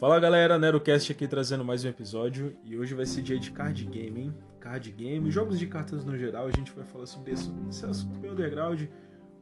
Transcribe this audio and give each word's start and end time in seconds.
Fala 0.00 0.18
galera, 0.18 0.58
NeroCast 0.58 1.12
aqui 1.12 1.28
trazendo 1.28 1.62
mais 1.62 1.84
um 1.84 1.88
episódio 1.88 2.56
e 2.64 2.74
hoje 2.74 2.94
vai 2.94 3.04
ser 3.04 3.20
dia 3.20 3.38
de 3.38 3.50
card 3.50 3.84
game, 3.84 4.18
hein? 4.18 4.34
Card 4.58 4.90
game, 4.92 5.30
jogos 5.30 5.58
de 5.58 5.66
cartas 5.66 6.06
no 6.06 6.16
geral, 6.16 6.46
a 6.46 6.50
gente 6.50 6.72
vai 6.72 6.86
falar 6.86 7.04
sobre 7.04 7.32
isso. 7.32 7.54
Esse 7.68 7.84
é 7.84 7.88
assunto 7.90 8.18
bem 8.18 8.30
underground. 8.30 8.84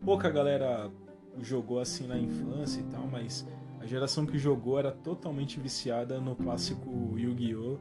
Pouca 0.05 0.29
galera 0.29 0.91
jogou 1.43 1.79
assim 1.79 2.09
na 2.09 2.19
infância 2.19 2.81
e 2.81 2.83
tal, 2.87 3.07
mas 3.07 3.47
a 3.79 3.87
geração 3.87 4.27
que 4.27 4.37
jogou 4.37 4.81
era 4.81 4.91
totalmente 4.91 5.61
viciada 5.61 6.21
no 6.21 6.35
clássico 6.35 7.17
Yu-Gi-Oh! 7.17 7.79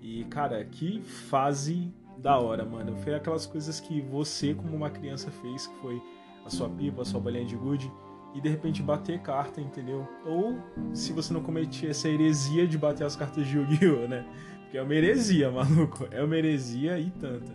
E 0.00 0.22
cara, 0.26 0.64
que 0.64 1.02
fase 1.02 1.92
da 2.18 2.38
hora, 2.38 2.64
mano. 2.64 2.94
Foi 2.98 3.16
aquelas 3.16 3.46
coisas 3.46 3.80
que 3.80 4.00
você, 4.00 4.54
como 4.54 4.76
uma 4.76 4.90
criança, 4.90 5.28
fez, 5.28 5.66
que 5.66 5.74
foi 5.80 6.00
a 6.44 6.50
sua 6.50 6.68
pipa, 6.68 7.02
a 7.02 7.04
sua 7.04 7.18
bolinha 7.18 7.44
de 7.44 7.56
gude 7.56 7.90
e 8.34 8.40
de 8.40 8.48
repente 8.48 8.82
bater 8.82 9.20
carta, 9.20 9.60
entendeu? 9.60 10.08
Ou 10.24 10.58
se 10.94 11.12
você 11.12 11.32
não 11.32 11.42
cometia 11.42 11.90
essa 11.90 12.08
heresia 12.08 12.66
de 12.66 12.78
bater 12.78 13.04
as 13.04 13.16
cartas 13.16 13.46
de 13.46 13.56
Yu-Gi-Oh, 13.56 14.08
né? 14.08 14.24
Porque 14.62 14.78
é 14.78 14.82
uma 14.82 14.94
heresia, 14.94 15.50
maluco. 15.52 16.08
É 16.10 16.22
uma 16.22 16.36
heresia 16.36 16.98
e 16.98 17.10
tanta. 17.10 17.52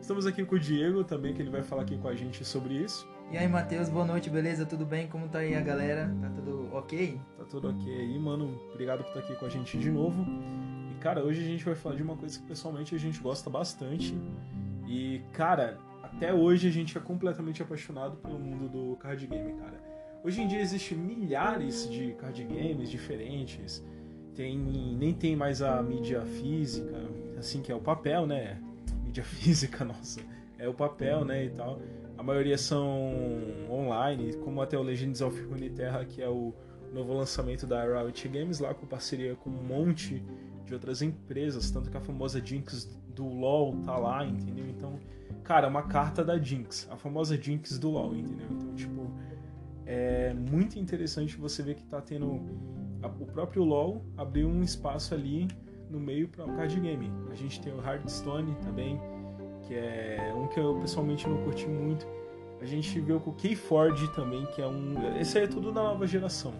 Estamos 0.00 0.26
aqui 0.26 0.44
com 0.44 0.54
o 0.54 0.58
Diego 0.58 1.04
também, 1.04 1.34
que 1.34 1.42
ele 1.42 1.50
vai 1.50 1.62
falar 1.62 1.82
aqui 1.82 1.98
com 1.98 2.08
a 2.08 2.14
gente 2.14 2.44
sobre 2.44 2.74
isso. 2.74 3.06
E 3.30 3.36
aí, 3.36 3.46
Matheus, 3.46 3.88
boa 3.88 4.04
noite, 4.04 4.30
beleza? 4.30 4.66
Tudo 4.66 4.84
bem? 4.84 5.06
Como 5.06 5.28
tá 5.28 5.40
aí 5.40 5.54
a 5.54 5.60
galera? 5.60 6.12
Tá 6.20 6.30
tudo 6.30 6.68
ok? 6.72 7.20
Tá 7.36 7.44
tudo 7.44 7.68
ok 7.68 7.92
aí, 7.92 8.18
mano. 8.18 8.60
Obrigado 8.72 9.04
por 9.04 9.08
estar 9.08 9.20
aqui 9.20 9.36
com 9.36 9.46
a 9.46 9.48
gente 9.48 9.78
de 9.78 9.90
novo. 9.90 10.26
E, 10.90 10.94
cara, 11.00 11.22
hoje 11.22 11.40
a 11.40 11.44
gente 11.44 11.64
vai 11.64 11.74
falar 11.74 11.96
de 11.96 12.02
uma 12.02 12.16
coisa 12.16 12.38
que 12.38 12.46
pessoalmente 12.46 12.94
a 12.94 12.98
gente 12.98 13.20
gosta 13.20 13.48
bastante. 13.48 14.18
E, 14.88 15.22
cara, 15.32 15.78
até 16.02 16.34
hoje 16.34 16.66
a 16.66 16.72
gente 16.72 16.96
é 16.98 17.00
completamente 17.00 17.62
apaixonado 17.62 18.16
pelo 18.16 18.38
mundo 18.38 18.68
do 18.68 18.96
card 18.96 19.24
game, 19.26 19.52
cara. 19.54 19.89
Hoje 20.22 20.42
em 20.42 20.46
dia 20.46 20.60
existem 20.60 20.98
milhares 20.98 21.88
de 21.88 22.12
card 22.12 22.44
games 22.44 22.90
diferentes. 22.90 23.82
Tem, 24.34 24.58
nem 24.58 25.14
tem 25.14 25.34
mais 25.34 25.62
a 25.62 25.82
mídia 25.82 26.20
física, 26.22 26.96
assim 27.38 27.62
que 27.62 27.72
é 27.72 27.74
o 27.74 27.80
papel, 27.80 28.26
né? 28.26 28.60
Mídia 29.02 29.24
física, 29.24 29.82
nossa, 29.82 30.20
é 30.58 30.68
o 30.68 30.74
papel, 30.74 31.24
né, 31.24 31.46
e 31.46 31.50
tal. 31.50 31.80
A 32.18 32.22
maioria 32.22 32.58
são 32.58 33.14
online, 33.70 34.34
como 34.44 34.60
até 34.60 34.76
o 34.76 34.82
Legends 34.82 35.22
of 35.22 35.40
Runeterra, 35.42 36.04
que 36.04 36.22
é 36.22 36.28
o 36.28 36.52
novo 36.92 37.14
lançamento 37.14 37.66
da 37.66 37.82
Riot 37.82 38.28
Games 38.28 38.58
lá 38.58 38.74
com 38.74 38.86
parceria 38.86 39.34
com 39.36 39.48
um 39.48 39.62
monte 39.62 40.22
de 40.66 40.74
outras 40.74 41.00
empresas, 41.00 41.70
tanto 41.70 41.90
que 41.90 41.96
a 41.96 42.00
famosa 42.00 42.44
Jinx 42.44 42.84
do 43.14 43.26
LoL 43.26 43.74
tá 43.84 43.96
lá, 43.96 44.26
entendeu? 44.26 44.66
Então, 44.68 44.98
cara, 45.42 45.66
é 45.66 45.70
uma 45.70 45.84
carta 45.84 46.22
da 46.22 46.38
Jinx, 46.38 46.86
a 46.90 46.96
famosa 46.96 47.40
Jinx 47.40 47.78
do 47.78 47.90
LoL, 47.90 48.14
entendeu? 48.14 48.46
Então, 48.50 48.74
tipo, 48.74 49.10
é 49.92 50.32
muito 50.32 50.78
interessante 50.78 51.36
você 51.36 51.64
ver 51.64 51.74
que 51.74 51.82
está 51.82 52.00
tendo 52.00 52.40
o 53.02 53.26
próprio 53.26 53.64
LoL 53.64 54.04
abriu 54.16 54.46
um 54.46 54.62
espaço 54.62 55.14
ali 55.14 55.48
no 55.90 55.98
meio 55.98 56.28
para 56.28 56.44
o 56.44 56.54
card 56.54 56.78
game. 56.78 57.10
A 57.28 57.34
gente 57.34 57.60
tem 57.60 57.72
o 57.72 57.84
Hearthstone 57.84 58.54
também, 58.62 59.00
que 59.66 59.74
é 59.74 60.32
um 60.36 60.46
que 60.46 60.60
eu 60.60 60.78
pessoalmente 60.80 61.28
não 61.28 61.42
curti 61.42 61.66
muito. 61.66 62.06
A 62.60 62.66
gente 62.66 63.00
viu 63.00 63.18
com 63.18 63.30
o 63.30 63.34
Keyforge 63.34 64.06
também, 64.14 64.46
que 64.54 64.62
é 64.62 64.66
um. 64.66 65.16
Esse 65.18 65.38
aí 65.38 65.44
é 65.44 65.48
tudo 65.48 65.72
da 65.72 65.82
nova 65.82 66.06
geração. 66.06 66.52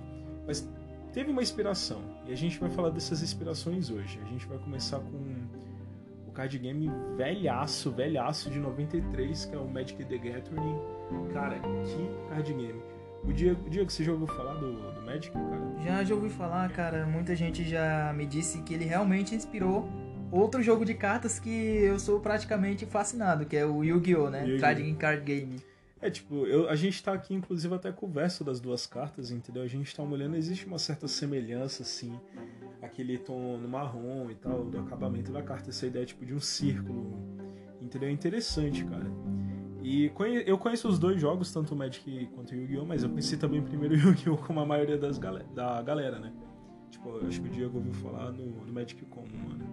Mas 0.45 0.69
teve 1.13 1.31
uma 1.31 1.43
inspiração. 1.43 2.01
E 2.27 2.33
a 2.33 2.37
gente 2.37 2.59
vai 2.59 2.71
falar 2.71 2.91
dessas 2.91 3.23
inspirações 3.23 3.91
hoje. 3.91 4.19
A 4.25 4.29
gente 4.29 4.45
vai 4.47 4.59
começar 4.59 4.99
com 4.99 5.47
o 6.27 6.33
card 6.33 6.59
game 6.59 6.91
velhaço, 7.17 7.93
velhaço 7.93 8.51
de 8.51 8.59
93, 8.59 9.45
que 9.45 9.55
é 9.55 9.59
o 9.59 9.69
Magic 9.69 10.05
the 10.05 10.19
Gathering. 10.19 10.81
Cara, 11.33 11.61
que 11.61 12.29
card 12.29 12.55
game. 12.55 12.90
O 13.25 13.33
Diego, 13.33 13.69
Diego, 13.69 13.91
você 13.91 14.03
já 14.03 14.13
ouviu 14.13 14.27
falar 14.27 14.55
do, 14.55 14.73
do 14.73 15.03
Magic, 15.03 15.31
cara? 15.33 15.61
Já, 15.85 16.05
já 16.05 16.15
ouvi 16.15 16.31
falar, 16.31 16.71
cara. 16.71 17.07
Muita 17.07 17.37
gente 17.37 17.65
já 17.69 18.13
me 18.15 18.27
disse 18.27 18.63
que 18.63 18.75
ele 18.75 18.85
realmente 18.85 19.35
inspirou 19.35 19.89
outro 20.33 20.63
jogo 20.63 20.85
de 20.85 20.95
cartas 20.95 21.39
que 21.39 21.51
eu 21.51 21.99
sou 21.99 22.21
praticamente 22.21 22.87
fascinado, 22.87 23.45
que 23.45 23.57
é 23.57 23.67
o 23.67 23.83
Yu-Gi-Oh, 23.85 24.31
né? 24.31 24.47
Yu 24.47 24.59
Trading 24.59 24.95
Card 24.95 25.23
Game. 25.23 25.57
É, 26.03 26.09
tipo, 26.09 26.47
eu, 26.47 26.69
a 26.71 26.75
gente 26.75 27.03
tá 27.03 27.13
aqui, 27.13 27.35
inclusive, 27.35 27.75
até 27.75 27.93
com 27.93 28.07
o 28.07 28.09
verso 28.09 28.43
das 28.43 28.59
duas 28.59 28.87
cartas, 28.87 29.31
entendeu? 29.31 29.63
A 29.63 29.67
gente 29.67 29.95
tá 29.95 30.03
olhando, 30.03 30.35
existe 30.35 30.65
uma 30.67 30.79
certa 30.79 31.07
semelhança, 31.07 31.83
assim, 31.83 32.19
aquele 32.81 33.19
tom 33.19 33.59
no 33.59 33.69
marrom 33.69 34.31
e 34.31 34.35
tal, 34.35 34.65
do 34.65 34.79
acabamento 34.79 35.31
da 35.31 35.43
carta, 35.43 35.69
essa 35.69 35.87
ideia, 35.87 36.07
tipo, 36.07 36.25
de 36.25 36.33
um 36.33 36.41
círculo, 36.41 37.19
entendeu? 37.83 38.09
É 38.09 38.13
interessante, 38.13 38.83
cara. 38.87 39.05
E 39.83 40.13
eu 40.47 40.59
conheço 40.59 40.89
os 40.89 40.99
dois 40.99 41.21
jogos, 41.21 41.53
tanto 41.53 41.75
o 41.75 41.77
Magic 41.77 42.29
quanto 42.35 42.53
o 42.53 42.55
Yu-Gi-Oh!, 42.55 42.85
mas 42.85 43.03
eu 43.03 43.09
conheci 43.09 43.37
também 43.37 43.63
primeiro 43.63 43.95
o 43.95 43.99
Yu-Gi-Oh! 43.99 44.37
como 44.37 44.61
a 44.61 44.67
maioria 44.67 44.99
das 44.99 45.19
gal 45.19 45.39
da 45.55 45.81
galera, 45.83 46.19
né? 46.19 46.33
Tipo, 46.91 47.09
eu 47.11 47.29
acho 47.29 47.41
que 47.41 47.49
o 47.49 47.51
Diego 47.51 47.79
ouviu 47.79 47.93
falar 47.95 48.33
no, 48.33 48.47
no 48.47 48.73
Magic 48.73 49.03
como, 49.07 49.27
mano. 49.49 49.65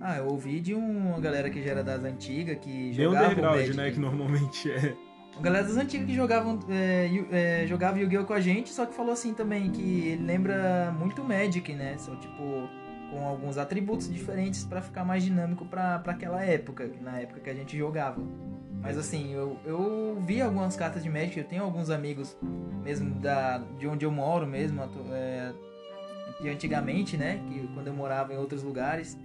Ah, 0.00 0.18
eu 0.18 0.26
ouvi 0.26 0.60
de 0.60 0.74
uma 0.74 1.20
galera 1.20 1.48
que 1.50 1.62
já 1.62 1.72
era 1.72 1.84
das 1.84 2.02
antigas, 2.02 2.58
que 2.58 2.92
jogava 2.92 3.18
Bem 3.20 3.28
underground, 3.28 3.56
Magic. 3.56 3.76
né? 3.76 3.90
Que 3.90 4.00
normalmente 4.00 4.70
é. 4.70 4.96
Uma 5.34 5.42
galera 5.42 5.64
das 5.66 5.76
antigas 5.76 6.06
que 6.06 6.14
jogavam, 6.14 6.58
é, 6.68 7.10
é, 7.30 7.66
jogava 7.66 7.98
Yu-Gi-Oh! 7.98 8.24
com 8.24 8.32
a 8.32 8.40
gente, 8.40 8.70
só 8.70 8.86
que 8.86 8.94
falou 8.94 9.12
assim 9.12 9.32
também, 9.34 9.70
que 9.70 10.08
ele 10.08 10.24
lembra 10.24 10.94
muito 10.98 11.22
Magic, 11.22 11.72
né? 11.72 11.96
Só 11.98 12.14
tipo, 12.16 12.68
com 13.10 13.26
alguns 13.26 13.58
atributos 13.58 14.12
diferentes 14.12 14.64
para 14.64 14.80
ficar 14.80 15.04
mais 15.04 15.22
dinâmico 15.22 15.64
para 15.66 16.02
aquela 16.06 16.42
época, 16.42 16.90
na 17.00 17.20
época 17.20 17.40
que 17.40 17.50
a 17.50 17.54
gente 17.54 17.76
jogava. 17.76 18.20
Mas 18.82 18.98
assim, 18.98 19.32
eu, 19.32 19.56
eu 19.64 20.20
vi 20.26 20.42
algumas 20.42 20.74
cartas 20.76 21.04
de 21.04 21.08
Magic, 21.08 21.38
eu 21.38 21.44
tenho 21.44 21.62
alguns 21.62 21.88
amigos 21.88 22.36
mesmo 22.82 23.14
da, 23.20 23.58
de 23.78 23.86
onde 23.86 24.04
eu 24.04 24.10
moro 24.10 24.44
mesmo, 24.44 24.82
é, 25.12 25.52
de 26.40 26.48
antigamente, 26.48 27.16
né? 27.16 27.40
Que 27.48 27.68
quando 27.74 27.86
eu 27.86 27.94
morava 27.94 28.34
em 28.34 28.36
outros 28.36 28.62
lugares. 28.62 29.16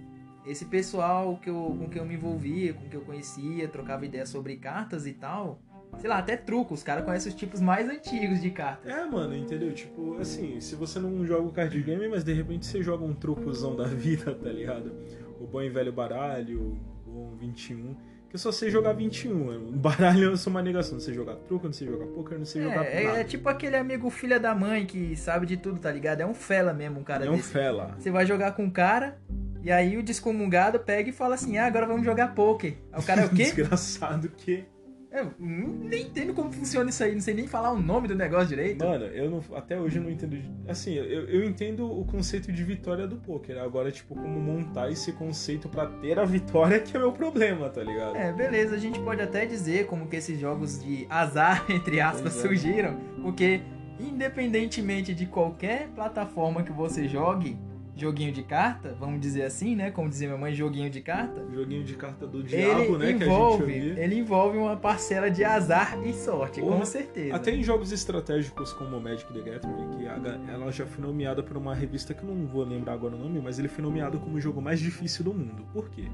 Esse 0.46 0.64
pessoal 0.64 1.36
que 1.42 1.50
eu, 1.50 1.76
com 1.78 1.88
que 1.88 1.98
eu 1.98 2.06
me 2.06 2.14
envolvia, 2.14 2.72
com 2.72 2.88
que 2.88 2.96
eu 2.96 3.02
conhecia, 3.02 3.68
trocava 3.68 4.06
ideias 4.06 4.28
sobre 4.28 4.56
cartas 4.56 5.06
e 5.06 5.12
tal. 5.12 5.60
Sei 5.98 6.08
lá, 6.08 6.18
até 6.18 6.36
truco, 6.36 6.74
os 6.74 6.82
caras 6.82 7.04
conhecem 7.04 7.32
os 7.32 7.36
tipos 7.36 7.60
mais 7.60 7.88
antigos 7.88 8.40
de 8.40 8.50
cartas. 8.50 8.90
É, 8.90 9.04
mano, 9.06 9.34
entendeu? 9.34 9.72
Tipo, 9.74 10.18
assim, 10.18 10.60
se 10.60 10.76
você 10.76 11.00
não 11.00 11.26
joga 11.26 11.48
o 11.48 11.52
card 11.52 11.82
game, 11.82 12.08
mas 12.08 12.22
de 12.22 12.32
repente 12.32 12.64
você 12.64 12.82
joga 12.82 13.04
um 13.04 13.14
trucozão 13.14 13.74
da 13.74 13.84
vida, 13.88 14.34
tá 14.34 14.50
ligado? 14.50 14.92
O 15.40 15.46
bom 15.46 15.60
e 15.60 15.68
velho 15.68 15.92
baralho, 15.92 16.78
o 17.06 17.34
21 17.36 17.96
que 18.28 18.36
eu 18.36 18.38
só 18.38 18.52
sei 18.52 18.70
jogar 18.70 18.92
21. 18.92 19.72
Baralho 19.72 20.24
eu 20.24 20.36
sou 20.36 20.50
uma 20.50 20.62
negação. 20.62 20.94
Não 20.94 21.00
sei 21.00 21.14
jogar 21.14 21.36
truco, 21.36 21.66
não 21.66 21.72
sei 21.72 21.88
jogar 21.88 22.06
poker, 22.06 22.38
não 22.38 22.44
sei 22.44 22.62
é, 22.62 22.64
jogar 22.64 22.84
é, 22.84 23.04
nada. 23.04 23.20
É 23.20 23.24
tipo 23.24 23.48
aquele 23.48 23.76
amigo 23.76 24.10
filha 24.10 24.38
da 24.38 24.54
mãe 24.54 24.84
que 24.84 25.16
sabe 25.16 25.46
de 25.46 25.56
tudo, 25.56 25.80
tá 25.80 25.90
ligado? 25.90 26.20
É 26.20 26.26
um 26.26 26.34
fela 26.34 26.72
mesmo, 26.72 27.00
um 27.00 27.04
cara 27.04 27.24
É 27.24 27.30
um 27.30 27.38
fela. 27.38 27.96
Você 27.98 28.10
vai 28.10 28.26
jogar 28.26 28.52
com 28.52 28.64
um 28.64 28.70
cara, 28.70 29.18
e 29.62 29.72
aí 29.72 29.96
o 29.96 30.02
descomungado 30.02 30.78
pega 30.78 31.08
e 31.08 31.12
fala 31.12 31.34
assim, 31.34 31.56
ah, 31.56 31.66
agora 31.66 31.86
vamos 31.86 32.04
jogar 32.04 32.34
poker. 32.34 32.74
Aí 32.92 33.00
o 33.00 33.04
cara 33.04 33.22
é 33.22 33.26
o 33.26 33.30
quê? 33.30 33.44
Desgraçado 33.54 34.28
que... 34.28 34.64
Eu 35.10 35.32
nem 35.38 36.06
entendo 36.06 36.34
como 36.34 36.52
funciona 36.52 36.90
isso 36.90 37.02
aí, 37.02 37.14
não 37.14 37.20
sei 37.20 37.32
nem 37.32 37.46
falar 37.46 37.72
o 37.72 37.80
nome 37.80 38.06
do 38.08 38.14
negócio 38.14 38.48
direito. 38.48 38.84
Mano, 38.84 39.06
eu 39.06 39.30
não, 39.30 39.42
até 39.56 39.80
hoje 39.80 39.96
eu 39.96 40.02
não 40.02 40.10
entendo. 40.10 40.38
Assim, 40.68 40.94
eu, 40.94 41.28
eu 41.28 41.44
entendo 41.44 41.90
o 41.90 42.04
conceito 42.04 42.52
de 42.52 42.62
vitória 42.62 43.06
do 43.06 43.16
poker. 43.16 43.58
Agora, 43.58 43.90
tipo, 43.90 44.14
como 44.14 44.38
montar 44.38 44.90
esse 44.90 45.12
conceito 45.12 45.68
para 45.68 45.86
ter 45.86 46.18
a 46.18 46.24
vitória 46.24 46.78
que 46.78 46.94
é 46.94 47.00
o 47.00 47.02
meu 47.04 47.12
problema, 47.12 47.70
tá 47.70 47.82
ligado? 47.82 48.16
É, 48.16 48.32
beleza, 48.32 48.74
a 48.74 48.78
gente 48.78 49.00
pode 49.00 49.22
até 49.22 49.46
dizer 49.46 49.86
como 49.86 50.06
que 50.06 50.16
esses 50.16 50.38
jogos 50.38 50.82
de 50.82 51.06
azar, 51.08 51.64
entre 51.72 52.00
aspas, 52.00 52.36
é. 52.36 52.40
surgiram, 52.42 52.98
porque 53.22 53.62
independentemente 53.98 55.14
de 55.14 55.26
qualquer 55.26 55.88
plataforma 55.88 56.62
que 56.62 56.72
você 56.72 57.08
jogue, 57.08 57.58
joguinho 57.98 58.32
de 58.32 58.44
carta, 58.44 58.96
vamos 58.98 59.20
dizer 59.20 59.42
assim, 59.42 59.74
né? 59.74 59.90
Como 59.90 60.08
dizia 60.08 60.28
minha 60.28 60.40
mãe, 60.40 60.54
joguinho 60.54 60.88
de 60.88 61.00
carta. 61.00 61.44
Joguinho 61.52 61.82
de 61.82 61.94
carta 61.94 62.26
do 62.26 62.42
diabo, 62.42 62.96
né? 62.96 63.10
Envolve, 63.10 63.72
ele 63.72 64.14
envolve 64.14 64.56
uma 64.56 64.76
parcela 64.76 65.28
de 65.30 65.42
azar 65.42 65.98
e 66.06 66.12
sorte, 66.12 66.60
Ou, 66.60 66.70
com 66.70 66.84
certeza. 66.84 67.34
Até 67.34 67.50
em 67.50 67.62
jogos 67.62 67.90
estratégicos 67.90 68.72
como 68.72 68.96
o 68.96 69.00
Magic 69.00 69.32
the 69.32 69.40
Gathering, 69.40 69.90
que 69.96 70.06
ela 70.50 70.70
já 70.70 70.86
foi 70.86 71.04
nomeada 71.04 71.42
por 71.42 71.56
uma 71.56 71.74
revista 71.74 72.14
que 72.14 72.22
eu 72.22 72.28
não 72.32 72.46
vou 72.46 72.64
lembrar 72.64 72.92
agora 72.92 73.16
o 73.16 73.18
nome, 73.18 73.40
mas 73.40 73.58
ele 73.58 73.68
foi 73.68 73.82
nomeado 73.82 74.20
como 74.20 74.36
o 74.36 74.40
jogo 74.40 74.62
mais 74.62 74.78
difícil 74.78 75.24
do 75.24 75.34
mundo. 75.34 75.66
Por 75.72 75.90
quê? 75.90 76.04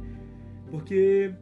Porque 0.71 1.35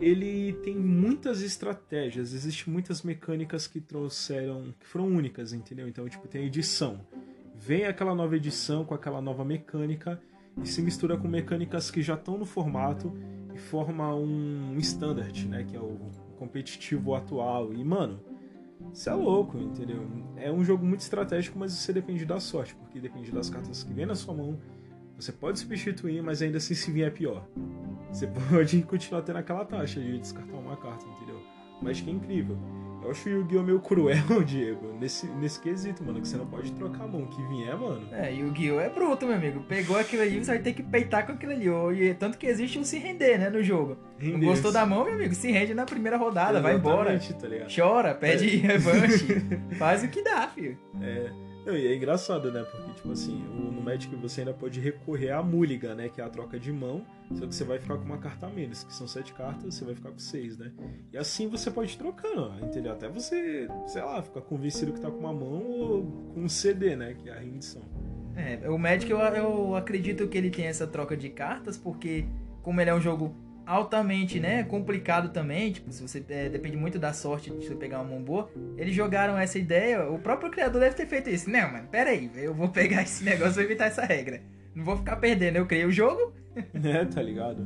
ele 0.00 0.52
tem 0.62 0.76
muitas 0.76 1.42
estratégias, 1.42 2.32
existem 2.32 2.72
muitas 2.72 3.02
mecânicas 3.02 3.66
que 3.66 3.80
trouxeram, 3.80 4.74
que 4.78 4.86
foram 4.86 5.06
únicas, 5.06 5.52
entendeu? 5.52 5.88
Então, 5.88 6.08
tipo, 6.08 6.28
tem 6.28 6.44
edição 6.44 7.00
vem 7.60 7.84
aquela 7.84 8.14
nova 8.14 8.34
edição 8.34 8.86
com 8.86 8.94
aquela 8.94 9.20
nova 9.20 9.44
mecânica 9.44 10.18
e 10.62 10.66
se 10.66 10.80
mistura 10.80 11.16
com 11.18 11.28
mecânicas 11.28 11.90
que 11.90 12.00
já 12.00 12.14
estão 12.14 12.38
no 12.38 12.46
formato 12.46 13.12
e 13.54 13.58
forma 13.58 14.14
um 14.14 14.76
standard, 14.78 15.46
né, 15.46 15.64
que 15.64 15.76
é 15.76 15.80
o 15.80 15.98
competitivo 16.38 17.14
atual. 17.14 17.74
E 17.74 17.84
mano, 17.84 18.18
isso 18.94 19.10
é 19.10 19.14
louco, 19.14 19.58
entendeu? 19.58 20.08
É 20.36 20.50
um 20.50 20.64
jogo 20.64 20.86
muito 20.86 21.00
estratégico, 21.00 21.58
mas 21.58 21.72
você 21.72 21.92
depende 21.92 22.24
da 22.24 22.40
sorte, 22.40 22.74
porque 22.74 22.98
depende 22.98 23.30
das 23.30 23.50
cartas 23.50 23.84
que 23.84 23.92
vem 23.92 24.06
na 24.06 24.14
sua 24.14 24.34
mão. 24.34 24.58
Você 25.16 25.30
pode 25.30 25.58
substituir, 25.58 26.22
mas 26.22 26.40
ainda 26.40 26.56
assim 26.56 26.74
se 26.74 26.90
vier 26.90 27.12
pior. 27.12 27.46
Você 28.10 28.26
pode 28.50 28.82
continuar 28.84 29.20
tendo 29.20 29.36
aquela 29.36 29.66
taxa 29.66 30.00
de 30.00 30.18
descartar 30.18 30.56
uma 30.56 30.78
carta, 30.78 31.04
entendeu? 31.04 31.59
Magic 31.82 32.08
é 32.08 32.12
incrível. 32.12 32.56
Eu 33.02 33.10
acho 33.12 33.28
o 33.30 33.32
Yu-Gi-Oh! 33.32 33.62
meio 33.62 33.80
cruel, 33.80 34.16
Diego, 34.44 34.92
nesse, 35.00 35.26
nesse 35.26 35.58
quesito, 35.58 36.04
mano, 36.04 36.20
que 36.20 36.28
você 36.28 36.36
não 36.36 36.44
pode 36.46 36.70
trocar 36.72 37.04
a 37.04 37.06
mão 37.06 37.24
que 37.26 37.42
vier, 37.44 37.74
mano. 37.74 38.06
É, 38.12 38.30
Yu-Gi-Oh! 38.30 38.78
é 38.78 38.90
bruto, 38.90 39.24
meu 39.26 39.36
amigo. 39.36 39.60
Pegou 39.60 39.96
aquilo 39.98 40.22
ali, 40.22 40.44
você 40.44 40.50
vai 40.50 40.58
ter 40.60 40.74
que 40.74 40.82
peitar 40.82 41.24
com 41.24 41.32
aquilo 41.32 41.52
ali. 41.52 41.66
E 42.02 42.12
tanto 42.14 42.36
que 42.36 42.46
existe 42.46 42.78
um 42.78 42.84
se 42.84 42.98
render, 42.98 43.38
né, 43.38 43.48
no 43.48 43.62
jogo. 43.62 43.96
Não 44.20 44.38
gostou 44.40 44.70
da 44.70 44.84
mão, 44.84 45.04
meu 45.06 45.14
amigo? 45.14 45.34
Se 45.34 45.50
rende 45.50 45.72
na 45.72 45.86
primeira 45.86 46.18
rodada, 46.18 46.58
Exatamente, 46.58 46.82
vai 46.82 46.92
embora. 46.92 47.18
Tá? 47.18 47.66
Chora, 47.74 48.14
pede 48.14 48.56
É. 48.58 48.72
revanche. 48.72 49.26
Faz 49.78 50.04
o 50.04 50.08
que 50.08 50.22
dá, 50.22 50.46
filho. 50.48 50.76
É. 51.00 51.30
Não, 51.70 51.76
e 51.76 51.86
é 51.86 51.94
engraçado, 51.94 52.50
né? 52.50 52.64
Porque, 52.64 52.92
tipo 52.94 53.12
assim, 53.12 53.38
no 53.38 53.80
Magic 53.80 54.12
você 54.16 54.40
ainda 54.40 54.52
pode 54.52 54.80
recorrer 54.80 55.30
à 55.30 55.40
Mulligan, 55.40 55.94
né? 55.94 56.08
Que 56.08 56.20
é 56.20 56.24
a 56.24 56.28
troca 56.28 56.58
de 56.58 56.72
mão. 56.72 57.06
Só 57.32 57.46
que 57.46 57.54
você 57.54 57.62
vai 57.62 57.78
ficar 57.78 57.96
com 57.96 58.04
uma 58.04 58.18
carta 58.18 58.48
a 58.48 58.50
menos, 58.50 58.82
que 58.82 58.92
são 58.92 59.06
sete 59.06 59.32
cartas, 59.32 59.72
você 59.72 59.84
vai 59.84 59.94
ficar 59.94 60.10
com 60.10 60.18
seis, 60.18 60.58
né? 60.58 60.72
E 61.12 61.16
assim 61.16 61.46
você 61.46 61.70
pode 61.70 61.94
ir 61.94 61.96
trocando, 61.96 62.52
entendeu? 62.60 62.90
Até 62.90 63.08
você, 63.08 63.68
sei 63.86 64.02
lá, 64.02 64.20
ficar 64.20 64.40
convencido 64.40 64.92
que 64.92 65.00
tá 65.00 65.08
com 65.08 65.18
uma 65.18 65.32
mão 65.32 65.62
ou 65.64 66.02
com 66.34 66.40
um 66.40 66.48
CD, 66.48 66.96
né? 66.96 67.14
Que 67.14 67.28
é 67.28 67.34
a 67.34 67.38
rendição. 67.38 67.82
É, 68.34 68.68
o 68.68 68.76
Magic 68.76 69.08
eu, 69.08 69.20
eu 69.20 69.76
acredito 69.76 70.26
que 70.26 70.36
ele 70.36 70.50
tem 70.50 70.66
essa 70.66 70.88
troca 70.88 71.16
de 71.16 71.28
cartas, 71.28 71.78
porque 71.78 72.26
como 72.62 72.80
ele 72.80 72.90
é 72.90 72.94
um 72.94 73.00
jogo 73.00 73.32
altamente, 73.70 74.40
né, 74.40 74.64
complicado 74.64 75.28
também, 75.28 75.70
tipo, 75.70 75.92
se 75.92 76.02
você 76.02 76.24
é, 76.28 76.48
depende 76.48 76.76
muito 76.76 76.98
da 76.98 77.12
sorte 77.12 77.50
de 77.50 77.64
você 77.64 77.74
pegar 77.76 78.00
uma 78.00 78.10
mão 78.10 78.20
boa, 78.20 78.50
eles 78.76 78.92
jogaram 78.92 79.38
essa 79.38 79.58
ideia, 79.58 80.10
o 80.10 80.18
próprio 80.18 80.50
criador 80.50 80.80
deve 80.80 80.96
ter 80.96 81.06
feito 81.06 81.30
isso. 81.30 81.48
Não, 81.48 81.70
mano, 81.70 81.86
pera 81.86 82.10
aí, 82.10 82.28
eu 82.34 82.52
vou 82.52 82.68
pegar 82.68 83.02
esse 83.02 83.22
negócio 83.24 83.62
e 83.62 83.64
evitar 83.64 83.86
essa 83.86 84.04
regra. 84.04 84.42
Não 84.74 84.84
vou 84.84 84.96
ficar 84.96 85.16
perdendo, 85.16 85.56
eu 85.56 85.66
criei 85.66 85.84
o 85.84 85.92
jogo. 85.92 86.32
né? 86.74 87.04
Tá 87.14 87.22
ligado? 87.22 87.64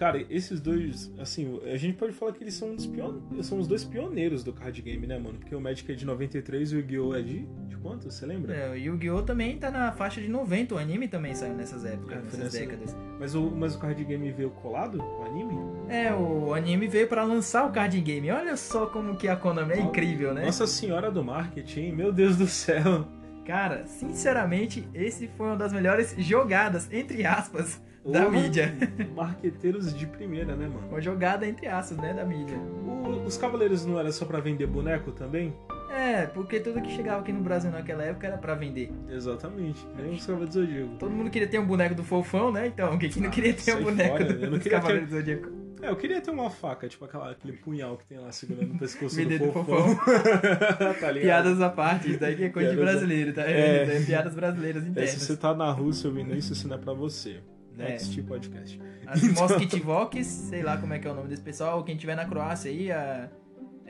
Cara, 0.00 0.24
esses 0.30 0.60
dois, 0.62 1.12
assim, 1.18 1.60
a 1.70 1.76
gente 1.76 1.98
pode 1.98 2.14
falar 2.14 2.32
que 2.32 2.42
eles 2.42 2.54
são, 2.54 2.70
um 2.70 2.74
dos 2.74 2.86
pion... 2.86 3.20
são 3.42 3.58
os 3.58 3.66
dois 3.66 3.84
pioneiros 3.84 4.42
do 4.42 4.50
card 4.50 4.80
game, 4.80 5.06
né, 5.06 5.18
mano? 5.18 5.38
Porque 5.38 5.54
o 5.54 5.60
Magic 5.60 5.92
é 5.92 5.94
de 5.94 6.06
93 6.06 6.72
e 6.72 6.76
o 6.76 6.78
Yu-Gi-Oh! 6.78 7.14
é 7.14 7.20
de, 7.20 7.40
de 7.68 7.76
quanto? 7.76 8.10
Você 8.10 8.24
lembra? 8.24 8.54
É, 8.56 8.70
o 8.70 8.74
Yu-Gi-Oh! 8.74 9.20
também 9.22 9.58
tá 9.58 9.70
na 9.70 9.92
faixa 9.92 10.18
de 10.18 10.26
90, 10.28 10.74
o 10.74 10.78
anime 10.78 11.06
também 11.06 11.34
saiu 11.34 11.52
nessas 11.52 11.84
épocas, 11.84 12.16
É, 12.16 12.22
nessas 12.22 12.38
nessa- 12.40 12.58
décadas. 12.60 12.96
Mas, 13.18 13.34
o, 13.34 13.50
mas 13.50 13.74
o 13.74 13.78
card 13.78 14.02
game 14.02 14.32
veio 14.32 14.48
colado 14.48 15.02
o 15.02 15.22
anime? 15.26 15.52
É, 15.90 16.14
o 16.14 16.54
anime 16.54 16.88
veio 16.88 17.06
pra 17.06 17.22
lançar 17.22 17.66
o 17.66 17.70
card 17.70 18.00
game. 18.00 18.30
Olha 18.30 18.56
só 18.56 18.86
como 18.86 19.16
que 19.16 19.28
a 19.28 19.36
Konami 19.36 19.74
é 19.74 19.80
incrível, 19.80 20.32
né? 20.32 20.46
Nossa 20.46 20.66
senhora 20.66 21.10
do 21.10 21.22
marketing, 21.22 21.92
meu 21.92 22.10
Deus 22.10 22.38
do 22.38 22.46
céu. 22.46 23.06
Cara, 23.44 23.84
sinceramente, 23.86 24.88
esse 24.94 25.28
foi 25.36 25.48
uma 25.48 25.56
das 25.56 25.74
melhores 25.74 26.14
jogadas, 26.18 26.88
entre 26.90 27.26
aspas, 27.26 27.82
da 28.10 28.28
mídia. 28.28 28.74
Marqueteiros 29.14 29.94
de 29.94 30.06
primeira, 30.06 30.54
né, 30.56 30.66
mano? 30.66 30.88
Uma 30.88 31.00
jogada, 31.00 31.46
entre 31.46 31.66
aspas, 31.66 31.98
né, 31.98 32.12
da 32.14 32.24
mídia. 32.24 32.56
O- 32.58 33.24
os 33.26 33.36
Cavaleiros 33.36 33.84
não 33.86 33.98
era 33.98 34.10
só 34.12 34.24
pra 34.24 34.40
vender 34.40 34.66
boneco 34.66 35.12
também? 35.12 35.54
É, 35.90 36.26
porque 36.26 36.60
tudo 36.60 36.80
que 36.80 36.90
chegava 36.94 37.20
aqui 37.20 37.32
no 37.32 37.40
Brasil 37.40 37.70
naquela 37.70 38.04
época 38.04 38.26
era 38.26 38.38
pra 38.38 38.54
vender. 38.54 38.92
Exatamente. 39.08 39.84
Nem 39.96 40.12
os 40.14 40.24
Cavaleiros 40.24 40.54
do 40.54 40.60
Zodíaco. 40.66 40.96
Todo 40.98 41.10
mundo 41.12 41.30
queria 41.30 41.48
ter 41.48 41.58
um 41.58 41.66
boneco 41.66 41.94
do 41.94 42.04
Fofão, 42.04 42.52
né? 42.52 42.66
Então, 42.68 42.96
quem 42.98 43.10
que 43.10 43.20
não 43.20 43.30
queria 43.30 43.52
ter 43.54 43.74
um 43.76 43.82
boneco 43.82 44.08
fora, 44.18 44.24
do, 44.24 44.32
dos 44.32 44.40
queria 44.40 44.60
ter- 44.60 44.70
Cavaleiros 44.70 45.08
do 45.10 45.16
Zodíaco? 45.16 45.60
É, 45.82 45.88
eu 45.88 45.96
queria 45.96 46.20
ter 46.20 46.30
uma 46.30 46.50
faca, 46.50 46.86
tipo 46.86 47.06
aquela, 47.06 47.30
aquele 47.30 47.54
punhal 47.56 47.96
que 47.96 48.04
tem 48.04 48.18
lá 48.18 48.30
segurando 48.30 48.74
o 48.74 48.78
pescoço 48.78 49.16
do 49.16 49.38
do 49.38 49.50
fofão. 49.52 49.96
tá? 51.00 51.12
Piadas 51.14 51.60
à 51.62 51.70
parte, 51.70 52.10
isso 52.10 52.20
daí 52.20 52.36
que 52.36 52.44
é 52.44 52.48
coisa 52.50 52.68
de 52.70 52.76
Piadas 52.76 52.94
à- 52.94 52.98
brasileiro, 52.98 53.32
tá? 53.32 53.42
É. 53.50 53.96
É 53.96 54.00
piadas 54.04 54.34
brasileiras 54.34 54.84
É, 54.84 54.88
internas. 54.88 55.10
se 55.10 55.20
você 55.20 55.36
tá 55.38 55.54
na 55.54 55.70
Rússia 55.72 56.08
ouvindo 56.10 56.34
isso, 56.36 56.52
isso 56.52 56.68
não 56.68 56.76
é 56.76 56.78
pra 56.78 56.92
você. 56.92 57.40
É. 57.78 57.90
Next 57.90 58.22
podcast. 58.22 58.80
As 59.06 59.22
Moskitivox, 59.22 60.26
sei 60.26 60.62
lá 60.62 60.76
como 60.76 60.92
é 60.92 60.98
que 60.98 61.06
é 61.06 61.10
o 61.10 61.14
nome 61.14 61.28
desse 61.28 61.42
pessoal. 61.42 61.82
Quem 61.82 61.96
tiver 61.96 62.14
na 62.14 62.24
Croácia 62.24 62.70
aí, 62.70 62.90
a 62.92 63.28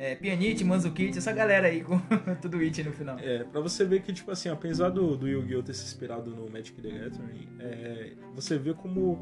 é, 0.01 0.15
Pianite, 0.15 0.65
Manzukit, 0.65 1.19
essa 1.19 1.31
galera 1.31 1.69
aí 1.69 1.83
com 1.83 2.01
tudo 2.41 2.59
it 2.59 2.83
no 2.83 2.91
final. 2.91 3.19
É, 3.19 3.45
pra 3.45 3.61
você 3.61 3.85
ver 3.85 4.01
que, 4.01 4.13
tipo 4.15 4.31
assim, 4.31 4.49
apesar 4.49 4.89
do, 4.89 5.15
do 5.15 5.29
Yu-Gi-Oh! 5.29 5.63
ter 5.63 5.75
se 5.75 5.85
inspirado 5.85 6.31
no 6.31 6.51
Magic 6.51 6.81
the 6.81 6.89
Gathering, 6.89 7.49
é, 7.59 8.13
você 8.35 8.57
vê 8.57 8.73
como 8.73 9.19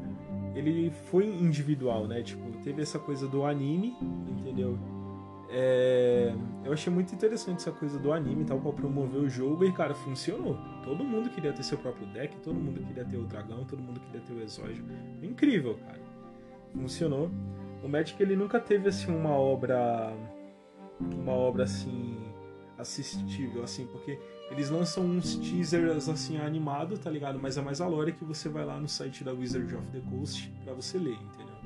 ele 0.55 0.89
foi 1.11 1.25
individual, 1.25 2.07
né? 2.07 2.21
Tipo, 2.23 2.49
teve 2.63 2.81
essa 2.81 2.97
coisa 2.97 3.27
do 3.27 3.45
anime, 3.45 3.93
entendeu? 4.39 4.79
É, 5.51 6.33
eu 6.63 6.71
achei 6.71 6.93
muito 6.93 7.13
interessante 7.13 7.57
essa 7.57 7.71
coisa 7.71 7.97
do 7.97 8.13
anime 8.13 8.43
e 8.43 8.45
tal, 8.45 8.59
pra 8.59 8.71
promover 8.71 9.19
o 9.19 9.29
jogo, 9.29 9.65
e, 9.65 9.71
cara, 9.71 9.95
funcionou. 9.95 10.57
Todo 10.83 11.03
mundo 11.03 11.29
queria 11.29 11.51
ter 11.51 11.63
seu 11.63 11.77
próprio 11.77 12.05
deck, 12.07 12.37
todo 12.37 12.55
mundo 12.55 12.85
queria 12.85 13.03
ter 13.03 13.17
o 13.17 13.23
dragão, 13.23 13.65
todo 13.65 13.81
mundo 13.81 13.99
queria 13.99 14.21
ter 14.21 14.33
o 14.33 14.41
exódio. 14.41 14.85
Incrível, 15.21 15.77
cara. 15.85 15.99
Funcionou. 16.73 17.31
O 17.83 17.87
Magic, 17.87 18.21
ele 18.21 18.35
nunca 18.35 18.59
teve, 18.59 18.89
assim, 18.89 19.11
uma 19.11 19.31
obra... 19.31 20.13
Uma 20.99 21.31
obra, 21.31 21.63
assim 21.63 22.29
assistível, 22.79 23.61
assim, 23.63 23.85
porque 23.87 24.17
eles 24.49 24.69
lançam 24.69 25.03
uns 25.03 25.35
teasers 25.35 26.07
assim 26.07 26.37
animado, 26.37 26.97
tá 26.97 27.09
ligado? 27.09 27.37
Mas 27.37 27.57
é 27.57 27.61
mais 27.61 27.81
a 27.81 27.87
lore 27.87 28.13
que 28.13 28.23
você 28.23 28.47
vai 28.47 28.65
lá 28.65 28.79
no 28.79 28.87
site 28.87 29.23
da 29.23 29.33
Wizard 29.33 29.75
of 29.75 29.85
the 29.91 29.99
Coast 30.09 30.49
pra 30.63 30.73
você 30.73 30.97
ler, 30.97 31.13
entendeu? 31.15 31.58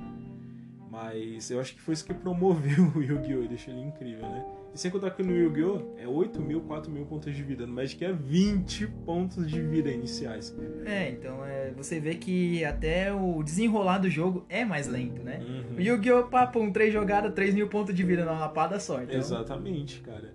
Mas 0.93 1.49
eu 1.49 1.59
acho 1.59 1.73
que 1.73 1.81
foi 1.81 1.95
isso 1.95 2.05
que 2.05 2.13
promoveu 2.13 2.85
o 2.95 3.01
Yu-Gi-Oh! 3.01 3.41
e 3.41 3.47
deixou 3.47 3.73
ele 3.73 3.81
incrível, 3.81 4.29
né? 4.29 4.45
E 4.75 4.77
sem 4.79 4.91
contar 4.91 5.09
que 5.09 5.23
no 5.23 5.35
Yu-Gi-Oh! 5.35 5.95
é 5.97 6.07
8 6.07 6.39
mil, 6.39 6.61
4 6.61 6.91
mil 6.91 7.03
pontos 7.03 7.35
de 7.35 7.41
vida. 7.41 7.65
No 7.65 7.73
Magic 7.73 8.05
é 8.05 8.13
20 8.13 8.85
pontos 9.03 9.49
de 9.49 9.59
vida 9.59 9.89
iniciais. 9.89 10.55
É, 10.85 11.09
então 11.09 11.43
é, 11.43 11.71
você 11.71 11.99
vê 11.99 12.13
que 12.13 12.63
até 12.63 13.11
o 13.11 13.41
desenrolar 13.41 13.97
do 13.97 14.07
jogo 14.07 14.45
é 14.47 14.63
mais 14.63 14.87
lento, 14.87 15.23
né? 15.23 15.41
Uhum. 15.41 15.77
O 15.77 15.81
Yu-Gi-Oh! 15.81 16.27
papo, 16.27 16.59
um 16.59 16.71
3 16.71 16.93
jogadas, 16.93 17.33
3 17.33 17.55
mil 17.55 17.67
pontos 17.67 17.95
de 17.95 18.03
vida 18.03 18.23
numa 18.23 18.37
lapada 18.37 18.79
só. 18.79 19.01
Então, 19.01 19.15
Exatamente, 19.15 19.99
cara. 20.01 20.31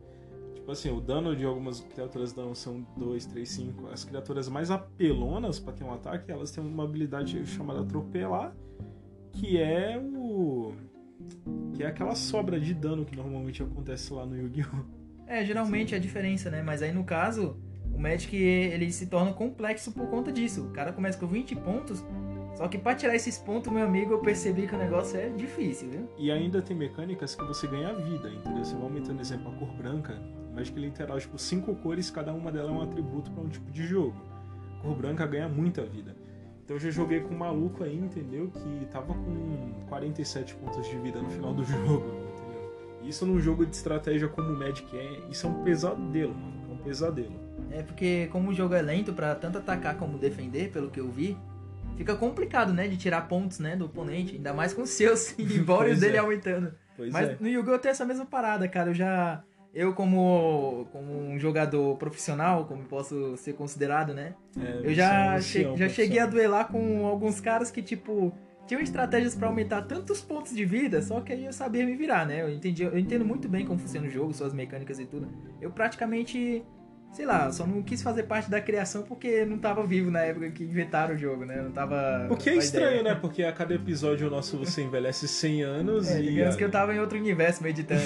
Tipo 0.56 0.72
assim, 0.72 0.90
o 0.90 1.00
dano 1.00 1.36
de 1.36 1.44
algumas 1.44 1.80
criaturas 1.80 2.32
dão 2.32 2.52
são 2.52 2.84
2, 2.96 3.26
3, 3.26 3.48
5. 3.48 3.86
As 3.92 4.02
criaturas 4.02 4.48
mais 4.48 4.72
apelonas 4.72 5.60
pra 5.60 5.72
ter 5.72 5.84
um 5.84 5.92
ataque, 5.92 6.32
elas 6.32 6.50
têm 6.50 6.64
uma 6.64 6.82
habilidade 6.82 7.46
chamada 7.46 7.80
atropelar, 7.80 8.52
que 9.32 9.58
é 9.60 9.98
o. 9.98 10.72
que 11.74 11.82
é 11.82 11.86
aquela 11.86 12.14
sobra 12.14 12.58
de 12.58 12.74
dano 12.74 13.04
que 13.04 13.16
normalmente 13.16 13.62
acontece 13.62 14.12
lá 14.12 14.26
no 14.26 14.36
Yu-Gi-Oh! 14.36 14.98
É, 15.26 15.44
geralmente 15.44 15.94
é 15.94 15.98
a 15.98 16.00
diferença, 16.00 16.50
né? 16.50 16.62
Mas 16.62 16.82
aí 16.82 16.90
no 16.90 17.04
caso, 17.04 17.56
o 17.92 17.98
Magic 17.98 18.34
ele 18.34 18.90
se 18.90 19.06
torna 19.06 19.32
complexo 19.32 19.92
por 19.92 20.06
conta 20.08 20.32
disso. 20.32 20.64
O 20.64 20.70
cara 20.70 20.92
começa 20.92 21.18
com 21.18 21.26
20 21.26 21.54
pontos, 21.56 22.02
só 22.58 22.66
que 22.66 22.76
pra 22.76 22.94
tirar 22.94 23.14
esses 23.14 23.38
pontos, 23.38 23.72
meu 23.72 23.84
amigo, 23.84 24.14
eu 24.14 24.18
percebi 24.18 24.66
que 24.66 24.74
o 24.74 24.78
negócio 24.78 25.16
é 25.16 25.28
difícil, 25.28 25.90
viu? 25.90 26.08
E 26.18 26.32
ainda 26.32 26.60
tem 26.60 26.76
mecânicas 26.76 27.34
que 27.36 27.44
você 27.44 27.68
ganha 27.68 27.94
vida, 27.94 28.28
entendeu? 28.28 28.64
Você 28.64 28.74
vai 28.74 28.82
aumentando, 28.82 29.20
exemplo, 29.20 29.52
a 29.52 29.54
cor 29.54 29.72
branca. 29.74 30.20
O 30.50 30.56
Magic 30.56 30.76
ele 30.76 30.88
interage 30.88 31.28
com 31.28 31.38
cinco 31.38 31.74
cores, 31.76 32.10
cada 32.10 32.32
uma 32.32 32.50
delas 32.50 32.70
é 32.70 32.72
um 32.72 32.82
atributo 32.82 33.30
pra 33.30 33.44
um 33.44 33.48
tipo 33.48 33.70
de 33.70 33.86
jogo. 33.86 34.16
A 34.76 34.82
cor 34.82 34.96
branca 34.96 35.24
ganha 35.24 35.48
muita 35.48 35.84
vida. 35.84 36.16
Então 36.68 36.76
eu 36.76 36.80
já 36.82 36.90
joguei 36.90 37.20
com 37.20 37.32
um 37.34 37.38
maluco 37.38 37.82
aí, 37.82 37.96
entendeu? 37.96 38.50
Que 38.50 38.86
tava 38.92 39.14
com 39.14 39.72
47 39.88 40.54
pontos 40.56 40.86
de 40.86 40.98
vida 40.98 41.18
no 41.18 41.30
final 41.30 41.54
do 41.54 41.64
jogo, 41.64 41.94
entendeu? 41.94 43.00
Isso 43.04 43.24
num 43.24 43.40
jogo 43.40 43.64
de 43.64 43.74
estratégia 43.74 44.28
como 44.28 44.50
o 44.50 44.58
Magic 44.58 44.86
é, 44.94 45.22
isso 45.30 45.46
é 45.46 45.48
um 45.48 45.64
pesadelo, 45.64 46.34
mano. 46.34 46.60
É 46.68 46.72
um 46.74 46.76
pesadelo. 46.76 47.32
É 47.70 47.82
porque 47.82 48.28
como 48.30 48.50
o 48.50 48.54
jogo 48.54 48.74
é 48.74 48.82
lento 48.82 49.14
pra 49.14 49.34
tanto 49.34 49.56
atacar 49.56 49.96
como 49.96 50.18
defender, 50.18 50.70
pelo 50.70 50.90
que 50.90 51.00
eu 51.00 51.08
vi, 51.10 51.38
fica 51.96 52.14
complicado, 52.14 52.70
né, 52.74 52.86
de 52.86 52.98
tirar 52.98 53.22
pontos, 53.28 53.58
né, 53.60 53.74
do 53.74 53.86
oponente, 53.86 54.36
ainda 54.36 54.52
mais 54.52 54.74
com 54.74 54.82
os 54.82 54.90
seus 54.90 55.38
embora 55.38 55.86
Pois 55.86 56.00
dele 56.00 56.16
é. 56.16 56.18
aumentando. 56.18 56.74
Pois 56.98 57.10
Mas 57.10 57.30
é. 57.30 57.36
no 57.40 57.48
Yu-Gi-Oh! 57.48 57.78
tem 57.78 57.92
essa 57.92 58.04
mesma 58.04 58.26
parada, 58.26 58.68
cara. 58.68 58.90
Eu 58.90 58.94
já. 58.94 59.42
Eu, 59.78 59.92
como, 59.94 60.86
como 60.90 61.12
um 61.12 61.38
jogador 61.38 61.96
profissional, 61.98 62.64
como 62.64 62.82
posso 62.84 63.36
ser 63.36 63.52
considerado, 63.52 64.12
né? 64.12 64.34
É, 64.60 64.80
Eu 64.82 64.92
já, 64.92 65.36
você 65.38 65.62
é 65.62 65.68
um 65.68 65.76
che- 65.76 65.78
já 65.78 65.88
cheguei 65.88 66.18
a 66.18 66.26
duelar 66.26 66.68
com 66.68 67.06
alguns 67.06 67.40
caras 67.40 67.70
que, 67.70 67.80
tipo, 67.80 68.32
tinham 68.66 68.82
estratégias 68.82 69.36
pra 69.36 69.46
aumentar 69.46 69.82
tantos 69.82 70.20
pontos 70.20 70.52
de 70.54 70.64
vida, 70.64 71.00
só 71.00 71.20
que 71.20 71.32
aí 71.32 71.44
eu 71.46 71.52
sabia 71.52 71.86
me 71.86 71.94
virar, 71.94 72.26
né? 72.26 72.42
Eu, 72.42 72.50
entendi, 72.50 72.82
eu 72.82 72.98
entendo 72.98 73.24
muito 73.24 73.48
bem 73.48 73.64
como 73.64 73.78
funciona 73.78 74.08
o 74.08 74.10
jogo, 74.10 74.34
suas 74.34 74.52
mecânicas 74.52 74.98
e 74.98 75.06
tudo. 75.06 75.28
Eu 75.60 75.70
praticamente. 75.70 76.64
Sei 77.12 77.24
lá, 77.26 77.50
só 77.50 77.66
não 77.66 77.82
quis 77.82 78.00
fazer 78.02 78.24
parte 78.24 78.50
da 78.50 78.60
criação 78.60 79.02
porque 79.02 79.44
não 79.44 79.58
tava 79.58 79.84
vivo 79.84 80.10
na 80.10 80.20
época 80.20 80.50
que 80.50 80.62
inventaram 80.62 81.14
o 81.14 81.18
jogo, 81.18 81.44
né? 81.44 81.60
Não 81.62 81.72
tava. 81.72 82.28
O 82.30 82.36
que 82.36 82.50
é 82.50 82.54
estranho, 82.56 83.00
ideia. 83.00 83.02
né? 83.02 83.14
Porque 83.14 83.42
a 83.42 83.52
cada 83.52 83.74
episódio 83.74 84.28
nosso 84.30 84.56
você 84.58 84.82
envelhece 84.82 85.26
100 85.26 85.62
anos 85.62 86.08
É, 86.08 86.20
e. 86.20 86.28
digamos 86.28 86.54
que 86.54 86.62
eu 86.64 86.70
tava 86.70 86.94
em 86.94 87.00
outro 87.00 87.18
universo 87.18 87.62
meditando. 87.62 88.02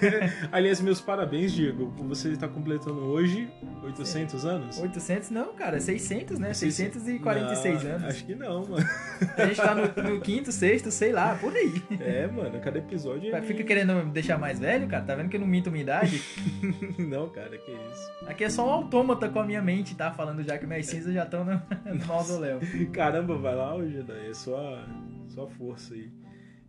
Aliás, 0.52 0.80
meus 0.80 1.00
parabéns, 1.00 1.52
Diego. 1.52 1.92
Você 2.08 2.28
está 2.28 2.46
completando 2.46 3.00
hoje 3.00 3.48
800 3.82 4.44
anos? 4.44 4.78
800 4.78 5.30
não, 5.30 5.54
cara, 5.54 5.80
600, 5.80 6.38
né? 6.38 6.52
600? 6.54 7.02
646 7.02 7.82
Não, 7.84 7.90
anos. 7.90 8.04
Acho 8.04 8.24
que 8.24 8.34
não, 8.34 8.66
mano. 8.66 8.86
A 9.36 9.46
gente 9.46 9.56
tá 9.56 9.74
no, 9.74 10.10
no 10.14 10.20
quinto, 10.20 10.52
sexto, 10.52 10.90
sei 10.90 11.10
lá, 11.12 11.34
por 11.34 11.54
aí. 11.54 11.82
É, 12.00 12.26
mano, 12.26 12.60
cada 12.60 12.78
episódio 12.78 13.34
ele... 13.34 13.46
Fica 13.46 13.64
querendo 13.64 13.94
me 13.94 14.10
deixar 14.12 14.38
mais 14.38 14.58
velho, 14.58 14.86
cara? 14.86 15.02
Tá 15.04 15.14
vendo 15.14 15.28
que 15.28 15.36
eu 15.36 15.40
não 15.40 15.46
minto 15.46 15.70
minha 15.70 15.82
idade? 15.82 16.22
Não, 16.98 17.28
cara, 17.28 17.56
que 17.58 17.70
isso. 17.70 18.12
Aqui 18.42 18.46
é 18.46 18.50
só 18.50 18.66
um 18.66 18.70
autômata 18.70 19.28
com 19.28 19.38
a 19.38 19.44
minha 19.44 19.62
mente, 19.62 19.94
tá? 19.94 20.10
Falando 20.10 20.42
já 20.42 20.58
que 20.58 20.66
minhas 20.66 20.86
cinzas 20.86 21.14
já 21.14 21.22
estão 21.22 21.44
no, 21.44 21.62
no 21.94 22.06
mausoléu. 22.06 22.58
Caramba, 22.92 23.38
vai 23.38 23.54
lá 23.54 23.72
hoje, 23.72 24.02
daí 24.02 24.30
é 24.30 24.34
sua, 24.34 24.84
sua 25.28 25.46
força 25.46 25.94
aí. 25.94 26.10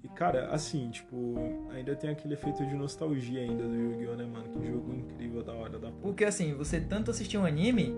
E, 0.04 0.08
cara, 0.10 0.50
assim, 0.52 0.92
tipo, 0.92 1.36
ainda 1.74 1.96
tem 1.96 2.12
aquele 2.12 2.36
efeito 2.36 2.64
de 2.64 2.76
nostalgia 2.76 3.42
ainda 3.42 3.64
do 3.64 3.74
Yu-Gi-Oh, 3.74 4.16
né, 4.16 4.24
mano? 4.24 4.50
Que 4.50 4.68
jogo 4.68 4.94
incrível, 4.94 5.42
da 5.42 5.54
hora 5.54 5.80
da 5.80 5.88
porra. 5.88 6.02
Porque 6.04 6.26
assim, 6.26 6.54
você 6.54 6.80
tanto 6.80 7.10
assistia 7.10 7.40
um 7.40 7.46
anime 7.46 7.92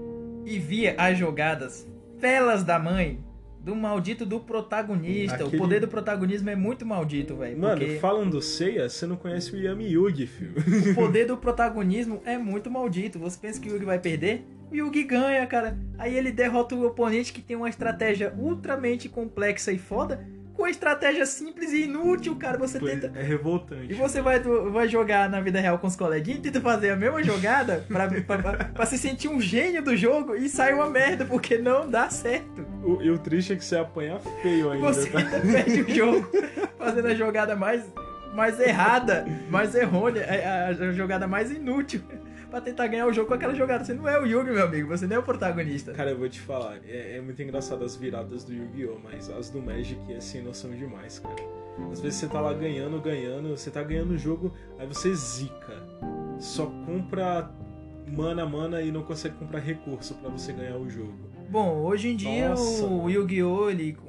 e 0.45 0.57
via 0.57 0.95
as 0.97 1.17
jogadas 1.17 1.85
felas 2.17 2.63
da 2.63 2.79
mãe 2.79 3.21
do 3.65 3.75
maldito 3.75 4.25
do 4.25 4.39
protagonista. 4.39 5.35
Aquele- 5.43 5.55
O 5.57 5.59
poder 5.59 5.79
do 5.81 5.87
protagonismo 5.87 6.49
é 6.51 6.55
muito 6.55 6.85
maldito, 6.85 7.35
velho. 7.35 7.57
Mano, 7.57 7.79
porque 7.79 7.97
falando 7.97 8.39
Seiya, 8.41 8.87
você 8.87 9.07
não 9.07 9.15
conhece 9.15 9.53
o 9.53 9.57
Yami 9.57 9.87
Yugi, 9.91 10.27
filho. 10.27 10.53
o 10.91 10.93
poder 10.95 11.25
do 11.25 11.35
protagonismo 11.35 12.21
é 12.25 12.37
muito 12.37 12.69
maldito. 12.69 13.17
Você 13.17 13.37
pensa 13.41 13.59
que 13.59 13.67
o 13.67 13.73
Yugi 13.73 13.85
vai 13.85 13.97
perder? 13.97 14.45
O 14.71 14.75
Yugi 14.75 15.03
ganha, 15.03 15.45
cara. 15.47 15.75
Aí 15.97 16.15
ele 16.15 16.31
derrota 16.31 16.75
o 16.75 16.85
oponente 16.85 17.33
que 17.33 17.41
tem 17.41 17.55
uma 17.57 17.67
estratégia 17.69 18.33
ultramente 18.37 19.09
complexa 19.09 19.71
e 19.71 19.79
foda. 19.79 20.23
Com 20.55 20.63
uma 20.63 20.69
estratégia 20.69 21.25
simples 21.25 21.73
e 21.73 21.83
inútil, 21.83 22.35
cara. 22.37 22.57
Você 22.57 22.79
Pois- 22.79 22.93
tenta. 22.93 23.11
É 23.19 23.21
revoltante. 23.21 23.91
E 23.91 23.93
você 23.93 24.21
vai, 24.21 24.39
vai 24.39 24.87
jogar 24.87 25.29
na 25.29 25.41
vida 25.41 25.59
real 25.59 25.77
com 25.77 25.87
os 25.87 25.95
coleguinhas 25.97 26.39
e 26.39 26.43
tenta 26.43 26.61
fazer 26.61 26.91
a 26.91 26.95
mesma 26.95 27.21
jogada 27.21 27.83
pra, 27.89 28.07
pra, 28.07 28.37
pra- 28.37 28.65
pra 28.65 28.85
se 28.85 28.97
sentir 28.97 29.27
um 29.27 29.41
gênio 29.41 29.81
do 29.83 29.95
jogo 29.97 30.33
e 30.35 30.47
sai 30.47 30.73
uma 30.73 30.89
merda, 30.89 31.25
porque 31.25 31.57
não 31.57 31.89
dá 31.89 32.09
certo. 32.09 32.65
O, 32.83 33.01
e 33.01 33.09
o 33.11 33.17
triste 33.17 33.51
é 33.53 33.55
que 33.57 33.65
você 33.65 33.75
apanha 33.77 34.17
feio 34.41 34.71
ainda, 34.71 34.87
Você 34.93 35.09
tá? 35.09 35.19
ainda 35.19 35.39
perde 35.41 35.81
o 35.81 35.93
jogo 35.95 36.29
fazendo 36.77 37.07
a 37.07 37.15
jogada 37.15 37.55
mais, 37.55 37.83
mais 38.33 38.57
errada, 38.59 39.25
mais 39.49 39.75
errônea, 39.75 40.25
a, 40.25 40.67
a 40.69 40.91
jogada 40.93 41.27
mais 41.27 41.51
inútil 41.51 42.01
pra 42.55 42.61
tentar 42.61 42.87
ganhar 42.87 43.05
o 43.05 43.11
jogo 43.11 43.27
com 43.27 43.33
aquela 43.33 43.53
jogada. 43.53 43.83
Você 43.83 43.93
não 43.93 44.07
é 44.07 44.17
o 44.17 44.25
Yugi, 44.25 44.49
meu 44.51 44.63
amigo, 44.63 44.87
você 44.87 45.05
não 45.05 45.17
é 45.17 45.19
o 45.19 45.23
protagonista. 45.23 45.91
Cara, 45.91 46.11
eu 46.11 46.17
vou 46.17 46.29
te 46.29 46.39
falar, 46.39 46.77
é, 46.87 47.17
é 47.17 47.21
muito 47.21 47.41
engraçado 47.43 47.83
as 47.83 47.97
viradas 47.97 48.45
do 48.45 48.53
Yu-Gi-Oh! 48.53 48.97
Mas 49.03 49.29
as 49.29 49.49
do 49.49 49.61
Magic 49.61 49.99
é 50.13 50.21
sem 50.21 50.41
noção 50.41 50.71
demais, 50.71 51.19
cara. 51.19 51.35
Às 51.91 51.99
vezes 51.99 52.19
você 52.19 52.27
tá 52.27 52.39
lá 52.39 52.53
ganhando, 52.53 53.01
ganhando, 53.01 53.49
você 53.49 53.69
tá 53.69 53.83
ganhando 53.83 54.11
o 54.11 54.17
jogo, 54.17 54.53
aí 54.79 54.87
você 54.87 55.13
zica. 55.13 55.73
Só 56.39 56.67
compra 56.85 57.51
mana, 58.07 58.45
mana 58.45 58.81
e 58.81 58.89
não 58.89 59.03
consegue 59.03 59.35
comprar 59.35 59.59
recurso 59.59 60.13
pra 60.15 60.29
você 60.29 60.53
ganhar 60.53 60.77
o 60.77 60.89
jogo. 60.89 61.29
Bom, 61.49 61.79
hoje 61.83 62.07
em 62.07 62.15
dia 62.15 62.49
Nossa. 62.49 62.85
o 62.85 63.09
Yu-Gi-Oh! 63.09 63.67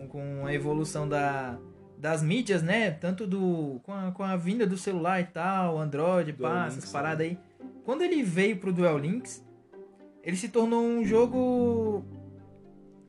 com, 0.08 0.46
a 0.46 0.54
evolução 0.54 1.08
da, 1.08 1.58
das 1.98 2.22
mídias, 2.22 2.62
né? 2.62 2.92
Tanto 2.92 3.26
do 3.26 3.80
com 3.82 3.92
a, 3.92 4.12
com 4.12 4.22
a 4.22 4.36
vinda 4.36 4.64
do 4.64 4.78
celular 4.78 5.20
e 5.20 5.24
tal, 5.24 5.78
Android, 5.78 6.32
pá, 6.32 6.66
essas 6.68 6.92
paradas 6.92 7.26
aí. 7.26 7.36
Quando 7.86 8.02
ele 8.02 8.20
veio 8.20 8.56
pro 8.56 8.72
Duel 8.72 8.98
Links, 8.98 9.46
ele 10.20 10.36
se 10.36 10.48
tornou 10.48 10.82
um 10.82 11.04
jogo 11.04 12.04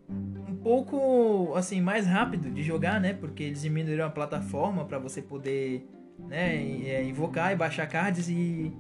um 0.07 0.55
pouco 0.61 1.51
assim 1.55 1.81
mais 1.81 2.05
rápido 2.05 2.51
de 2.51 2.61
jogar, 2.61 3.01
né? 3.01 3.11
Porque 3.11 3.41
eles 3.41 3.63
diminuíram 3.63 4.05
a 4.05 4.09
plataforma 4.11 4.85
para 4.85 4.99
você 4.99 5.19
poder, 5.19 5.83
né, 6.19 6.55
é, 6.85 7.03
invocar 7.03 7.51
e 7.51 7.55
baixar 7.55 7.87
cards 7.87 8.29
e 8.29 8.71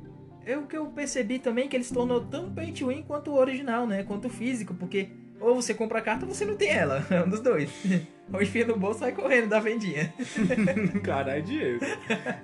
é 0.45 0.55
o 0.55 0.67
que 0.67 0.77
eu 0.77 0.85
percebi 0.85 1.39
também 1.39 1.67
que 1.67 1.75
ele 1.75 1.83
se 1.83 1.93
tornou 1.93 2.21
tão 2.21 2.53
pay 2.53 2.71
to 2.71 2.89
win 2.89 3.01
quanto 3.01 3.31
o 3.31 3.35
original, 3.35 3.87
né? 3.87 4.03
Quanto 4.03 4.27
o 4.27 4.29
físico, 4.29 4.75
porque 4.75 5.09
ou 5.39 5.55
você 5.55 5.73
compra 5.73 5.97
a 5.97 6.01
carta 6.03 6.27
ou 6.27 6.31
você 6.31 6.45
não 6.45 6.55
tem 6.55 6.69
ela, 6.69 7.03
é 7.09 7.23
um 7.23 7.27
dos 7.27 7.39
dois. 7.39 7.71
Ou 8.31 8.41
enfia 8.41 8.65
no 8.65 8.77
bolso 8.77 8.99
sai 8.99 9.13
correndo 9.13 9.47
da 9.47 9.59
vendinha. 9.59 10.13
Caralho, 11.03 11.43
Diego. 11.43 11.79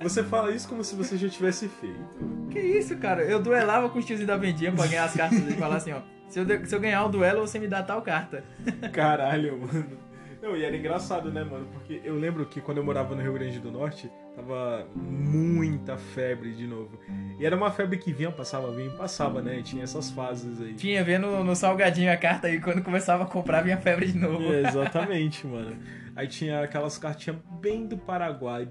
Você 0.02 0.24
fala 0.24 0.52
isso 0.52 0.68
como 0.68 0.84
se 0.84 0.96
você 0.96 1.18
já 1.18 1.28
tivesse 1.28 1.68
feito. 1.68 2.48
Que 2.50 2.60
isso, 2.60 2.96
cara? 2.98 3.24
Eu 3.24 3.42
duelava 3.42 3.90
com 3.90 4.00
os 4.00 4.06
tiozinhos 4.06 4.28
da 4.28 4.38
vendinha 4.38 4.72
pra 4.72 4.88
ganhar 4.88 5.04
as 5.04 5.14
cartas 5.14 5.40
e 5.40 5.54
falar 5.54 5.76
assim, 5.78 5.92
ó. 5.92 6.02
Se 6.30 6.40
eu, 6.40 6.66
se 6.66 6.74
eu 6.74 6.80
ganhar 6.80 7.04
o 7.06 7.10
duelo, 7.10 7.42
você 7.42 7.60
me 7.60 7.68
dá 7.68 7.84
tal 7.84 8.02
carta. 8.02 8.44
Caralho, 8.92 9.60
mano. 9.60 10.13
Não, 10.44 10.58
e 10.58 10.66
era 10.66 10.76
engraçado, 10.76 11.32
né, 11.32 11.42
mano? 11.42 11.66
Porque 11.72 12.02
eu 12.04 12.20
lembro 12.20 12.46
que 12.46 12.60
quando 12.60 12.80
eu 12.80 12.84
morava 12.84 13.16
no 13.16 13.22
Rio 13.22 13.32
Grande 13.32 13.62
do 13.62 13.72
Norte, 13.72 14.12
tava 14.36 14.86
muita 14.94 15.96
febre 15.96 16.52
de 16.54 16.68
novo. 16.68 17.00
E 17.40 17.46
era 17.46 17.56
uma 17.56 17.72
febre 17.72 17.98
que 17.98 18.12
vinha, 18.12 18.30
passava, 18.30 18.70
vinha 18.74 18.90
e 18.90 18.98
passava, 18.98 19.42
né? 19.42 19.60
E 19.60 19.64
tinha 19.64 19.86
essas 19.86 20.12
fases 20.12 20.60
aí. 20.60 20.74
Tinha 20.74 21.02
vendo 21.02 21.46
no 21.46 21.56
salgadinho 21.56 22.12
a 22.12 22.18
carta 22.18 22.50
e 22.50 22.60
quando 22.60 22.84
começava 22.84 23.24
a 23.24 23.26
comprar 23.26 23.62
vinha 23.62 23.78
febre 23.78 24.08
de 24.12 24.18
novo. 24.18 24.52
É, 24.52 24.68
exatamente, 24.68 25.48
mano. 25.48 25.78
Aí 26.14 26.28
tinha 26.28 26.62
aquelas 26.62 26.98
cartinhas 26.98 27.40
bem 27.62 27.88
do 27.88 27.98
Paraguai. 27.98 28.68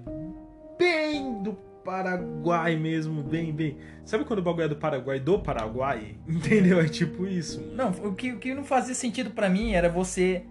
Bem 0.77 1.41
do 1.41 1.53
Paraguai 1.83 2.75
mesmo, 2.75 3.23
bem, 3.23 3.51
bem. 3.51 3.79
Sabe 4.05 4.25
quando 4.25 4.39
o 4.39 4.43
bagulho 4.43 4.65
é 4.65 4.69
do 4.69 4.75
Paraguai 4.75 5.19
do 5.19 5.39
Paraguai? 5.39 6.17
Entendeu? 6.29 6.79
É 6.79 6.87
tipo 6.87 7.25
isso, 7.25 7.59
mano. 7.59 7.75
Não, 7.75 8.09
o 8.09 8.13
que, 8.13 8.31
o 8.31 8.37
que 8.37 8.53
não 8.53 8.63
fazia 8.63 8.93
sentido 8.93 9.31
pra 9.31 9.49
mim 9.49 9.73
era 9.73 9.89
você 9.89 10.45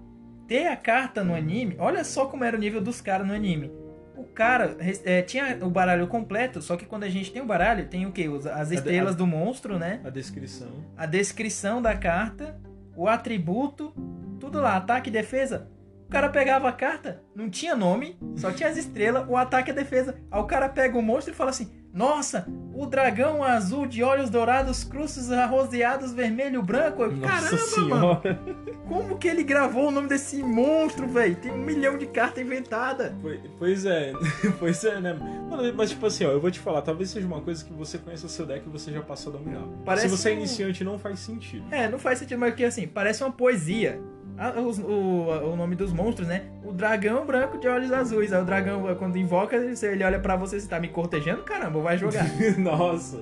ter 0.53 0.67
a 0.67 0.77
carta 0.77 1.25
no 1.25 1.35
anime. 1.35 1.77
Olha 1.79 2.05
só 2.05 2.27
como 2.27 2.45
era 2.45 2.55
o 2.55 2.61
nível 2.61 2.83
dos 2.83 3.01
caras 3.01 3.27
no 3.27 3.33
anime. 3.33 3.73
O 4.15 4.25
cara 4.25 4.77
é, 4.79 5.23
tinha 5.23 5.59
o 5.63 5.71
baralho 5.71 6.07
completo, 6.07 6.61
só 6.61 6.77
que 6.77 6.85
quando 6.85 7.05
a 7.05 7.09
gente 7.09 7.33
tem 7.33 7.41
o 7.41 7.47
baralho, 7.47 7.89
tem 7.89 8.05
o 8.05 8.13
quê? 8.13 8.29
As 8.53 8.71
estrelas 8.71 9.17
do 9.17 9.27
monstro, 9.27 9.79
né? 9.79 10.03
A 10.05 10.11
descrição. 10.11 10.69
A 10.95 11.07
descrição 11.07 11.81
da 11.81 11.97
carta, 11.97 12.61
o 12.95 13.09
atributo, 13.09 13.95
tudo 14.39 14.61
lá, 14.61 14.77
ataque 14.77 15.09
e 15.09 15.13
defesa. 15.13 15.71
O 16.07 16.11
cara 16.11 16.29
pegava 16.29 16.69
a 16.69 16.73
carta, 16.73 17.23
não 17.35 17.49
tinha 17.49 17.75
nome, 17.75 18.19
só 18.37 18.53
tinha 18.53 18.69
as 18.69 18.77
estrelas, 18.77 19.27
o 19.27 19.39
ataque 19.39 19.71
e 19.71 19.73
a 19.73 19.75
defesa. 19.75 20.19
Aí 20.31 20.39
o 20.39 20.45
cara 20.45 20.69
pega 20.69 20.99
o 20.99 21.03
monstro 21.03 21.33
e 21.33 21.37
fala 21.37 21.49
assim: 21.49 21.73
Nossa, 21.93 22.47
o 22.75 22.87
dragão 22.87 23.45
azul 23.45 23.85
de 23.87 24.03
olhos 24.03 24.31
dourados, 24.31 24.83
cruços 24.83 25.31
arroseados, 25.31 26.13
vermelho, 26.13 26.63
branco. 26.63 27.07
Nossa 27.07 27.21
Caramba, 27.21 27.51
mano, 27.51 28.23
senhora. 28.23 28.41
como 28.89 29.19
que 29.19 29.29
ele 29.29 29.43
gravou 29.45 29.89
o 29.89 29.91
nome 29.91 30.09
desse 30.09 30.43
monstro, 30.43 31.07
velho? 31.07 31.37
Tem 31.37 31.53
um 31.53 31.59
milhão 31.59 31.99
de 31.99 32.07
cartas 32.07 32.43
inventadas. 32.43 33.13
Pois- 33.59 33.85
é, 33.85 34.13
pois 34.59 34.83
é, 34.85 35.01
né? 35.01 35.13
Mano, 35.13 35.71
mas 35.77 35.91
tipo 35.91 36.07
assim, 36.07 36.25
ó, 36.25 36.31
eu 36.31 36.41
vou 36.41 36.51
te 36.51 36.61
falar, 36.61 36.81
talvez 36.81 37.11
seja 37.11 37.27
uma 37.27 37.43
coisa 37.43 37.63
que 37.63 37.73
você 37.75 37.99
conheça 37.99 38.25
o 38.25 38.29
seu 38.31 38.47
deck 38.47 38.67
e 38.67 38.71
você 38.71 38.91
já 38.91 39.03
passou 39.03 39.35
a 39.35 39.37
dominar. 39.37 39.63
Parece 39.85 40.09
Se 40.09 40.17
você 40.17 40.31
é 40.31 40.33
um- 40.33 40.37
iniciante, 40.39 40.83
não 40.83 40.99
faz 40.99 41.19
sentido. 41.19 41.65
É, 41.71 41.89
não 41.91 41.99
faz 41.99 42.19
sentido, 42.21 42.39
mas 42.39 42.51
porque 42.53 42.65
assim, 42.65 42.87
parece 42.87 43.23
uma 43.23 43.33
poesia. 43.33 44.01
Ah, 44.39 44.61
os- 44.61 44.79
o, 44.79 45.29
o 45.53 45.57
nome 45.57 45.77
dos 45.77 45.93
monstros, 45.93 46.27
né? 46.27 46.43
O 46.65 46.73
dragão 46.73 47.25
branco 47.27 47.59
de 47.59 47.69
olhos 47.69 47.93
azuis. 47.93 48.33
Aí 48.33 48.41
o 48.43 48.45
dragão, 48.45 48.95
quando 48.97 49.17
invoca, 49.17 49.57
ele 49.57 50.05
olha 50.05 50.19
pra 50.19 50.37
você, 50.37 50.59
você 50.59 50.69
tá 50.69 50.81
me 50.81 50.89
cortejando? 50.89 51.43
Caramba, 51.43 51.81
vai 51.81 51.97
jogar. 51.99 52.25
Nossa. 52.59 53.21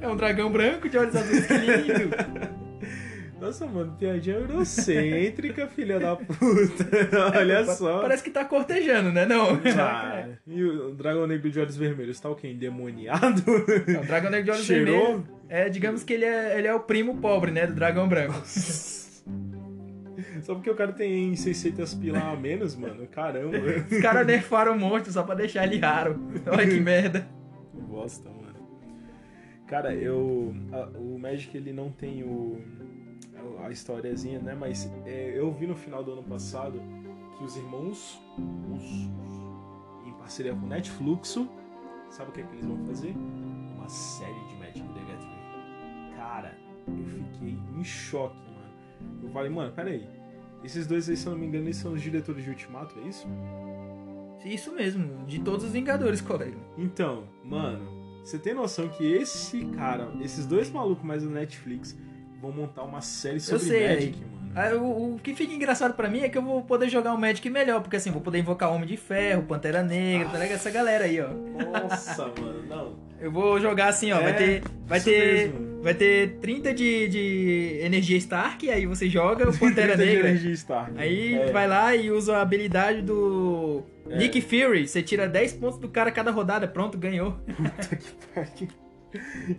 É 0.00 0.08
um 0.08 0.16
dragão 0.16 0.50
branco 0.50 0.88
de 0.88 0.96
olhos 0.98 1.14
azuis, 1.16 1.46
que 1.46 1.54
lindo. 1.54 2.14
Nossa, 3.40 3.66
mano, 3.66 3.94
piadinha 3.98 4.36
eurocêntrica, 4.36 5.66
filha 5.66 5.98
da 6.00 6.16
puta. 6.16 6.38
Olha 7.36 7.64
só. 7.66 8.00
Parece 8.00 8.22
que 8.22 8.30
tá 8.30 8.42
cortejando, 8.44 9.12
né? 9.12 9.26
Não. 9.26 9.60
Ah, 9.78 10.28
e 10.46 10.62
o 10.64 10.94
dragão 10.94 11.26
negro 11.26 11.50
de 11.50 11.60
olhos 11.60 11.76
vermelhos 11.76 12.18
tá 12.18 12.30
o 12.30 12.34
quê? 12.34 12.48
Endemoniado? 12.48 13.42
É, 13.86 13.98
o 13.98 14.06
dragão 14.06 14.30
negro 14.30 14.46
de 14.46 14.50
olhos 14.52 14.64
Cheirou? 14.64 14.96
vermelhos. 15.06 15.24
É, 15.50 15.68
digamos 15.68 16.02
que 16.02 16.14
ele 16.14 16.24
é, 16.24 16.58
ele 16.58 16.68
é 16.68 16.74
o 16.74 16.80
primo 16.80 17.16
pobre, 17.18 17.50
né? 17.50 17.66
Do 17.66 17.74
dragão 17.74 18.08
branco. 18.08 18.34
Só 20.44 20.54
porque 20.54 20.70
o 20.70 20.74
cara 20.76 20.92
tem 20.92 21.34
600 21.34 21.94
pila 21.94 22.18
a 22.20 22.36
menos, 22.36 22.76
mano. 22.76 23.06
Caramba. 23.08 23.56
Os 23.90 23.98
caras 24.00 24.26
nerfaram 24.26 24.72
o 24.74 24.78
monstro 24.78 25.10
só 25.12 25.22
pra 25.22 25.34
deixar 25.34 25.64
ele 25.66 25.78
raro. 25.78 26.20
Olha 26.46 26.66
que 26.68 26.78
merda. 26.80 27.26
Bosta, 27.72 28.28
mano. 28.28 28.54
Cara, 29.66 29.94
eu. 29.94 30.54
a- 30.72 30.90
o 30.98 31.18
Magic 31.18 31.56
ele 31.56 31.72
não 31.72 31.90
tem 31.90 32.22
o. 32.22 32.60
a 33.64 33.70
historiazinha, 33.70 34.38
né? 34.38 34.54
Mas 34.54 34.92
é, 35.06 35.32
eu 35.34 35.50
vi 35.50 35.66
no 35.66 35.74
final 35.74 36.04
do 36.04 36.12
ano 36.12 36.22
passado 36.22 36.80
que 37.38 37.42
os 37.44 37.56
irmãos. 37.56 38.20
Os, 38.72 38.84
em 40.06 40.12
parceria 40.18 40.54
com 40.54 40.66
o 40.66 40.68
Netfluxo. 40.68 41.48
Sabe 42.10 42.30
o 42.30 42.32
que, 42.32 42.40
é 42.42 42.44
que 42.44 42.52
eles 42.54 42.66
vão 42.66 42.78
fazer? 42.86 43.14
Uma 43.76 43.88
série 43.88 44.32
de 44.48 44.54
Magic 44.56 44.80
the 44.92 45.00
Gathering. 45.00 46.14
Cara, 46.16 46.54
eu 46.86 47.04
fiquei 47.06 47.58
em 47.76 47.82
choque, 47.82 48.36
mano. 48.36 49.20
Eu 49.22 49.30
falei, 49.30 49.50
mano, 49.50 49.72
peraí. 49.72 50.06
Esses 50.64 50.86
dois 50.86 51.08
aí, 51.08 51.16
se 51.16 51.26
eu 51.26 51.32
não 51.32 51.38
me 51.38 51.46
engano, 51.46 51.66
eles 51.66 51.76
são 51.76 51.92
os 51.92 52.00
diretores 52.00 52.42
de 52.42 52.50
Ultimato, 52.50 52.98
é 53.04 53.08
isso? 53.08 53.26
Isso 54.44 54.72
mesmo, 54.74 55.24
de 55.26 55.38
todos 55.40 55.64
os 55.64 55.72
Vingadores, 55.72 56.20
colega. 56.20 56.56
Então, 56.76 57.24
mano, 57.42 57.86
você 58.22 58.38
tem 58.38 58.54
noção 58.54 58.88
que 58.88 59.04
esse 59.04 59.64
cara, 59.66 60.10
esses 60.20 60.46
dois 60.46 60.70
malucos 60.70 61.04
mais 61.04 61.22
do 61.22 61.30
Netflix, 61.30 61.96
vão 62.40 62.52
montar 62.52 62.82
uma 62.82 63.00
série 63.00 63.40
sobre 63.40 63.64
sei, 63.64 63.88
Magic, 63.88 64.18
mano. 64.20 64.34
Ah, 64.56 64.76
O, 64.76 65.14
o 65.14 65.18
que 65.18 65.34
fica 65.34 65.52
engraçado 65.52 65.94
pra 65.94 66.08
mim 66.08 66.20
é 66.20 66.28
que 66.28 66.36
eu 66.38 66.42
vou 66.42 66.62
poder 66.62 66.88
jogar 66.90 67.14
o 67.14 67.18
Magic 67.18 67.48
melhor, 67.48 67.80
porque 67.80 67.96
assim, 67.96 68.10
vou 68.10 68.20
poder 68.20 68.38
invocar 68.38 68.70
Homem 68.70 68.86
de 68.86 68.96
Ferro, 68.98 69.42
Pantera 69.44 69.82
Negra, 69.82 70.28
tá 70.28 70.38
ligado? 70.38 70.56
Essa 70.56 70.70
galera 70.70 71.04
aí, 71.04 71.20
ó. 71.20 71.28
Nossa, 71.28 72.26
mano, 72.38 72.62
não. 72.68 72.96
Eu 73.18 73.32
vou 73.32 73.58
jogar 73.58 73.88
assim, 73.88 74.12
ó, 74.12 74.18
É, 74.18 74.22
vai 74.22 74.36
ter 74.36 74.62
vai 74.86 74.98
isso 74.98 75.08
ter 75.10 75.48
mesmo. 75.52 75.73
Vai 75.84 75.94
ter 75.94 76.38
30 76.40 76.74
de, 76.74 77.08
de 77.08 77.78
energia 77.82 78.16
Stark, 78.16 78.68
aí 78.70 78.86
você 78.86 79.08
joga 79.08 79.48
o 79.48 79.52
Pantera 79.58 79.96
Negra. 79.96 80.28
energia 80.30 80.50
Stark. 80.52 80.92
Aí 80.96 81.34
É, 81.34 81.52
vai 81.52 81.68
lá 81.68 81.94
e 81.94 82.10
usa 82.10 82.38
a 82.38 82.42
habilidade 82.42 83.02
do 83.02 83.82
É. 84.10 84.16
Nick 84.16 84.40
Fury, 84.40 84.88
você 84.88 85.02
tira 85.02 85.28
10 85.28 85.52
pontos 85.54 85.78
do 85.78 85.88
cara 85.88 86.10
cada 86.10 86.30
rodada, 86.30 86.66
pronto, 86.66 86.98
ganhou. 86.98 87.32
Puta 87.46 87.96
que 87.96 88.12
pariu. 88.34 88.68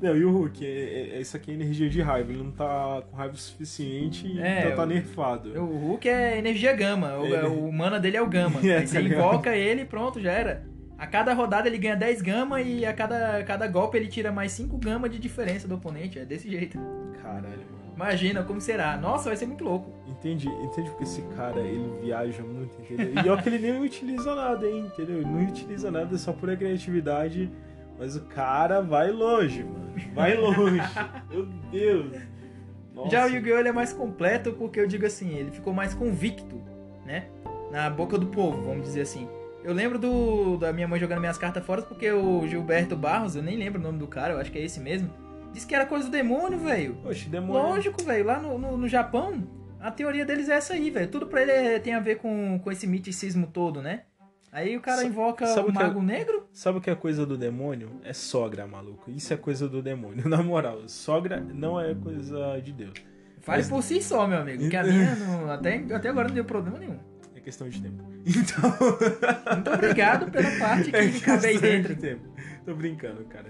Não, 0.01 0.17
e 0.17 0.25
o 0.25 0.31
Hulk, 0.31 0.65
é, 0.65 0.69
é- 0.69 1.15
é- 1.15 1.21
isso 1.21 1.37
aqui 1.37 1.49
é 1.51 1.53
energia 1.53 1.89
de 1.89 2.01
raiva. 2.01 2.29
Ele 2.29 2.43
não 2.43 2.51
tá 2.51 3.01
com 3.09 3.15
raiva 3.15 3.35
o 3.35 3.37
suficiente, 3.37 4.37
É, 4.37 4.63
então 4.65 4.75
tá 4.75 4.83
o- 4.83 4.85
nerfado. 4.85 5.49
O 5.61 5.77
Hulk 5.77 6.09
é 6.09 6.37
energia 6.37 6.73
gama, 6.73 7.17
o, 7.19 7.25
Ele- 7.25 7.47
o 7.47 7.71
mana 7.71 7.97
dele 7.97 8.17
é 8.17 8.21
o 8.21 8.27
gama. 8.27 8.59
É, 8.65 8.79
Aí 8.79 8.85
você 8.87 8.95
tá 8.95 8.99
ligado? 8.99 9.19
invoca 9.19 9.55
ele 9.55 9.83
e 9.83 9.85
pronto, 9.85 10.19
já 10.19 10.31
era. 10.33 10.65
A 10.97 11.05
cada 11.05 11.33
rodada 11.33 11.67
ele 11.67 11.77
ganha 11.77 11.95
10 11.95 12.21
gama 12.21 12.61
e 12.61 12.85
a 12.85 12.93
cada, 12.93 13.43
cada 13.43 13.67
golpe 13.67 13.97
ele 13.97 14.07
tira 14.07 14.31
mais 14.31 14.51
5 14.53 14.77
gama 14.77 15.09
de 15.09 15.19
diferença 15.19 15.67
do 15.67 15.75
oponente. 15.75 16.17
É 16.17 16.25
desse 16.25 16.49
jeito. 16.49 16.79
Caralho, 17.21 17.43
mano. 17.43 17.85
Imagina 17.95 18.43
como 18.43 18.59
será. 18.59 18.97
Nossa, 18.97 19.29
vai 19.29 19.37
ser 19.37 19.45
muito 19.45 19.63
louco. 19.63 19.91
Entende, 20.07 20.47
entende 20.47 20.89
porque 20.89 21.03
esse 21.03 21.21
cara, 21.35 21.59
ele 21.61 21.99
viaja 22.01 22.43
muito, 22.43 22.77
entendeu? 22.81 23.23
E 23.23 23.29
ó 23.29 23.37
que 23.37 23.47
ele 23.47 23.59
nem 23.59 23.81
utiliza 23.81 24.35
nada, 24.35 24.67
hein, 24.67 24.89
entendeu? 24.91 25.17
Ele 25.17 25.29
não 25.29 25.43
utiliza 25.45 25.89
nada, 25.89 26.13
é 26.13 26.17
só 26.17 26.33
pura 26.33 26.55
criatividade. 26.57 27.49
Mas 27.97 28.15
o 28.17 28.21
cara 28.25 28.81
vai 28.81 29.11
longe, 29.11 29.63
mano. 29.63 29.93
Vai 30.13 30.35
longe. 30.35 30.81
Meu 31.31 31.45
Deus. 31.71 32.21
Nossa. 32.93 33.09
Já 33.09 33.25
o 33.25 33.29
Yu-Gi-Oh! 33.29 33.59
ele 33.59 33.69
é 33.69 33.73
mais 33.73 33.93
completo 33.93 34.53
porque 34.53 34.79
eu 34.79 34.87
digo 34.87 35.05
assim, 35.05 35.33
ele 35.35 35.51
ficou 35.51 35.73
mais 35.73 35.93
convicto, 35.93 36.61
né? 37.05 37.27
Na 37.71 37.89
boca 37.89 38.17
do 38.17 38.27
povo, 38.27 38.61
vamos 38.61 38.83
dizer 38.83 39.01
assim. 39.01 39.27
Eu 39.65 39.73
lembro 39.73 39.97
do, 39.97 40.57
da 40.57 40.71
minha 40.71 40.87
mãe 40.87 40.99
jogando 40.99 41.19
minhas 41.19 41.37
cartas 41.39 41.65
fora 41.65 41.81
porque 41.81 42.11
o 42.11 42.47
Gilberto 42.47 42.95
Barros, 42.95 43.35
eu 43.35 43.41
nem 43.41 43.57
lembro 43.57 43.79
o 43.79 43.83
nome 43.83 43.97
do 43.97 44.05
cara, 44.07 44.33
eu 44.33 44.39
acho 44.39 44.51
que 44.51 44.59
é 44.59 44.63
esse 44.63 44.79
mesmo, 44.79 45.09
disse 45.51 45.65
que 45.65 45.73
era 45.73 45.87
coisa 45.87 46.05
do 46.05 46.11
demônio, 46.11 46.59
velho. 46.59 46.97
Oxe, 47.03 47.27
demônio. 47.27 47.63
Lógico, 47.63 48.03
velho. 48.03 48.25
Lá 48.25 48.39
no, 48.39 48.59
no, 48.59 48.77
no 48.77 48.87
Japão, 48.87 49.41
a 49.79 49.89
teoria 49.89 50.23
deles 50.23 50.49
é 50.49 50.53
essa 50.53 50.73
aí, 50.75 50.91
velho. 50.91 51.07
Tudo 51.07 51.25
pra 51.25 51.41
ele 51.41 51.51
é- 51.51 51.79
tem 51.79 51.95
a 51.95 51.99
ver 51.99 52.17
com, 52.17 52.59
com 52.63 52.71
esse 52.71 52.85
miticismo 52.85 53.47
todo, 53.47 53.81
né? 53.81 54.03
Aí 54.51 54.77
o 54.77 54.81
cara 54.81 55.03
invoca 55.03 55.47
sabe 55.47 55.67
o 55.67 55.71
é- 55.71 55.73
Mago 55.73 56.01
Negro. 56.01 56.47
Sabe 56.53 56.77
o 56.77 56.81
que 56.81 56.89
é 56.91 56.95
coisa 56.95 57.25
do 57.25 57.35
demônio? 57.35 57.89
É 58.03 58.13
sogra, 58.13 58.65
maluco. 58.67 59.09
Isso 59.11 59.33
é 59.33 59.37
coisa 59.37 59.67
do 59.67 59.81
demônio. 59.81 60.23
Na 60.29 60.43
moral, 60.43 60.87
sogra 60.87 61.39
não 61.41 61.81
é 61.81 61.95
coisa 61.95 62.61
de 62.61 62.71
Deus. 62.71 62.93
Fale 63.41 63.57
Mas- 63.63 63.69
por 63.69 63.81
si 63.83 64.01
só, 64.01 64.27
meu 64.27 64.37
amigo. 64.39 64.69
Que 64.69 64.77
a 64.77 64.83
minha 64.85 65.15
não- 65.15 65.49
até, 65.51 65.83
até 65.91 66.09
agora 66.09 66.27
não 66.27 66.35
deu 66.35 66.45
problema 66.45 66.77
nenhum. 66.77 66.99
Questão 67.45 67.69
de 67.69 67.81
tempo. 67.81 68.03
Então. 68.25 69.55
Muito 69.55 69.69
obrigado 69.71 70.31
pela 70.31 70.49
parte 70.59 70.89
que 70.89 70.95
É 70.97 71.05
me 71.05 71.19
cabe 71.19 71.45
aí 71.47 71.53
questão 71.53 71.69
de 71.69 71.77
dentro. 71.83 71.95
tempo. 71.95 72.21
Tô 72.65 72.73
brincando, 72.75 73.23
cara. 73.25 73.49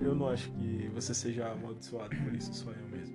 Eu 0.00 0.14
não 0.14 0.28
acho 0.28 0.50
que 0.52 0.90
você 0.94 1.14
seja 1.14 1.46
amaldiçoado 1.52 2.16
por 2.16 2.34
isso, 2.34 2.52
só 2.54 2.70
eu 2.70 2.88
mesmo. 2.90 3.14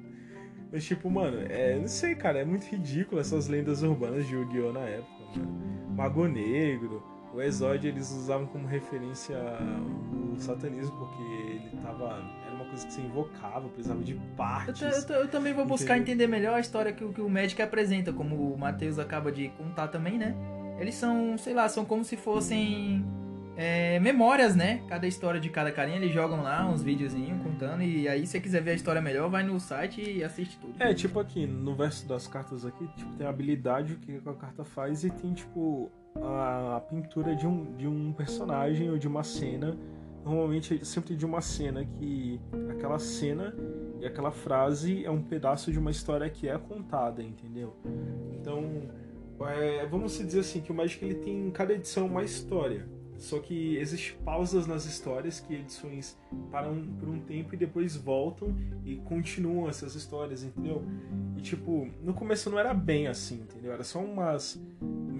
Mas, 0.71 0.85
tipo, 0.85 1.09
mano, 1.09 1.37
é, 1.49 1.77
não 1.77 1.87
sei, 1.87 2.15
cara, 2.15 2.39
é 2.39 2.45
muito 2.45 2.63
ridículo 2.65 3.19
essas 3.19 3.47
lendas 3.47 3.81
urbanas 3.83 4.25
de 4.27 4.35
Yu-Gi-Oh! 4.35 4.71
na 4.71 4.81
época, 4.81 5.11
mano. 5.35 5.91
Mago 5.95 6.27
Negro, 6.27 7.03
o 7.33 7.41
Exódio 7.41 7.89
eles 7.89 8.09
usavam 8.11 8.45
como 8.47 8.67
referência 8.67 9.37
o 10.33 10.39
satanismo, 10.39 10.95
porque 10.97 11.23
ele 11.23 11.81
tava. 11.81 12.21
Coisa 12.71 12.87
que 12.87 12.93
você 12.93 13.01
invocava, 13.01 13.67
precisava 13.67 14.01
de 14.01 14.13
Eu, 14.13 14.19
partes. 14.37 14.81
eu 14.81 15.05
ta- 15.07 15.13
eu 15.15 15.27
também 15.27 15.53
vou 15.53 15.65
buscar 15.65 15.97
Entendeu? 15.97 16.13
entender 16.15 16.27
melhor 16.27 16.55
a 16.55 16.59
história 16.59 16.91
que, 16.93 17.03
o- 17.03 17.11
que 17.11 17.19
o 17.21 17.29
Magic 17.29 17.61
apresenta, 17.61 18.13
como 18.13 18.35
o 18.53 18.57
Matheus 18.57 18.97
acaba 18.97 19.31
de 19.31 19.49
contar 19.49 19.89
também, 19.89 20.17
né? 20.17 20.33
Eles 20.79 20.95
são, 20.95 21.37
sei 21.37 21.53
lá, 21.53 21.67
são 21.69 21.83
como 21.85 22.03
se 22.03 22.15
fossem 22.17 23.05
é, 23.57 23.99
memórias, 23.99 24.55
né? 24.55 24.81
Cada 24.87 25.05
história 25.05 25.39
de 25.39 25.49
cada 25.49 25.69
carinha, 25.71 25.97
eles 25.97 26.11
jogam 26.13 26.41
lá 26.41 26.65
uns 26.67 26.81
videozinhos 26.81 27.43
contando, 27.43 27.83
e 27.83 28.07
aí 28.07 28.21
se 28.25 28.31
você 28.31 28.39
quiser 28.39 28.61
ver 28.63 28.71
a 28.71 28.73
história 28.73 29.01
melhor, 29.01 29.29
vai 29.29 29.43
no 29.43 29.59
site 29.59 30.01
e 30.01 30.23
assiste 30.23 30.57
tudo. 30.57 30.73
É, 30.81 30.93
tipo 30.93 31.19
aqui, 31.19 31.45
no 31.45 31.75
verso 31.75 32.07
das 32.07 32.25
cartas 32.25 32.65
aqui, 32.65 32.87
tipo, 32.95 33.11
tem 33.17 33.27
a 33.27 33.29
habilidade, 33.29 33.93
o 33.93 33.97
que 33.97 34.19
a 34.25 34.33
carta 34.33 34.63
faz, 34.63 35.03
e 35.03 35.09
tem, 35.11 35.33
tipo, 35.33 35.91
a, 36.15 36.77
a 36.77 36.79
pintura 36.79 37.35
de 37.35 37.45
um, 37.45 37.75
de 37.75 37.85
um 37.85 38.13
personagem 38.13 38.89
ou 38.89 38.97
de 38.97 39.07
uma 39.07 39.21
cena. 39.23 39.77
Normalmente 40.23 40.85
sempre 40.85 41.15
de 41.15 41.25
uma 41.25 41.41
cena 41.41 41.85
que. 41.85 42.39
Aquela 42.69 42.99
cena 42.99 43.55
e 43.99 44.05
aquela 44.05 44.31
frase 44.31 45.05
é 45.05 45.11
um 45.11 45.21
pedaço 45.21 45.71
de 45.71 45.77
uma 45.77 45.91
história 45.91 46.27
que 46.29 46.49
é 46.49 46.57
contada, 46.57 47.21
entendeu? 47.21 47.75
Então, 48.33 48.63
é, 49.47 49.85
vamos 49.85 50.17
dizer 50.17 50.39
assim, 50.39 50.61
que 50.61 50.71
o 50.71 50.75
Magic 50.75 51.03
ele 51.03 51.15
tem 51.15 51.47
em 51.47 51.51
cada 51.51 51.73
edição 51.73 52.07
uma 52.07 52.23
história. 52.23 52.87
Só 53.21 53.37
que 53.37 53.77
existem 53.77 54.17
pausas 54.23 54.65
nas 54.65 54.85
histórias 54.85 55.39
que 55.39 55.53
edições 55.53 56.17
param 56.51 56.83
por 56.99 57.07
um 57.07 57.19
tempo 57.19 57.53
e 57.53 57.57
depois 57.57 57.95
voltam 57.95 58.55
e 58.83 58.95
continuam 58.95 59.69
essas 59.69 59.93
histórias, 59.93 60.43
entendeu? 60.43 60.83
E 61.37 61.41
tipo, 61.41 61.87
no 62.01 62.15
começo 62.15 62.49
não 62.49 62.57
era 62.57 62.73
bem 62.73 63.05
assim, 63.05 63.35
entendeu? 63.35 63.71
Era 63.71 63.83
só 63.83 63.99
umas 63.99 64.59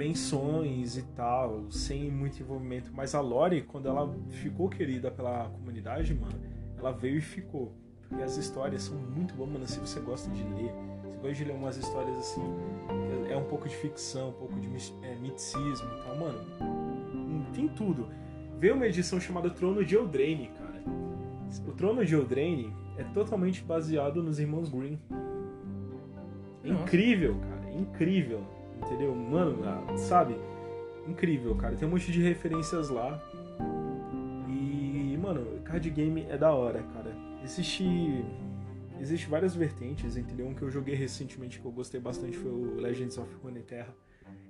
menções 0.01 0.97
e 0.97 1.03
tal, 1.15 1.69
sem 1.71 2.09
muito 2.09 2.41
envolvimento. 2.41 2.91
Mas 2.93 3.13
a 3.13 3.21
Lore, 3.21 3.61
quando 3.61 3.87
ela 3.87 4.11
ficou 4.29 4.67
querida 4.67 5.11
pela 5.11 5.45
comunidade, 5.49 6.13
mano, 6.15 6.33
ela 6.77 6.91
veio 6.91 7.17
e 7.17 7.21
ficou. 7.21 7.71
Porque 8.01 8.23
as 8.23 8.35
histórias 8.35 8.83
são 8.83 8.97
muito 8.97 9.35
boas, 9.35 9.49
mano. 9.51 9.67
Se 9.67 9.79
você 9.79 9.99
gosta 9.99 10.29
de 10.31 10.43
ler, 10.43 10.73
você 11.03 11.17
gosta 11.17 11.33
de 11.33 11.45
ler 11.45 11.53
umas 11.53 11.77
histórias 11.77 12.17
assim, 12.17 12.41
é 13.29 13.37
um 13.37 13.43
pouco 13.45 13.69
de 13.69 13.75
ficção, 13.75 14.29
um 14.29 14.33
pouco 14.33 14.59
de 14.59 14.67
é, 15.03 15.15
miticismo 15.15 15.87
e 15.87 16.03
tal, 16.03 16.17
mano. 16.17 16.39
hum, 17.13 17.43
Tem 17.53 17.67
tudo. 17.67 18.07
Veio 18.57 18.75
uma 18.75 18.87
edição 18.87 19.19
chamada 19.19 19.49
Trono 19.51 19.85
de 19.85 19.95
Eldraine, 19.95 20.49
cara. 20.57 20.83
O 21.67 21.71
Trono 21.73 22.03
de 22.03 22.15
Eldraine 22.15 22.73
é 22.97 23.03
totalmente 23.03 23.63
baseado 23.63 24.23
nos 24.23 24.39
Irmãos 24.39 24.69
Green. 24.69 24.99
É 26.63 26.69
incrível, 26.69 27.35
cara. 27.39 27.69
é 27.69 27.79
Incrível. 27.79 28.60
Entendeu? 28.81 29.15
Mano, 29.15 29.63
ah, 29.65 29.97
sabe? 29.97 30.35
Incrível, 31.07 31.55
cara. 31.55 31.75
Tem 31.75 31.87
um 31.87 31.91
monte 31.91 32.11
de 32.11 32.21
referências 32.21 32.89
lá. 32.89 33.19
E, 34.47 35.17
mano, 35.17 35.61
card 35.63 35.89
game 35.89 36.25
é 36.29 36.37
da 36.37 36.51
hora, 36.51 36.83
cara. 36.93 37.15
Existe. 37.43 38.25
Existe 38.99 39.27
várias 39.27 39.55
vertentes, 39.55 40.15
entendeu? 40.15 40.47
Um 40.47 40.53
que 40.53 40.61
eu 40.61 40.69
joguei 40.69 40.93
recentemente 40.93 41.59
que 41.59 41.65
eu 41.65 41.71
gostei 41.71 41.99
bastante 41.99 42.37
foi 42.37 42.51
o 42.51 42.75
Legends 42.75 43.17
of 43.17 43.33
Runeterra. 43.41 43.95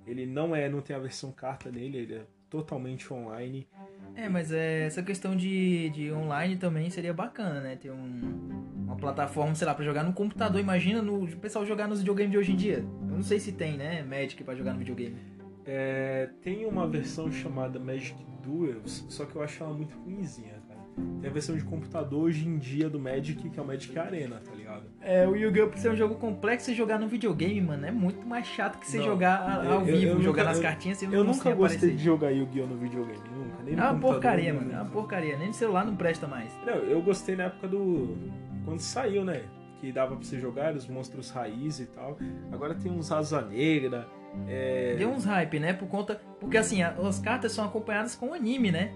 Ele 0.06 0.26
não 0.26 0.54
é, 0.54 0.68
não 0.68 0.82
tem 0.82 0.94
a 0.94 0.98
versão 0.98 1.32
carta 1.32 1.70
nele, 1.70 1.96
ele 1.96 2.14
é 2.16 2.26
totalmente 2.50 3.10
online. 3.12 3.66
É, 4.14 4.28
mas 4.28 4.52
é, 4.52 4.84
essa 4.84 5.02
questão 5.02 5.34
de, 5.34 5.88
de 5.88 6.12
online 6.12 6.56
também 6.56 6.90
seria 6.90 7.14
bacana, 7.14 7.62
né? 7.62 7.76
Ter 7.76 7.90
um, 7.90 8.81
uma 8.92 9.00
plataforma, 9.00 9.54
sei 9.54 9.66
lá, 9.66 9.74
pra 9.74 9.84
jogar 9.84 10.04
no 10.04 10.12
computador. 10.12 10.60
Imagina 10.60 11.00
no, 11.02 11.24
o 11.24 11.36
pessoal 11.36 11.64
jogar 11.66 11.88
nos 11.88 11.98
videogames 12.00 12.30
de 12.32 12.38
hoje 12.38 12.52
em 12.52 12.56
dia. 12.56 12.84
Eu 13.08 13.16
não 13.16 13.22
sei 13.22 13.38
se 13.40 13.52
tem, 13.52 13.76
né? 13.76 14.02
Magic 14.02 14.42
pra 14.44 14.54
jogar 14.54 14.72
no 14.72 14.78
videogame. 14.78 15.16
É, 15.64 16.28
tem 16.42 16.66
uma 16.66 16.86
versão 16.88 17.30
chamada 17.30 17.78
Magic 17.78 18.16
Duels, 18.42 19.06
só 19.08 19.24
que 19.24 19.36
eu 19.36 19.42
acho 19.42 19.62
ela 19.62 19.72
muito 19.72 19.96
ruimzinha, 19.98 20.54
cara. 20.68 20.80
Tem 21.20 21.30
a 21.30 21.32
versão 21.32 21.56
de 21.56 21.64
computador 21.64 22.24
hoje 22.24 22.46
em 22.46 22.58
dia 22.58 22.90
do 22.90 22.98
Magic, 23.00 23.48
que 23.48 23.58
é 23.58 23.62
o 23.62 23.66
Magic 23.66 23.96
Arena, 23.98 24.42
tá 24.44 24.52
ligado? 24.54 24.82
É, 25.00 25.26
o 25.26 25.34
Yu-Gi-Oh! 25.36 25.68
por 25.68 25.78
ser 25.78 25.90
um 25.90 25.96
jogo 25.96 26.16
complexo 26.16 26.70
e 26.70 26.74
jogar 26.74 26.98
no 26.98 27.06
videogame, 27.08 27.60
mano, 27.62 27.86
é 27.86 27.90
muito 27.92 28.26
mais 28.26 28.46
chato 28.46 28.78
que 28.78 28.86
você 28.86 28.98
Não, 28.98 29.04
jogar 29.04 29.64
eu- 29.64 29.72
ao 29.72 29.80
eu- 29.80 29.84
vivo, 29.86 30.12
eu 30.14 30.20
jogar 30.22 30.42
nunca- 30.42 30.44
nas 30.44 30.56
eu- 30.56 30.62
cartinhas 30.64 31.02
Eu 31.02 31.10
não 31.10 31.18
nunca 31.24 31.34
sem 31.44 31.54
gostei 31.54 31.76
aparecer. 31.78 31.96
de 31.96 32.04
jogar 32.04 32.30
Yu-Gi-Oh! 32.30 32.66
no 32.66 32.76
videogame, 32.76 33.18
nunca. 33.34 33.62
Nem 33.62 33.74
É 33.74 33.76
uma 33.82 33.94
porcaria, 34.00 34.52
mano. 34.52 34.70
É 34.72 34.74
uma 34.76 34.84
porcaria. 34.86 35.38
Nem 35.38 35.48
no 35.48 35.54
celular 35.54 35.86
não 35.86 35.94
presta 35.96 36.26
mais. 36.26 36.52
Não, 36.66 36.74
eu 36.74 37.00
gostei 37.00 37.36
na 37.36 37.44
época 37.44 37.68
do. 37.68 38.18
Quando 38.64 38.80
saiu, 38.80 39.24
né? 39.24 39.44
Que 39.80 39.92
dava 39.92 40.16
pra 40.16 40.24
você 40.24 40.38
jogar, 40.38 40.74
os 40.74 40.86
monstros 40.86 41.30
raiz 41.30 41.80
e 41.80 41.86
tal. 41.86 42.16
Agora 42.52 42.74
tem 42.74 42.90
uns 42.90 43.10
asa 43.10 43.40
negra. 43.40 44.06
É... 44.46 44.94
Deu 44.96 45.10
uns 45.10 45.24
hype, 45.24 45.58
né? 45.58 45.72
Por 45.72 45.88
conta. 45.88 46.20
Porque 46.40 46.56
assim, 46.56 46.82
as 46.82 47.18
cartas 47.18 47.52
são 47.52 47.64
acompanhadas 47.64 48.14
com 48.14 48.28
o 48.28 48.34
anime, 48.34 48.70
né? 48.70 48.92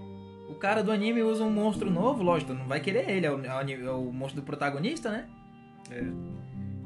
O 0.49 0.55
cara 0.55 0.81
do 0.81 0.91
anime 0.91 1.21
usa 1.21 1.43
um 1.43 1.51
monstro 1.51 1.91
novo, 1.91 2.23
lógico, 2.23 2.53
não 2.53 2.65
vai 2.67 2.79
querer 2.79 3.09
ele, 3.09 3.25
é 3.25 3.31
o, 3.31 3.43
é 3.43 3.53
o 3.53 3.69
é 3.69 3.91
o 3.91 4.13
monstro 4.13 4.41
do 4.41 4.45
protagonista, 4.45 5.11
né? 5.11 5.27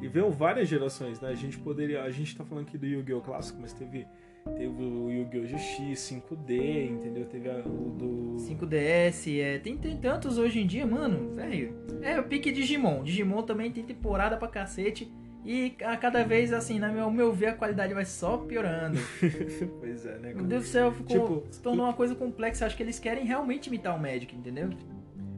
E 0.01 0.07
veio 0.07 0.31
várias 0.31 0.67
gerações, 0.67 1.21
né? 1.21 1.29
A 1.29 1.35
gente 1.35 1.59
poderia. 1.59 2.01
A 2.03 2.09
gente 2.09 2.35
tá 2.35 2.43
falando 2.43 2.67
aqui 2.67 2.77
do 2.77 2.85
Yu-Gi-Oh! 2.85 3.21
clássico, 3.21 3.59
mas 3.61 3.71
teve. 3.71 4.07
Teve 4.55 4.83
o 4.83 5.09
Yu-Gi-Oh! 5.11 5.45
GX, 5.45 5.99
5D, 5.99 6.89
entendeu? 6.89 7.25
Teve 7.25 7.49
a- 7.49 7.59
o 7.65 7.89
do. 7.91 8.35
5DS, 8.39 9.39
é, 9.39 9.59
tem, 9.59 9.77
tem 9.77 9.97
tantos 9.97 10.37
hoje 10.37 10.59
em 10.59 10.65
dia, 10.67 10.85
mano, 10.85 11.35
velho. 11.35 11.75
É 12.01 12.19
o 12.19 12.23
pique 12.23 12.51
Digimon. 12.51 13.03
Digimon 13.03 13.43
também 13.43 13.71
tem 13.71 13.83
temporada 13.83 14.37
pra 14.37 14.47
cacete. 14.47 15.11
E 15.43 15.75
a 15.83 15.97
cada 15.97 16.23
vez, 16.23 16.53
assim, 16.53 16.77
na 16.77 16.89
meu, 16.91 17.05
ao 17.05 17.11
meu 17.11 17.33
ver, 17.33 17.47
a 17.47 17.53
qualidade 17.53 17.93
vai 17.93 18.05
só 18.05 18.37
piorando. 18.37 18.99
pois 19.79 20.05
é, 20.05 20.17
né? 20.19 20.33
Meu 20.35 20.45
Deus 20.45 20.63
do 20.65 20.69
céu, 20.69 20.91
ficou, 20.91 21.07
Tipo, 21.07 21.43
se 21.49 21.61
tornou 21.61 21.85
uma 21.85 21.93
coisa 21.93 22.13
complexa. 22.13 22.65
Acho 22.65 22.77
que 22.77 22.83
eles 22.83 22.99
querem 22.99 23.25
realmente 23.25 23.65
imitar 23.67 23.95
o 23.95 23.99
Magic, 23.99 24.35
entendeu? 24.35 24.69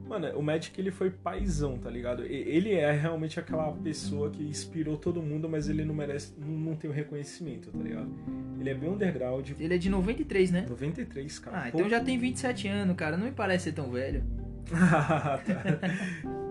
Mano, 0.07 0.27
o 0.37 0.43
Magic 0.43 0.79
ele 0.79 0.91
foi 0.91 1.09
paizão, 1.09 1.77
tá 1.77 1.89
ligado? 1.89 2.23
Ele 2.25 2.73
é 2.73 2.91
realmente 2.91 3.39
aquela 3.39 3.71
pessoa 3.71 4.29
que 4.29 4.43
inspirou 4.43 4.97
todo 4.97 5.21
mundo, 5.21 5.47
mas 5.49 5.69
ele 5.69 5.85
não 5.85 5.95
merece, 5.95 6.33
não, 6.37 6.75
tem 6.75 6.89
o 6.89 6.93
reconhecimento, 6.93 7.71
tá 7.71 7.79
ligado? 7.79 8.11
Ele 8.59 8.69
é 8.69 8.73
bem 8.73 8.89
underground. 8.89 9.51
Ele 9.59 9.73
é 9.73 9.77
de 9.77 9.89
93, 9.89 10.51
né? 10.51 10.65
93, 10.69 11.39
cara. 11.39 11.63
Ah, 11.63 11.69
então 11.69 11.89
já 11.89 11.99
tem 11.99 12.17
27 12.17 12.67
anos, 12.67 12.95
cara. 12.95 13.17
Não 13.17 13.25
me 13.25 13.31
parece 13.31 13.65
ser 13.65 13.71
tão 13.71 13.91
velho. 13.91 14.23
Tá. 14.69 15.41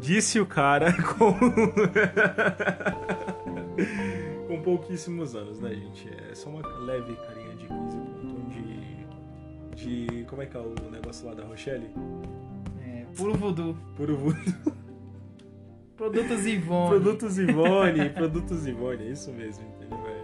Disse 0.00 0.40
o 0.40 0.46
cara 0.46 0.94
com. 1.14 1.34
com 4.48 4.62
pouquíssimos 4.62 5.34
anos, 5.34 5.60
né, 5.60 5.74
gente? 5.74 6.08
É 6.30 6.34
só 6.34 6.48
uma 6.48 6.66
leve 6.78 7.14
carinha 7.16 7.54
de 7.54 7.66
15 7.66 7.68
com 7.68 7.74
um 7.76 8.28
tom 8.28 8.48
de. 8.48 8.80
de. 9.76 10.24
Como 10.24 10.40
é 10.42 10.46
que 10.46 10.56
é 10.56 10.60
o 10.60 10.74
negócio 10.90 11.26
lá 11.26 11.34
da 11.34 11.44
Rochelle? 11.44 11.90
É, 13.10 13.16
Puro 13.16 13.34
voodoo. 13.34 13.76
Puro 13.96 14.16
voodoo. 14.16 14.80
Produtos 15.96 16.46
Ivone. 16.46 16.88
Produtos 16.88 17.38
Ivone, 17.38 18.10
produtos 18.10 18.66
Ivone, 18.66 19.02
é 19.04 19.10
isso 19.10 19.30
mesmo, 19.32 19.64
entendeu, 19.66 19.98
aí. 20.06 20.19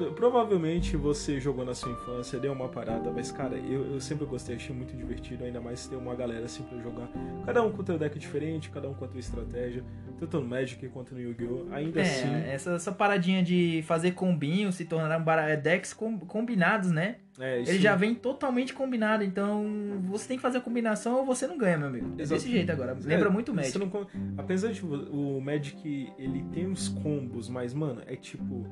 Mano, 0.00 0.12
provavelmente 0.14 0.96
você 0.96 1.38
jogou 1.40 1.64
na 1.64 1.74
sua 1.74 1.92
infância, 1.92 2.38
deu 2.38 2.52
uma 2.52 2.68
parada, 2.68 3.10
mas 3.10 3.30
cara, 3.30 3.56
eu, 3.56 3.92
eu 3.94 4.00
sempre 4.00 4.24
gostei, 4.26 4.56
achei 4.56 4.74
muito 4.74 4.96
divertido, 4.96 5.44
ainda 5.44 5.60
mais 5.60 5.86
ter 5.86 5.96
uma 5.96 6.14
galera 6.14 6.44
assim 6.46 6.62
pra 6.62 6.78
jogar. 6.78 7.08
Cada 7.44 7.62
um 7.62 7.70
com 7.70 7.84
seu 7.84 7.98
deck 7.98 8.18
diferente, 8.18 8.70
cada 8.70 8.88
um 8.88 8.94
com 8.94 9.04
a 9.04 9.08
sua 9.08 9.20
estratégia, 9.20 9.84
tanto 10.18 10.40
no 10.40 10.46
Magic 10.48 10.88
quanto 10.88 11.14
no 11.14 11.20
Yu-Gi-Oh! 11.20 11.66
Ainda 11.72 12.00
É, 12.00 12.02
assim. 12.02 12.34
essa, 12.50 12.70
essa 12.72 12.92
paradinha 12.92 13.42
de 13.42 13.82
fazer 13.86 14.12
combinho, 14.12 14.72
se 14.72 14.84
tornar 14.84 15.18
bara- 15.18 15.54
decks 15.56 15.92
com- 15.92 16.18
combinados, 16.20 16.90
né? 16.90 17.16
É, 17.38 17.60
isso- 17.60 17.72
Ele 17.72 17.78
já 17.78 17.96
vem 17.96 18.14
totalmente 18.14 18.74
combinado, 18.74 19.24
então 19.24 19.64
você 20.04 20.28
tem 20.28 20.36
que 20.36 20.42
fazer 20.42 20.58
a 20.58 20.60
combinação 20.60 21.18
ou 21.20 21.24
você 21.24 21.46
não 21.46 21.56
ganha, 21.56 21.78
meu 21.78 21.88
amigo. 21.88 22.12
É 22.18 22.24
desse 22.26 22.50
jeito 22.50 22.70
agora. 22.70 22.92
É, 22.92 23.06
Lembra 23.06 23.30
muito 23.30 23.50
o 23.50 23.54
Magic. 23.54 23.78
não 23.78 23.90
Apesar 24.36 24.72
de 24.72 24.84
o 24.84 25.40
Magic 25.40 26.12
ele 26.18 26.44
tem 26.52 26.66
uns 26.66 26.88
combos, 26.88 27.48
mas 27.48 27.72
mano, 27.72 28.02
é 28.06 28.14
tipo 28.16 28.66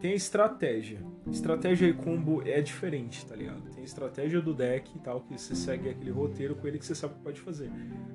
tem 0.00 0.12
a 0.12 0.14
estratégia. 0.14 0.98
Estratégia 1.30 1.86
e 1.86 1.92
combo 1.92 2.42
é 2.46 2.60
diferente, 2.60 3.24
tá 3.26 3.34
ligado? 3.34 3.62
Tem 3.70 3.82
a 3.82 3.84
estratégia 3.84 4.40
do 4.40 4.54
deck 4.54 4.90
e 4.94 4.98
tal 5.00 5.20
que 5.20 5.38
você 5.38 5.54
segue 5.54 5.88
aquele 5.88 6.10
roteiro 6.10 6.54
com 6.54 6.66
ele 6.66 6.78
que 6.78 6.86
você 6.86 6.94
sabe 6.94 7.14
que 7.14 7.20
pode 7.20 7.40
fazer. 7.40 7.70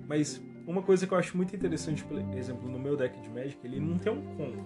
Mas 0.08 0.42
uma 0.66 0.82
coisa 0.82 1.06
que 1.08 1.14
eu 1.14 1.18
acho 1.18 1.36
muito 1.36 1.56
interessante, 1.56 2.04
por 2.04 2.18
exemplo, 2.36 2.70
no 2.70 2.80
meu 2.80 2.96
deck 2.96 3.20
de 3.20 3.30
Magic, 3.30 3.58
ele 3.64 3.80
não 3.80 3.98
tem 3.98 4.12
um 4.12 4.22
combo. 4.36 4.64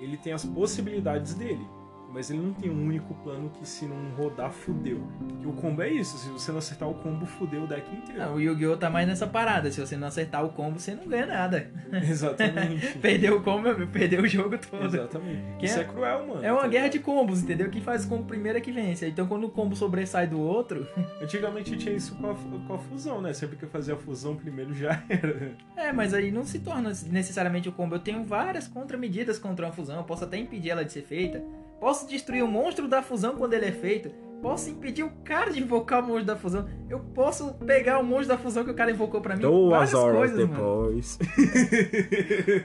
Ele 0.00 0.16
tem 0.16 0.32
as 0.32 0.44
possibilidades 0.44 1.34
dele. 1.34 1.66
Mas 2.10 2.30
ele 2.30 2.40
não 2.40 2.52
tem 2.54 2.70
um 2.70 2.86
único 2.86 3.14
plano 3.16 3.50
que 3.50 3.68
se 3.68 3.84
não 3.84 3.96
rodar, 4.16 4.50
fudeu. 4.50 5.02
Porque 5.28 5.46
o 5.46 5.52
combo 5.52 5.82
é 5.82 5.88
isso, 5.90 6.16
se 6.16 6.28
você 6.30 6.50
não 6.50 6.58
acertar 6.58 6.88
o 6.88 6.94
combo, 6.94 7.26
fudeu 7.26 7.64
o 7.64 7.66
deck 7.66 7.86
inteiro. 7.94 8.22
Ah, 8.22 8.32
o 8.32 8.40
Yu-Gi-Oh! 8.40 8.76
tá 8.76 8.88
mais 8.88 9.06
nessa 9.06 9.26
parada. 9.26 9.70
Se 9.70 9.78
você 9.80 9.96
não 9.96 10.08
acertar 10.08 10.44
o 10.44 10.48
combo, 10.48 10.78
você 10.78 10.94
não 10.94 11.06
ganha 11.06 11.26
nada. 11.26 11.70
Exatamente. 11.92 12.96
Perdeu 12.98 13.36
o 13.36 13.42
combo, 13.42 13.74
meu 13.74 13.86
perdeu 13.86 14.22
o 14.22 14.26
jogo 14.26 14.56
todo. 14.58 14.86
Exatamente. 14.86 15.42
Que 15.58 15.66
Isso 15.66 15.78
é- 15.78 15.82
é 15.82 15.84
cruel, 15.84 16.26
mano. 16.26 16.44
É 16.44 16.50
uma 16.52 16.62
tá 16.62 16.68
guerra 16.68 16.84
ligado? 16.86 16.92
de 16.92 17.04
combos, 17.04 17.42
entendeu? 17.42 17.70
Quem 17.70 17.80
faz 17.82 18.04
o 18.04 18.08
combo 18.08 18.24
primeiro 18.24 18.58
é 18.58 18.60
que 18.60 18.72
vence. 18.72 19.06
Então 19.06 19.26
quando 19.26 19.44
o 19.44 19.50
combo 19.50 19.76
sobressai 19.76 20.26
do 20.26 20.40
outro. 20.40 20.86
Antigamente 21.22 21.76
tinha 21.76 21.94
isso 21.94 22.14
com 22.16 22.30
a, 22.30 22.34
com 22.34 22.74
a 22.74 22.78
fusão, 22.78 23.20
né? 23.20 23.32
Sempre 23.32 23.56
que 23.56 23.64
eu 23.64 23.68
fazia 23.68 23.94
a 23.94 23.96
fusão 23.96 24.34
primeiro 24.34 24.72
já 24.74 25.02
era. 25.08 25.52
É, 25.76 25.92
mas 25.92 26.14
aí 26.14 26.30
não 26.30 26.44
se 26.44 26.58
torna 26.60 26.90
necessariamente 27.10 27.68
o 27.68 27.72
combo. 27.72 27.94
Eu 27.94 28.00
tenho 28.00 28.24
várias 28.24 28.66
contramedidas 28.66 29.38
contra 29.38 29.66
uma 29.66 29.72
fusão. 29.72 29.96
Eu 29.98 30.04
posso 30.04 30.24
até 30.24 30.38
impedir 30.38 30.70
ela 30.70 30.84
de 30.84 30.92
ser 30.92 31.02
feita. 31.02 31.42
Posso 31.80 32.06
destruir 32.06 32.42
o 32.42 32.48
monstro 32.48 32.88
da 32.88 33.02
fusão 33.02 33.36
quando 33.36 33.54
ele 33.54 33.66
é 33.66 33.72
feito. 33.72 34.10
Posso 34.40 34.70
impedir 34.70 35.02
o 35.02 35.10
cara 35.24 35.50
de 35.50 35.60
invocar 35.60 36.02
o 36.02 36.06
monstro 36.06 36.26
da 36.26 36.36
fusão. 36.36 36.68
Eu 36.88 37.00
posso 37.00 37.54
pegar 37.54 37.98
o 37.98 38.04
monstro 38.04 38.28
da 38.28 38.38
fusão 38.38 38.64
que 38.64 38.70
o 38.70 38.74
cara 38.74 38.90
invocou 38.90 39.20
pra 39.20 39.34
mim. 39.34 39.42
várias 39.68 39.92
coisas, 39.92 40.38
mano. 40.38 40.52
depois. 40.52 41.18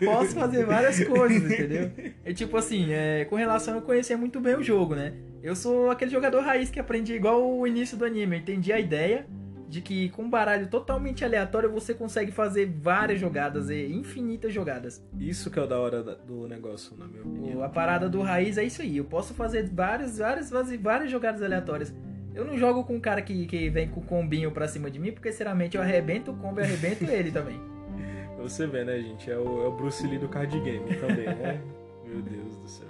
Posso 0.05 0.35
fazer 0.35 0.65
várias 0.65 1.03
coisas, 1.03 1.51
entendeu? 1.51 1.91
É 2.23 2.31
tipo 2.31 2.55
assim, 2.57 2.91
é, 2.91 3.25
com 3.25 3.35
relação 3.35 3.73
a 3.73 3.77
eu 3.77 3.81
conhecer 3.81 4.15
muito 4.15 4.39
bem 4.39 4.55
o 4.55 4.63
jogo, 4.63 4.93
né? 4.93 5.13
Eu 5.41 5.55
sou 5.55 5.89
aquele 5.89 6.11
jogador 6.11 6.41
raiz 6.41 6.69
que 6.69 6.79
aprendi 6.79 7.13
igual 7.13 7.43
o 7.43 7.65
início 7.65 7.97
do 7.97 8.05
anime. 8.05 8.35
Eu 8.35 8.41
entendi 8.41 8.71
a 8.71 8.79
ideia 8.79 9.25
de 9.73 9.81
que 9.81 10.09
com 10.09 10.21
um 10.21 10.29
baralho 10.29 10.67
totalmente 10.67 11.25
aleatório 11.25 11.67
você 11.71 11.95
consegue 11.95 12.31
fazer 12.31 12.67
várias 12.67 13.19
jogadas 13.19 13.71
e 13.71 13.87
infinitas 13.91 14.53
jogadas. 14.53 15.03
Isso 15.19 15.49
que 15.49 15.57
é 15.57 15.63
o 15.63 15.65
da 15.65 15.79
hora 15.79 16.03
do 16.03 16.47
negócio, 16.47 16.95
na 16.95 17.07
minha 17.07 17.23
O- 17.23 17.27
opinião. 17.27 17.63
A 17.63 17.69
parada 17.69 18.07
do 18.07 18.21
raiz 18.21 18.59
é 18.59 18.63
isso 18.63 18.83
aí. 18.83 18.97
Eu 18.97 19.05
posso 19.05 19.33
fazer 19.33 19.67
várias, 19.67 20.19
várias, 20.19 20.51
várias, 20.79 21.09
jogadas 21.09 21.41
aleatórias. 21.41 21.91
Eu 22.35 22.45
não 22.45 22.55
jogo 22.55 22.83
com 22.83 22.95
um 22.95 22.99
cara 22.99 23.19
que, 23.23 23.47
que 23.47 23.67
vem 23.71 23.87
com 23.87 23.99
combinho 24.01 24.51
pra 24.51 24.67
cima 24.67 24.91
de 24.91 24.99
mim, 24.99 25.11
porque 25.11 25.31
sinceramente 25.31 25.75
eu 25.75 25.81
arrebento 25.81 26.29
o 26.31 26.35
combo 26.37 26.59
e 26.59 26.63
arrebento 26.63 27.05
ele 27.05 27.31
também. 27.31 27.59
Você 28.37 28.67
ver, 28.67 28.85
né, 28.85 28.99
gente? 28.99 29.31
É 29.31 29.37
o, 29.37 29.63
é 29.63 29.67
o 29.69 29.71
Bruce 29.71 30.05
Lee 30.05 30.19
do 30.19 30.27
card 30.27 30.59
game 30.59 30.95
também, 30.97 31.25
né? 31.25 31.59
Meu 32.05 32.21
Deus 32.21 32.57
do 32.57 32.67
céu. 32.67 32.87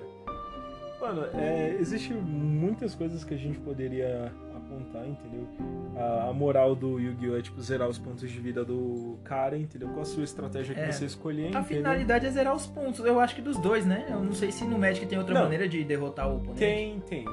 Mano, 0.99 1.27
é, 1.33 1.77
existe 1.79 2.13
muitas 2.13 2.93
coisas 2.95 3.23
que 3.23 3.33
a 3.33 3.37
gente 3.37 3.57
poderia 3.59 4.31
apontar, 4.73 5.07
entendeu? 5.07 5.47
A, 5.95 6.29
a 6.29 6.33
moral 6.33 6.75
do 6.75 6.99
Yu-Gi-Oh! 6.99 7.37
é 7.37 7.41
tipo 7.41 7.61
zerar 7.61 7.87
os 7.87 7.97
pontos 7.97 8.29
de 8.29 8.39
vida 8.39 8.63
do 8.65 9.17
cara, 9.23 9.57
entendeu? 9.57 9.89
Qual 9.89 10.01
a 10.01 10.05
sua 10.05 10.23
estratégia 10.23 10.73
que 10.75 10.81
É. 10.81 10.91
você 10.91 11.05
escolher, 11.05 11.45
A 11.45 11.47
entendeu? 11.59 11.63
finalidade 11.63 12.25
é 12.25 12.29
zerar 12.31 12.55
os 12.55 12.65
pontos. 12.65 13.05
Eu 13.05 13.19
acho 13.19 13.35
que 13.35 13.41
dos 13.41 13.57
dois, 13.57 13.85
né? 13.85 14.05
Eu 14.09 14.19
não 14.23 14.33
sei 14.33 14.51
se 14.51 14.63
no 14.65 14.77
Magic 14.77 15.05
tem 15.05 15.17
outra 15.17 15.33
Não. 15.35 15.43
maneira 15.43 15.67
de 15.67 15.83
derrotar 15.83 16.27
o 16.29 16.37
oponente. 16.37 16.59
Tem, 16.59 16.99
tem. 17.01 17.25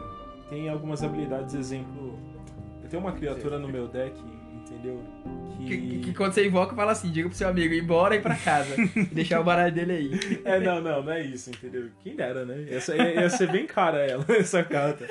Tem 0.48 0.68
algumas 0.68 1.02
habilidades, 1.02 1.54
exemplo. 1.54 2.18
Eu 2.82 2.88
tenho 2.88 3.02
uma 3.02 3.12
criatura 3.12 3.58
no 3.58 3.68
meu 3.68 3.86
deck, 3.86 4.20
entendeu? 4.54 5.00
Que. 5.56 5.66
Que, 5.66 5.98
que- 6.00 6.14
quando 6.14 6.32
você 6.32 6.46
invoca, 6.46 6.74
fala 6.74 6.92
assim, 6.92 7.10
diga 7.10 7.28
pro 7.28 7.36
seu 7.36 7.48
amigo 7.48 7.72
ir 7.74 7.82
embora 7.82 8.14
e 8.14 8.18
ir 8.18 8.22
pra 8.22 8.34
casa. 8.34 8.74
deixar 9.12 9.40
o 9.40 9.44
baralho 9.44 9.72
dele 9.72 9.92
aí. 9.92 10.40
É, 10.44 10.58
não, 10.58 10.80
não, 10.80 11.02
não 11.02 11.12
é 11.12 11.22
isso, 11.22 11.50
entendeu? 11.50 11.88
Quem 12.02 12.16
dera, 12.16 12.44
né? 12.44 12.66
Essa, 12.68 12.96
ia, 12.96 13.20
ia 13.20 13.30
ser 13.30 13.50
bem 13.52 13.66
cara 13.66 13.98
ela, 13.98 14.24
essa 14.36 14.64
carta. 14.64 15.06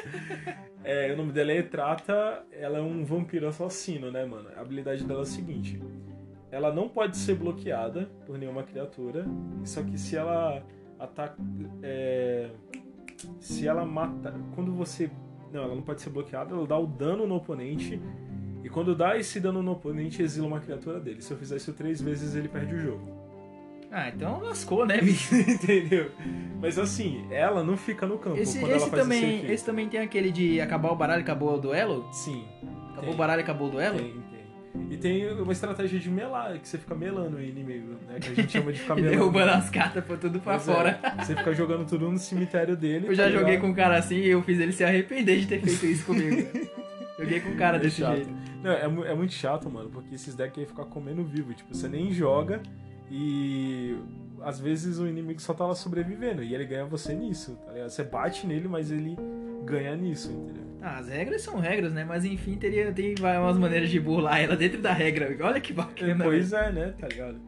É, 0.83 1.11
o 1.11 1.17
nome 1.17 1.31
dela 1.31 1.51
é 1.51 1.57
Etrata, 1.57 2.43
ela 2.51 2.77
é 2.77 2.81
um 2.81 3.03
vampiro 3.03 3.47
assassino, 3.47 4.11
né, 4.11 4.25
mano? 4.25 4.49
A 4.55 4.61
habilidade 4.61 5.03
dela 5.03 5.21
é 5.21 5.23
a 5.23 5.25
seguinte: 5.25 5.81
ela 6.51 6.73
não 6.73 6.87
pode 6.87 7.17
ser 7.17 7.35
bloqueada 7.35 8.09
por 8.25 8.37
nenhuma 8.37 8.63
criatura, 8.63 9.25
só 9.63 9.83
que 9.83 9.97
se 9.97 10.15
ela 10.15 10.63
ataca. 10.97 11.35
É, 11.83 12.49
se 13.39 13.67
ela 13.67 13.85
mata. 13.85 14.33
Quando 14.55 14.71
você. 14.73 15.09
Não, 15.51 15.63
ela 15.63 15.75
não 15.75 15.81
pode 15.81 16.01
ser 16.01 16.11
bloqueada, 16.11 16.53
ela 16.53 16.65
dá 16.65 16.77
o 16.77 16.87
dano 16.87 17.27
no 17.27 17.35
oponente. 17.35 17.99
E 18.63 18.69
quando 18.69 18.95
dá 18.95 19.17
esse 19.17 19.39
dano 19.39 19.63
no 19.63 19.71
oponente, 19.71 20.21
exila 20.21 20.47
uma 20.47 20.59
criatura 20.59 20.99
dele. 20.99 21.21
Se 21.21 21.31
eu 21.31 21.37
fizer 21.37 21.55
isso 21.55 21.73
três 21.73 22.01
vezes, 22.01 22.35
ele 22.35 22.47
perde 22.47 22.75
o 22.75 22.79
jogo. 22.79 23.28
Ah, 23.91 24.10
então 24.10 24.39
lascou, 24.41 24.86
né, 24.86 24.97
bicho? 25.02 25.34
Entendeu? 25.36 26.12
Mas 26.62 26.78
assim, 26.78 27.25
ela 27.32 27.63
não 27.63 27.75
fica 27.75 28.06
no 28.06 28.17
campo 28.19 28.38
Esse, 28.38 28.60
quando 28.60 28.71
esse 28.73 28.82
ela 28.84 28.89
faz 28.91 29.02
esse 29.02 29.10
também, 29.10 29.36
efeito. 29.38 29.52
esse 29.52 29.65
também 29.65 29.89
tem 29.89 29.99
aquele 29.99 30.32
de 30.32 30.62
acabar 30.62 30.91
o 30.91 30.95
baralho, 30.95 31.21
acabou 31.21 31.56
o 31.56 31.58
duelo? 31.60 32.08
Sim. 32.12 32.45
Acabou 32.91 33.02
Tem. 33.06 33.13
o 33.13 33.17
baralho, 33.17 33.41
acabou 33.41 33.67
o 33.67 33.71
duelo? 33.71 33.97
Tem, 33.97 34.12
tem. 34.12 34.89
E 34.91 34.97
tem 34.97 35.32
uma 35.32 35.52
estratégia 35.52 35.99
de 35.99 36.10
melar, 36.10 36.60
que 36.60 36.67
você 36.67 36.78
fica 36.78 36.93
melando 36.93 37.38
o 37.38 37.41
inimigo, 37.41 37.95
né? 38.08 38.19
Que 38.19 38.30
a 38.30 38.34
gente 38.36 38.52
chama 38.52 38.71
de 38.71 38.80
ficar 38.80 38.93
melando. 38.95 39.12
derrubando 39.12 39.52
as 39.52 39.69
cartas 39.69 40.04
por 40.06 40.17
tudo 40.19 40.39
pra 40.39 40.54
Pois 40.60 40.67
é, 40.67 40.73
fora. 40.73 40.99
Você 41.23 41.36
fica 41.36 41.54
jogando 41.56 41.88
tudo 41.88 42.12
no 42.12 42.17
cemitério 42.19 42.75
dele. 42.78 43.08
Eu 43.08 43.15
já 43.15 43.23
tá 43.23 43.30
joguei 43.32 43.45
ligado? 43.56 43.62
com 43.62 43.67
um 43.69 43.73
cara 43.73 43.97
assim 43.97 44.17
e 44.17 44.28
eu 44.30 44.41
fiz 44.43 44.60
ele 44.60 44.71
se 44.71 44.84
arrepender 44.84 45.39
de 45.39 45.47
ter 45.47 45.60
feito 45.62 45.86
isso 45.88 46.06
comigo. 46.06 46.47
joguei 47.17 47.39
com 47.39 47.49
um 47.49 47.56
cara 47.56 47.78
É 47.78 47.80
desse 47.80 48.02
chato. 48.02 48.15
jeito. 48.17 48.32
Não, 48.62 48.71
é, 48.71 48.84
é 49.12 49.15
muito 49.15 49.34
chato, 49.34 49.69
mano, 49.69 49.89
porque 49.89 50.13
esses 50.13 50.36
decks 50.36 50.60
aí 50.60 50.65
ficam 50.65 50.86
comendo 50.86 51.23
vivo. 51.23 51.54
Tipo, 51.54 51.73
você 51.73 51.88
nem 51.88 52.12
joga 52.12 52.62
e 53.09 53.97
às 54.41 54.59
vezes 54.59 54.99
o 54.99 55.07
inimigo 55.07 55.41
só 55.41 55.53
tá 55.53 55.65
lá 55.65 55.75
sobrevivendo 55.75 56.43
e 56.43 56.53
ele 56.53 56.65
ganha 56.65 56.85
você 56.85 57.13
nisso, 57.13 57.57
tá 57.65 57.73
ligado? 57.73 57.89
Você 57.89 58.03
bate 58.03 58.47
nele, 58.47 58.67
mas 58.67 58.91
ele 58.91 59.17
ganha 59.65 59.95
nisso, 59.95 60.31
entendeu? 60.31 60.63
Ah, 60.81 60.99
as 60.99 61.09
regras 61.09 61.41
são 61.41 61.59
regras, 61.59 61.93
né? 61.93 62.05
Mas 62.05 62.23
enfim, 62.23 62.55
teria, 62.55 62.91
tem 62.91 63.15
umas 63.19 63.57
maneiras 63.57 63.89
de 63.89 63.99
burlar 63.99 64.39
ela 64.41 64.55
dentro 64.55 64.81
da 64.81 64.93
regra. 64.93 65.35
Olha 65.41 65.59
que 65.59 65.73
bacana. 65.73 66.23
Pois 66.23 66.53
é, 66.53 66.71
né, 66.71 66.93
tá 66.97 67.07
ligado? 67.07 67.39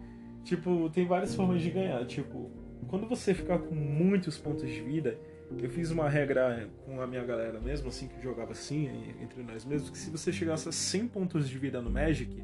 Tipo, 0.43 0.89
tem 0.89 1.05
várias 1.05 1.33
formas 1.33 1.61
de 1.61 1.69
ganhar. 1.69 2.03
Tipo, 2.05 2.51
quando 2.87 3.07
você 3.07 3.33
ficar 3.33 3.59
com 3.59 3.73
muitos 3.73 4.37
pontos 4.37 4.67
de 4.67 4.81
vida, 4.81 5.17
eu 5.57 5.69
fiz 5.69 5.91
uma 5.91 6.09
regra 6.09 6.69
com 6.85 7.01
a 7.01 7.07
minha 7.07 7.23
galera 7.23 7.59
mesmo, 7.59 7.87
assim, 7.87 8.07
que 8.07 8.21
jogava 8.21 8.51
assim, 8.51 8.89
entre 9.21 9.43
nós 9.43 9.65
mesmos, 9.65 9.89
que 9.89 9.97
se 9.97 10.09
você 10.09 10.31
chegasse 10.31 10.67
a 10.67 10.71
100 10.71 11.07
pontos 11.07 11.47
de 11.47 11.57
vida 11.57 11.81
no 11.81 11.89
Magic, 11.89 12.43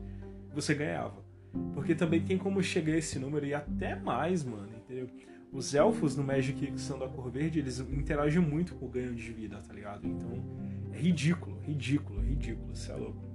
você 0.53 0.73
ganhava. 0.73 1.26
Porque 1.73 1.95
também 1.95 2.21
tem 2.21 2.37
como 2.37 2.61
chegar 2.61 2.93
a 2.93 2.97
esse 2.97 3.17
número 3.19 3.45
e 3.45 3.53
até 3.53 3.95
mais, 3.95 4.43
mano, 4.43 4.69
entendeu? 4.75 5.07
Os 5.51 5.73
elfos 5.73 6.15
no 6.15 6.23
Magic 6.23 6.71
que 6.71 6.81
são 6.81 6.99
da 6.99 7.07
cor 7.07 7.31
verde, 7.31 7.59
eles 7.59 7.79
interagem 7.79 8.41
muito 8.41 8.75
com 8.75 8.85
o 8.85 8.89
ganho 8.89 9.15
de 9.15 9.31
vida, 9.31 9.57
tá 9.65 9.73
ligado? 9.73 10.05
Então, 10.05 10.43
é 10.93 10.97
ridículo, 10.97 11.59
ridículo, 11.61 12.21
ridículo, 12.21 12.75
você 12.75 12.91
é 12.91 12.95
louco. 12.95 13.27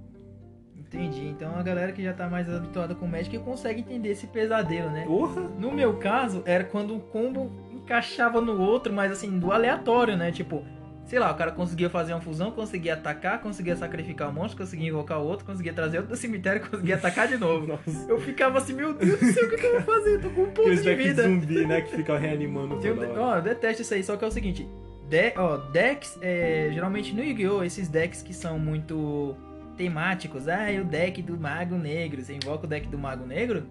Entendi. 0.76 1.26
Então 1.26 1.56
a 1.56 1.62
galera 1.62 1.90
que 1.92 2.02
já 2.02 2.12
tá 2.12 2.28
mais 2.28 2.48
habituada 2.48 2.94
com 2.94 3.06
o 3.06 3.08
Magic 3.08 3.38
consegue 3.38 3.80
entender 3.80 4.10
esse 4.10 4.26
pesadelo, 4.26 4.90
né? 4.90 5.04
Porra! 5.06 5.40
No 5.40 5.72
meu 5.72 5.96
caso, 5.96 6.42
era 6.44 6.64
quando 6.64 6.94
um 6.94 7.00
combo 7.00 7.50
encaixava 7.72 8.40
no 8.40 8.60
outro, 8.60 8.92
mas 8.92 9.10
assim, 9.10 9.38
do 9.38 9.50
aleatório, 9.50 10.16
né? 10.16 10.30
Tipo, 10.30 10.62
sei 11.04 11.18
lá, 11.18 11.30
o 11.30 11.34
cara 11.34 11.50
conseguia 11.52 11.90
fazer 11.90 12.12
uma 12.14 12.20
fusão, 12.20 12.50
conseguia 12.52 12.94
atacar, 12.94 13.40
conseguia 13.40 13.76
sacrificar 13.76 14.30
o 14.30 14.32
monstro, 14.32 14.58
conseguia 14.64 14.88
invocar 14.88 15.20
o 15.20 15.24
outro, 15.26 15.44
conseguia 15.44 15.72
trazer 15.72 15.98
outro 15.98 16.12
do 16.12 16.16
cemitério, 16.16 16.62
conseguia 16.68 16.94
atacar 16.96 17.28
de 17.28 17.36
novo. 17.36 17.66
Nossa. 17.66 18.06
Eu 18.08 18.18
ficava 18.20 18.58
assim, 18.58 18.72
meu 18.74 18.94
Deus 18.94 19.18
do 19.20 19.32
céu, 19.32 19.46
o 19.46 19.50
que, 19.50 19.56
que 19.56 19.66
eu 19.66 19.80
vou 19.80 19.94
fazer? 19.94 20.14
Eu 20.16 20.20
tô 20.22 20.30
com 20.30 20.42
um 20.42 20.50
ponto 20.50 20.74
de 20.74 20.94
vida. 20.94 21.22
zumbi, 21.24 21.66
né, 21.66 21.80
que 21.82 21.96
fica 21.96 22.16
reanimando 22.16 22.76
um 22.76 22.80
toda 22.80 22.94
de- 23.06 23.12
hora. 23.12 23.20
Ó, 23.20 23.36
eu 23.36 23.42
detesto 23.42 23.82
isso 23.82 23.94
aí, 23.94 24.02
só 24.02 24.16
que 24.16 24.24
é 24.24 24.28
o 24.28 24.30
seguinte. 24.30 24.66
De, 25.08 25.32
ó, 25.36 25.58
decks, 25.58 26.18
é, 26.22 26.70
geralmente 26.72 27.14
no 27.14 27.22
Yu-Gi-Oh! 27.22 27.62
esses 27.62 27.88
decks 27.88 28.22
que 28.22 28.32
são 28.32 28.58
muito 28.58 29.36
temáticos, 29.76 30.48
ah, 30.48 30.70
é 30.70 30.80
o 30.80 30.84
deck 30.84 31.20
do 31.22 31.38
Mago 31.38 31.76
Negro, 31.76 32.22
você 32.22 32.34
invoca 32.34 32.64
o 32.64 32.68
deck 32.68 32.86
do 32.88 32.98
Mago 32.98 33.26
Negro, 33.26 33.66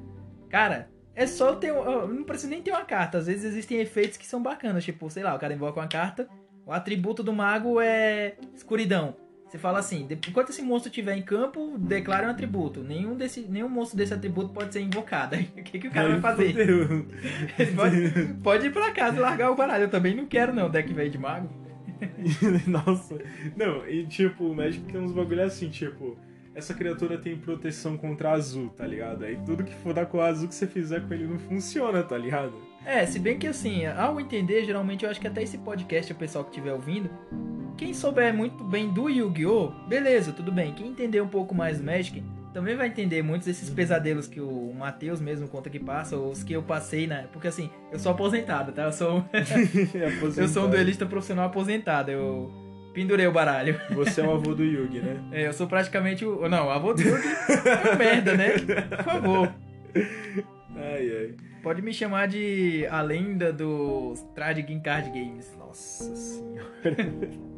cara, 0.50 0.90
é 1.16 1.26
só 1.26 1.56
ter, 1.56 1.72
um- 1.72 1.78
ó, 1.80 2.06
não 2.08 2.24
precisa 2.24 2.50
nem 2.50 2.62
ter 2.62 2.72
uma 2.72 2.86
carta, 2.86 3.18
às 3.18 3.28
vezes 3.28 3.46
existem 3.46 3.80
efeitos 3.80 4.18
que 4.18 4.26
são 4.28 4.42
bacanas, 4.42 4.84
tipo, 4.84 5.10
sei 5.10 5.24
lá, 5.24 5.34
o 5.36 5.40
cara 5.40 5.54
invoca 5.54 5.80
uma 5.80 5.88
carta, 5.88 6.28
o 6.66 6.72
atributo 6.72 7.24
do 7.24 7.34
Mago 7.34 7.80
é 7.80 8.36
escuridão. 8.56 9.16
Você 9.52 9.58
fala 9.58 9.80
assim, 9.80 10.08
enquanto 10.30 10.50
esse 10.50 10.62
monstro 10.62 10.90
estiver 10.90 11.14
em 11.14 11.22
campo, 11.22 11.78
declare 11.78 12.26
um 12.26 12.30
atributo. 12.30 12.82
Nenhum, 12.82 13.18
desse, 13.18 13.42
nenhum 13.42 13.68
monstro 13.68 13.98
desse 13.98 14.14
atributo 14.14 14.54
pode 14.54 14.72
ser 14.72 14.80
invocado. 14.80 15.36
Aí 15.36 15.50
o 15.58 15.62
que, 15.62 15.78
que 15.78 15.88
o 15.90 15.92
cara 15.92 16.08
Aí 16.08 16.14
vai 16.14 16.22
fazer? 16.22 16.58
Ele 16.58 17.72
pode, 17.76 18.34
pode 18.42 18.68
ir 18.68 18.72
pra 18.72 18.92
casa 18.92 19.18
e 19.18 19.20
largar 19.20 19.52
o 19.52 19.56
baralho. 19.56 19.84
Eu 19.84 19.90
também 19.90 20.16
não 20.16 20.26
quero, 20.26 20.54
não, 20.54 20.70
deck 20.70 20.94
velho 20.94 21.12
de 21.12 21.18
mago. 21.18 21.50
Nossa. 22.66 23.20
Não, 23.58 23.86
e 23.88 24.06
tipo, 24.06 24.46
o 24.46 24.56
Magic 24.56 24.86
tem 24.86 25.02
uns 25.02 25.12
bagulho 25.12 25.44
assim, 25.44 25.70
tipo, 25.70 26.18
essa 26.54 26.74
criatura 26.74 27.18
tem 27.18 27.38
proteção 27.38 27.98
contra 27.98 28.32
azul, 28.32 28.70
tá 28.70 28.86
ligado? 28.86 29.24
Aí 29.24 29.38
tudo 29.46 29.64
que 29.64 29.74
for 29.76 29.94
da 29.94 30.06
cor 30.06 30.22
azul 30.22 30.48
que 30.48 30.56
você 30.56 30.68
fizer 30.68 31.02
com 31.08 31.14
ele 31.14 31.28
não 31.28 31.40
funciona, 31.40 32.04
tá 32.04 32.18
ligado? 32.18 32.54
É, 32.86 33.06
se 33.06 33.20
bem 33.20 33.38
que 33.38 33.48
assim, 33.48 33.86
ao 33.86 34.20
entender, 34.20 34.66
geralmente 34.66 35.06
eu 35.06 35.12
acho 35.12 35.20
que 35.20 35.28
até 35.28 35.44
esse 35.44 35.58
podcast, 35.60 36.12
o 36.12 36.16
pessoal 36.16 36.44
que 36.44 36.50
estiver 36.50 36.74
ouvindo, 36.74 37.10
quem 37.78 37.94
souber 37.94 38.34
muito 38.34 38.64
bem 38.64 38.92
do 38.92 39.08
Yu-Gi-Oh!, 39.08 39.72
beleza, 39.88 40.32
tudo 40.32 40.52
bem. 40.52 40.74
Quem 40.74 40.88
entender 40.88 41.22
um 41.22 41.28
pouco 41.28 41.56
mais 41.56 41.78
do 41.78 41.84
Magic, 41.84 42.24
também 42.54 42.76
vai 42.76 42.88
entender 42.88 43.22
muitos 43.22 43.48
desses 43.48 43.70
pesadelos 43.70 44.28
que 44.28 44.42
o 44.42 44.74
Matheus 44.74 45.22
mesmo 45.22 45.48
conta 45.48 45.70
que 45.70 45.80
passa, 45.80 46.18
ou 46.18 46.32
os 46.32 46.44
que 46.44 46.54
eu 46.54 46.62
passei, 46.62 47.08
né? 47.08 47.28
Porque 47.32 47.48
assim, 47.48 47.70
eu 47.92 48.00
sou 48.00 48.12
aposentado, 48.12 48.72
tá? 48.72 48.84
Eu 48.84 48.92
sou, 48.92 49.24
eu 50.38 50.48
sou 50.48 50.66
um 50.66 50.70
duelista 50.70 51.06
profissional 51.06 51.46
aposentado, 51.46 52.12
eu 52.12 52.71
pendurei 52.94 53.28
o 53.28 53.32
baralho. 53.32 53.80
Você 53.92 54.22
é 54.22 54.28
o 54.28 54.32
avô 54.32 54.54
do 54.54 54.64
Yugi, 54.64 55.00
né? 55.00 55.18
É, 55.32 55.48
eu 55.48 55.54
sou 55.54 55.68
praticamente 55.68 56.26
o... 56.26 56.48
Não, 56.50 56.68
o 56.68 56.70
avô 56.70 56.94
do 56.94 57.02
Yugi 57.02 57.28
é 57.28 57.94
um 57.94 57.98
merda, 57.98 58.36
né? 58.36 58.50
Por 58.60 59.04
favor. 59.04 59.54
Ai, 60.76 61.12
ai. 61.18 61.36
Pode 61.62 61.82
me 61.82 61.94
chamar 61.94 62.28
de 62.28 62.88
a 62.90 63.02
lenda 63.02 63.54
dos 63.54 64.22
Trading 64.34 64.80
Card 64.80 65.10
Games. 65.12 65.54
Nossa 65.58 66.16
senhora. 66.16 66.72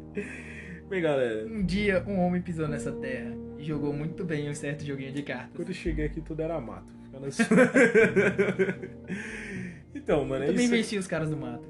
Bem, 0.88 1.00
galera, 1.00 1.46
Um 1.46 1.64
dia 1.64 2.04
um 2.06 2.18
homem 2.20 2.42
pisou 2.42 2.68
nessa 2.68 2.92
terra 2.92 3.32
e 3.58 3.64
jogou 3.64 3.92
muito 3.94 4.22
bem 4.22 4.50
um 4.50 4.54
certo 4.54 4.84
joguinho 4.84 5.12
de 5.12 5.22
cartas. 5.22 5.50
quando 5.56 5.68
eu 5.68 5.74
cheguei 5.74 6.04
aqui 6.04 6.20
tudo 6.20 6.42
era 6.42 6.60
mato. 6.60 6.92
Ficando 7.04 7.26
assim. 7.26 7.42
então, 9.94 10.24
mano, 10.26 10.44
é 10.44 10.48
Também 10.48 10.64
isso. 10.64 10.74
venci 10.74 10.98
os 10.98 11.06
caras 11.06 11.30
do 11.30 11.36
mato. 11.38 11.66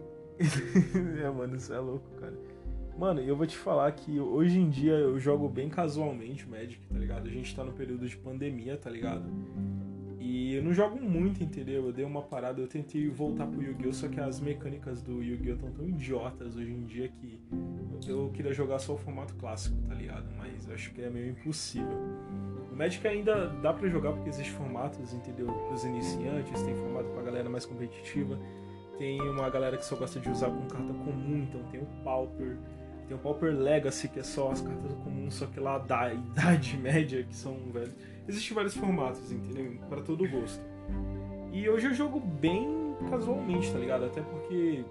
é, 1.23 1.31
mano, 1.31 1.55
isso 1.57 1.73
é 1.73 1.79
louco, 1.79 2.11
cara. 2.21 2.35
Mano, 2.99 3.21
eu 3.21 3.37
vou 3.37 3.47
te 3.47 3.57
falar 3.57 3.91
que 3.93 4.21
hoje 4.21 4.59
em 4.59 4.71
dia 4.71 4.93
eu 4.93 5.19
jogo 5.19 5.49
bem 5.49 5.69
casualmente 5.69 6.49
Magic, 6.49 6.81
tá 6.87 6.97
ligado? 6.97 7.27
A 7.27 7.31
gente 7.31 7.55
tá 7.55 7.65
no 7.65 7.73
período 7.73 8.09
de 8.09 8.17
pandemia, 8.17 8.77
tá 8.77 8.89
ligado? 8.89 9.25
E 10.21 10.55
eu 10.55 10.63
não 10.63 10.73
jogo 10.73 10.99
muito, 10.99 11.43
entendeu? 11.43 11.87
Eu 11.87 11.93
dei 11.93 12.05
uma 12.05 12.23
parada, 12.23 12.61
eu 12.61 12.69
tentei 12.69 13.09
voltar 13.09 13.47
pro 13.47 13.63
Yu-Gi-Oh! 13.63 13.93
Só 13.93 14.09
que 14.09 14.19
as 14.19 14.41
mecânicas 14.41 15.03
do 15.03 15.23
Yu-Gi-Oh! 15.23 15.55
estão 15.55 15.71
tão 15.73 15.89
idiotas 15.89 16.57
hoje 16.57 16.73
em 16.73 16.85
dia 16.85 17.09
que 17.09 17.39
eu 18.07 18.31
queria 18.33 18.55
jogar 18.55 18.79
só 18.79 18.95
o 18.95 18.97
formato 18.97 19.35
clássico, 19.35 19.77
tá 19.89 19.95
ligado? 19.95 20.25
Mas 20.39 20.67
eu 20.67 20.75
acho 20.75 20.93
que 20.93 21.03
é 21.03 21.11
meio 21.11 21.31
impossível. 21.31 21.99
O 22.73 22.77
Magic 22.77 23.07
ainda 23.07 23.49
dá 23.61 23.73
pra 23.73 23.89
jogar 23.89 24.13
porque 24.13 24.31
existem 24.31 24.55
formatos, 24.55 25.13
entendeu? 25.13 25.47
Pros 25.47 25.85
iniciantes, 25.85 26.63
tem 26.63 26.75
formato 26.75 27.09
pra 27.11 27.23
galera 27.23 27.51
mais 27.51 27.67
competitiva. 27.67 28.39
Tem 28.97 29.21
uma 29.21 29.51
galera 29.51 29.77
que 29.77 29.85
só 29.85 29.97
gosta 29.97 30.21
de 30.21 30.31
usar 30.31 30.49
com 30.49 30.67
carta 30.69 30.93
comum, 30.93 31.47
então 31.49 31.63
tem 31.65 31.81
o 31.81 31.87
Pauper. 32.03 32.57
Tem 33.07 33.17
o 33.17 33.21
Pauper 33.21 33.55
Legacy, 33.55 34.09
que 34.09 34.21
é 34.21 34.23
só 34.23 34.51
as 34.51 34.61
cartas 34.61 34.93
comuns, 35.05 35.35
só 35.35 35.47
que 35.47 35.61
lá 35.61 35.79
da 35.79 36.13
idade 36.15 36.77
média, 36.77 37.23
que 37.23 37.35
são 37.35 37.57
velho. 37.73 37.93
Existem 38.27 38.55
vários 38.55 38.75
formatos, 38.75 39.31
entendeu? 39.31 39.79
Para 39.89 40.01
todo 40.01 40.27
gosto. 40.29 40.63
E 41.53 41.69
hoje 41.69 41.87
eu 41.89 41.95
jogo 41.95 42.19
bem 42.19 42.97
casualmente, 43.11 43.71
tá 43.71 43.79
ligado? 43.79 44.07
Até 44.07 44.21
porque. 44.23 44.85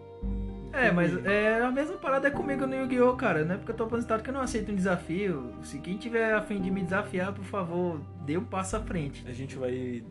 É, 0.71 0.91
mas 0.91 1.13
é 1.25 1.61
a 1.61 1.69
mesma 1.69 1.97
parada 1.97 2.27
é 2.27 2.31
comigo 2.31 2.65
no 2.65 2.75
Yu-Gi-Oh, 2.75 3.15
cara. 3.15 3.45
Não 3.45 3.55
é 3.55 3.57
porque 3.57 3.71
eu 3.71 3.75
tô 3.75 3.83
aposentado 3.83 4.23
que 4.23 4.29
eu 4.29 4.33
não 4.33 4.41
aceito 4.41 4.71
um 4.71 4.75
desafio. 4.75 5.53
Se 5.61 5.77
quem 5.79 5.97
tiver 5.97 6.33
a 6.33 6.41
fim 6.41 6.59
de 6.59 6.71
me 6.71 6.81
desafiar, 6.81 7.33
por 7.33 7.43
favor, 7.43 8.01
dê 8.25 8.37
um 8.37 8.43
passo 8.43 8.75
à 8.75 8.79
frente. 8.79 9.23
A 9.27 9.31
gente 9.31 9.55
vai 9.55 10.03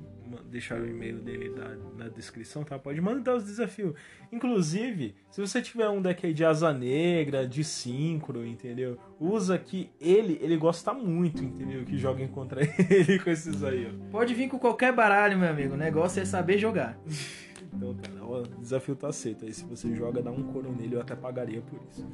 deixar 0.53 0.79
o 0.81 0.87
e-mail 0.89 1.19
dele 1.19 1.49
na, 1.51 2.05
na 2.05 2.09
descrição, 2.09 2.63
tá? 2.63 2.79
Pode 2.79 3.01
mandar 3.01 3.35
os 3.37 3.45
desafios. 3.45 3.95
Inclusive, 4.31 5.15
se 5.31 5.41
você 5.41 5.61
tiver 5.63 5.89
um 5.89 6.01
deck 6.03 6.27
aí 6.27 6.35
de 6.35 6.45
asa 6.45 6.73
negra, 6.73 7.47
de 7.47 7.65
síncro, 7.65 8.47
entendeu? 8.47 8.99
Usa 9.19 9.59
que 9.59 9.91
ele, 10.01 10.39
ele 10.43 10.57
gosta 10.57 10.93
muito, 10.93 11.43
entendeu? 11.43 11.85
Que 11.85 11.97
joguem 11.97 12.29
contra 12.29 12.61
ele 12.91 13.19
com 13.19 13.31
esses 13.31 13.65
aí, 13.65 13.87
ó. 13.91 14.11
Pode 14.11 14.35
vir 14.35 14.49
com 14.49 14.59
qualquer 14.59 14.93
baralho, 14.93 15.39
meu 15.39 15.49
amigo. 15.49 15.75
O 15.75 15.77
negócio 15.77 16.21
é 16.21 16.25
saber 16.25 16.59
jogar. 16.59 16.99
Então 17.75 17.95
tá, 17.95 18.11
ó, 18.21 18.41
o 18.43 18.47
desafio 18.61 18.95
tá 18.95 19.09
aceito. 19.09 19.47
Aí 19.47 19.53
se 19.55 19.65
você 19.65 19.95
joga, 19.97 20.21
dá 20.21 20.31
um 20.31 20.43
coro 20.43 20.71
nele, 20.79 20.95
eu 20.95 21.01
até 21.01 21.17
pagaria 21.17 21.63
por 21.63 21.81
isso. 21.91 22.07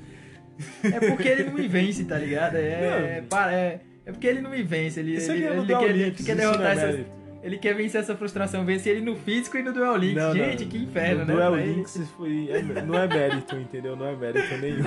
É 0.85 1.01
porque 1.01 1.27
ele 1.27 1.43
não 1.45 1.55
me 1.55 1.67
vence, 1.67 2.05
tá 2.05 2.17
ligado? 2.17 2.55
É, 2.55 3.23
para- 3.29 3.53
é, 3.53 3.81
é 4.07 4.13
porque 4.13 4.29
ele 4.29 4.41
não 4.41 4.51
me 4.51 4.63
vence. 4.63 5.01
Ele, 5.01 5.17
ele, 5.17 5.45
é 5.45 5.57
ele 5.57 5.67
Dual 5.67 5.81
quer, 5.83 5.91
ele 5.91 6.11
quer 6.13 6.15
isso 6.23 6.35
derrotar 6.37 6.79
é 6.79 6.91
essas. 6.91 7.07
Ele 7.43 7.57
quer 7.57 7.75
vencer 7.75 8.01
essa 8.01 8.17
frustração, 8.17 8.65
vencer 8.65 8.97
ele 8.97 9.05
no 9.07 9.15
físico 9.17 9.57
e 9.57 9.63
no 9.63 9.73
Duel 9.73 9.97
Links. 9.97 10.17
Não, 10.17 10.29
não. 10.29 10.35
Gente, 10.35 10.65
que 10.67 10.77
inferno, 10.79 11.21
No 11.21 11.27
né? 11.27 11.35
Duel 11.35 11.59
ele. 11.59 11.73
Links 11.75 12.11
foi, 12.17 12.49
é- 12.51 12.63
não 12.83 12.99
é 12.99 13.07
mérito, 13.07 13.57
entendeu? 13.57 13.95
Não 13.95 14.07
é 14.07 14.17
mérito 14.17 14.57
nenhum. 14.59 14.83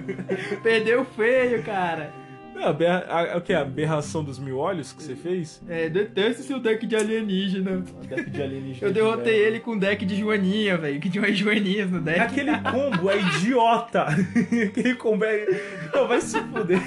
Perdeu 0.62 1.04
feio, 1.04 1.62
cara. 1.62 2.10
Não, 2.62 2.68
a, 2.68 2.72
berra- 2.72 3.04
a- 3.08 3.36
o 3.36 3.40
que? 3.40 3.52
A 3.52 3.60
aberração 3.62 4.22
dos 4.22 4.38
mil 4.38 4.58
olhos 4.58 4.92
que 4.92 5.02
você 5.02 5.14
fez? 5.16 5.60
É, 5.68 5.88
detesto 5.88 6.42
seu 6.42 6.60
deck 6.60 6.86
de 6.86 6.94
alienígena. 6.94 7.82
A 8.02 8.06
deck 8.14 8.30
de 8.30 8.42
alienígena. 8.42 8.78
Eu 8.86 8.88
de 8.88 8.94
derrotei 8.94 9.34
ele 9.36 9.58
com 9.60 9.76
deck 9.76 10.04
de 10.06 10.16
joaninha, 10.16 10.76
velho. 10.78 11.00
Que 11.00 11.10
tinha 11.10 11.24
umas 11.24 11.36
joaninhas 11.36 11.90
no 11.90 12.00
deck. 12.00 12.20
Aquele 12.20 12.56
combo 12.58 13.10
é 13.10 13.18
idiota. 13.20 14.02
Aquele 14.68 14.94
combo 14.94 15.24
é. 15.24 15.46
Não, 15.94 16.06
vai 16.06 16.20
se 16.20 16.38
fuder. 16.40 16.80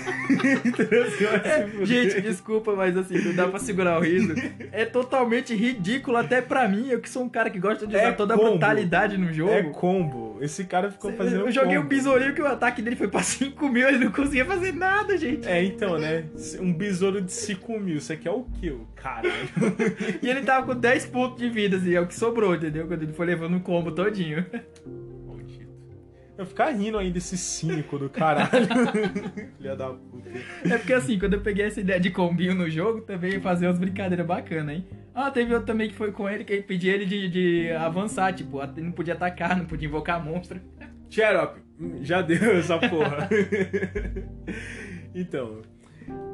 Entendeu? 0.66 1.06
Você 1.12 1.26
vai 1.26 1.40
se 1.44 1.68
fuder. 1.72 1.86
Gente, 1.86 2.22
desculpa, 2.22 2.74
mas 2.76 2.96
assim, 2.98 3.18
não 3.20 3.36
dá 3.36 3.48
pra 3.48 3.60
segurar 3.60 4.00
o 4.00 4.02
riso. 4.04 4.34
É 4.72 4.86
totalmente 4.86 5.54
ridículo 5.54 6.18
até 6.18 6.42
pra 6.42 6.68
mim, 6.68 6.88
eu 6.90 7.00
que 7.00 7.10
sou 7.10 7.24
um 7.24 7.30
cara 7.30 7.50
que 7.50 7.60
gosta 7.60 7.86
de 7.86 7.96
usar 7.96 8.04
É 8.08 8.12
toda 8.12 8.34
a 8.34 8.38
combo. 8.38 8.52
brutalidade 8.52 9.18
no 9.18 9.32
jogo. 9.34 9.52
É 9.52 9.64
combo. 9.64 10.38
Esse 10.42 10.64
cara 10.66 10.92
ficou 10.92 11.12
fazendo. 11.14 11.46
eu 11.46 11.52
joguei 11.52 11.78
um 11.78 11.82
combo. 11.84 11.90
besourinho 11.90 12.34
que 12.34 12.42
o 12.42 12.48
ataque 12.48 12.82
dele 12.82 12.96
foi 12.96 13.08
pra 13.08 13.22
5 13.22 13.68
mil, 13.70 13.88
ele 13.88 14.06
não 14.06 14.12
conseguia 14.12 14.46
fazer 14.46 14.74
nada, 14.74 15.18
gente. 15.18 15.48
É, 15.48 15.64
então, 15.66 15.98
né? 15.98 16.26
Um 16.60 16.74
besouro 16.74 17.22
de 17.22 17.32
5 17.32 17.80
mil. 17.80 17.98
Isso 17.98 18.12
aqui 18.14 18.28
é 18.28 18.32
o 18.32 18.44
kill, 18.44 18.88
caralho. 18.96 19.34
E 20.22 20.30
ele 20.30 20.42
tava 20.42 20.66
com 20.66 20.80
10 20.80 21.06
pontos 21.08 21.38
de 21.38 21.50
vida, 21.50 21.78
assim, 21.78 21.94
é 21.94 22.02
o 22.02 22.08
que 22.08 22.16
sobrou, 22.16 22.56
entendeu? 22.56 22.88
Quando 22.88 23.04
ele 23.04 23.14
foi 23.14 23.26
levando 23.26 23.56
um 23.56 23.60
combo 23.60 23.92
todinho. 23.92 24.46
Eu 26.38 26.46
ficar 26.46 26.72
rindo 26.72 26.98
ainda 26.98 27.18
esse 27.18 27.38
cínico 27.38 27.98
do 27.98 28.10
caralho. 28.10 28.50
Filha 29.58 29.76
da 29.76 29.90
puta. 29.90 30.30
É 30.66 30.78
porque 30.78 30.94
assim, 30.94 31.18
quando 31.18 31.36
eu 31.36 31.42
peguei 31.42 31.66
essa 31.66 31.80
ideia 31.80 32.00
de 32.00 32.10
combinho 32.10 32.54
no 32.54 32.70
jogo, 32.70 33.02
também 33.02 33.34
ia 33.34 33.42
fazer 33.42 33.68
umas 33.68 33.80
brincadeiras 33.80 34.26
bacanas, 34.26 34.76
hein? 34.76 34.86
Ah, 35.14 35.32
teve 35.32 35.54
outro 35.54 35.68
também 35.68 35.88
que 35.88 35.96
foi 35.96 36.12
com 36.12 36.28
ele, 36.28 36.44
que 36.44 36.62
pedi 36.62 36.90
ele 36.90 37.06
de, 37.06 37.30
de 37.30 37.72
avançar, 37.72 38.34
tipo, 38.34 38.60
não 38.78 38.92
podia 38.92 39.14
atacar, 39.14 39.56
não 39.56 39.66
podia 39.66 39.88
invocar 39.88 40.22
monstro. 40.22 40.60
Xerox, 41.10 41.62
já 42.02 42.22
deu 42.22 42.58
essa 42.58 42.78
porra. 42.80 43.30
então, 45.16 45.62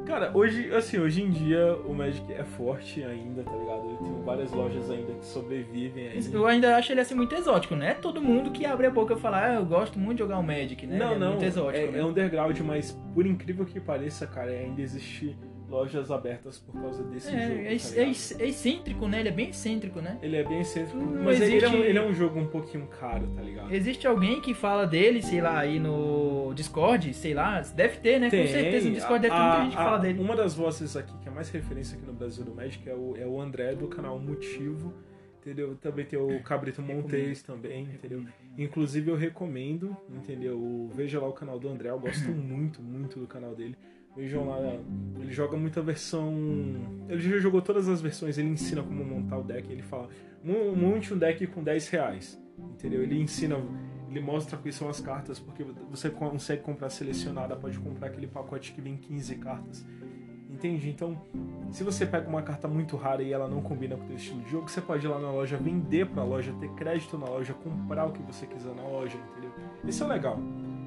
cara, 0.04 0.30
hoje, 0.34 0.74
assim, 0.74 0.98
hoje 0.98 1.22
em 1.22 1.30
dia 1.30 1.74
o 1.86 1.94
Magic 1.94 2.30
é 2.32 2.44
forte 2.44 3.02
ainda, 3.02 3.42
tá 3.42 3.52
ligado? 3.52 3.98
Tem 4.02 4.22
várias 4.24 4.52
lojas 4.52 4.90
ainda 4.90 5.12
que 5.14 5.24
sobrevivem 5.24 6.08
aí. 6.08 6.20
Eu 6.32 6.46
ainda 6.46 6.76
acho 6.76 6.92
ele 6.92 7.00
assim 7.00 7.14
muito 7.14 7.34
exótico, 7.34 7.74
né? 7.74 7.94
Todo 7.94 8.20
mundo 8.20 8.50
que 8.50 8.66
abre 8.66 8.86
a 8.86 8.90
boca 8.90 9.14
e 9.14 9.18
fala, 9.18 9.46
ah, 9.46 9.54
eu 9.54 9.64
gosto 9.64 9.98
muito 9.98 10.18
de 10.18 10.24
jogar 10.24 10.38
o 10.38 10.42
Magic, 10.42 10.86
né? 10.86 10.98
Não, 10.98 11.12
é 11.12 11.18
não, 11.18 11.30
muito 11.30 11.44
exótico. 11.44 11.86
é, 11.86 11.90
né? 11.90 11.98
é 12.00 12.04
underground, 12.04 12.58
mas 12.60 12.92
por 13.14 13.24
incrível 13.24 13.64
que 13.64 13.80
pareça, 13.80 14.26
cara, 14.26 14.50
ainda 14.50 14.82
existe 14.82 15.36
lojas 15.72 16.10
abertas 16.10 16.58
por 16.58 16.80
causa 16.80 17.02
desse 17.04 17.28
É, 17.34 17.48
jogo. 17.48 17.60
é, 17.60 17.64
tá 17.64 18.42
é 18.42 18.44
é 18.44 18.48
excêntrico, 18.48 19.08
né? 19.08 19.20
Ele 19.20 19.28
é 19.30 19.32
bem 19.32 19.48
excêntrico, 19.48 20.00
né? 20.00 20.18
Ele 20.22 20.36
é 20.36 20.44
bem 20.44 20.60
excêntrico, 20.60 20.98
Não 21.02 21.24
mas 21.24 21.40
ele, 21.40 21.54
é 21.64 21.68
um, 21.68 21.72
existe- 21.72 21.88
ele 21.88 21.98
é 21.98 22.02
um 22.06 22.12
jogo 22.14 22.38
um 22.38 22.46
pouquinho 22.46 22.86
caro, 22.86 23.26
tá 23.34 23.40
ligado? 23.42 23.72
Existe 23.74 24.06
alguém 24.06 24.40
que 24.40 24.52
fala 24.52 24.86
dele, 24.86 25.22
sei 25.22 25.40
lá, 25.40 25.58
aí 25.58 25.80
no 25.80 26.52
Discord, 26.54 27.12
sei 27.14 27.32
lá, 27.34 27.60
deve 27.60 27.96
ter, 27.98 28.20
né? 28.20 28.26
Com 28.30 28.46
certeza 28.46 28.88
no 28.88 28.94
Discord 28.94 29.22
deve 29.22 29.34
ter 29.34 29.40
muita 29.40 29.56
A- 29.58 29.62
gente 29.64 29.70
que 29.76 29.82
fala 29.82 29.98
dele. 29.98 30.20
Uma 30.20 30.36
das 30.36 30.54
vozes 30.54 30.96
aqui 30.96 31.16
que 31.18 31.28
é 31.28 31.32
mais 31.32 31.48
referência 31.50 31.96
aqui 31.96 32.06
no 32.06 32.12
Brasil 32.12 32.44
do 32.44 32.54
Magic 32.54 32.86
é 32.88 32.94
o, 32.94 33.16
é 33.16 33.26
o 33.26 33.40
André 33.40 33.74
do 33.74 33.88
canal 33.88 34.18
Motivo. 34.18 34.92
Entendeu? 35.44 35.74
Também 35.74 36.04
tem 36.04 36.16
o 36.16 36.40
Cabrito 36.44 36.80
Montes 36.80 37.42
também, 37.42 37.82
entendeu? 37.92 38.22
Inclusive 38.56 39.10
eu 39.10 39.16
recomendo, 39.16 39.96
entendeu? 40.08 40.88
Veja 40.94 41.18
lá 41.18 41.26
o 41.26 41.32
canal 41.32 41.58
do 41.58 41.68
André, 41.68 41.90
eu 41.90 41.98
gosto 41.98 42.28
muito, 42.30 42.80
muito 42.80 43.18
do 43.18 43.26
canal 43.26 43.52
dele. 43.52 43.76
Vejam 44.16 44.46
lá, 44.48 44.58
ele 45.20 45.32
joga 45.32 45.56
muita 45.56 45.80
versão. 45.80 46.30
Ele 47.08 47.20
já 47.20 47.38
jogou 47.38 47.62
todas 47.62 47.88
as 47.88 48.00
versões, 48.02 48.36
ele 48.36 48.48
ensina 48.48 48.82
como 48.82 49.02
montar 49.04 49.38
o 49.38 49.42
deck, 49.42 49.70
ele 49.72 49.82
fala, 49.82 50.08
"Mon- 50.44 50.74
monte 50.76 51.14
um 51.14 51.18
deck 51.18 51.46
com 51.46 51.62
10 51.62 51.88
reais. 51.88 52.38
Entendeu? 52.58 53.02
Ele 53.02 53.18
ensina, 53.20 53.56
ele 54.10 54.20
mostra 54.20 54.58
quais 54.58 54.74
são 54.74 54.88
as 54.90 55.00
cartas, 55.00 55.38
porque 55.38 55.64
você 55.90 56.10
consegue 56.10 56.62
comprar 56.62 56.90
selecionada, 56.90 57.56
pode 57.56 57.78
comprar 57.78 58.08
aquele 58.08 58.26
pacote 58.26 58.72
que 58.72 58.80
vem 58.82 58.96
15 58.96 59.36
cartas. 59.36 59.84
Entende? 60.50 60.90
Então, 60.90 61.16
se 61.70 61.82
você 61.82 62.04
pega 62.04 62.28
uma 62.28 62.42
carta 62.42 62.68
muito 62.68 62.94
rara 62.96 63.22
e 63.22 63.32
ela 63.32 63.48
não 63.48 63.62
combina 63.62 63.96
com 63.96 64.04
o 64.04 64.06
teu 64.06 64.16
estilo 64.16 64.42
de 64.42 64.50
jogo, 64.50 64.68
você 64.70 64.82
pode 64.82 65.06
ir 65.06 65.08
lá 65.08 65.18
na 65.18 65.30
loja, 65.30 65.56
vender 65.56 66.06
pra 66.06 66.22
loja, 66.22 66.52
ter 66.60 66.68
crédito 66.74 67.16
na 67.16 67.24
loja, 67.26 67.54
comprar 67.54 68.04
o 68.06 68.12
que 68.12 68.22
você 68.22 68.46
quiser 68.46 68.74
na 68.74 68.82
loja, 68.82 69.16
entendeu? 69.30 69.50
Isso 69.86 70.04
é 70.04 70.06
legal. 70.06 70.38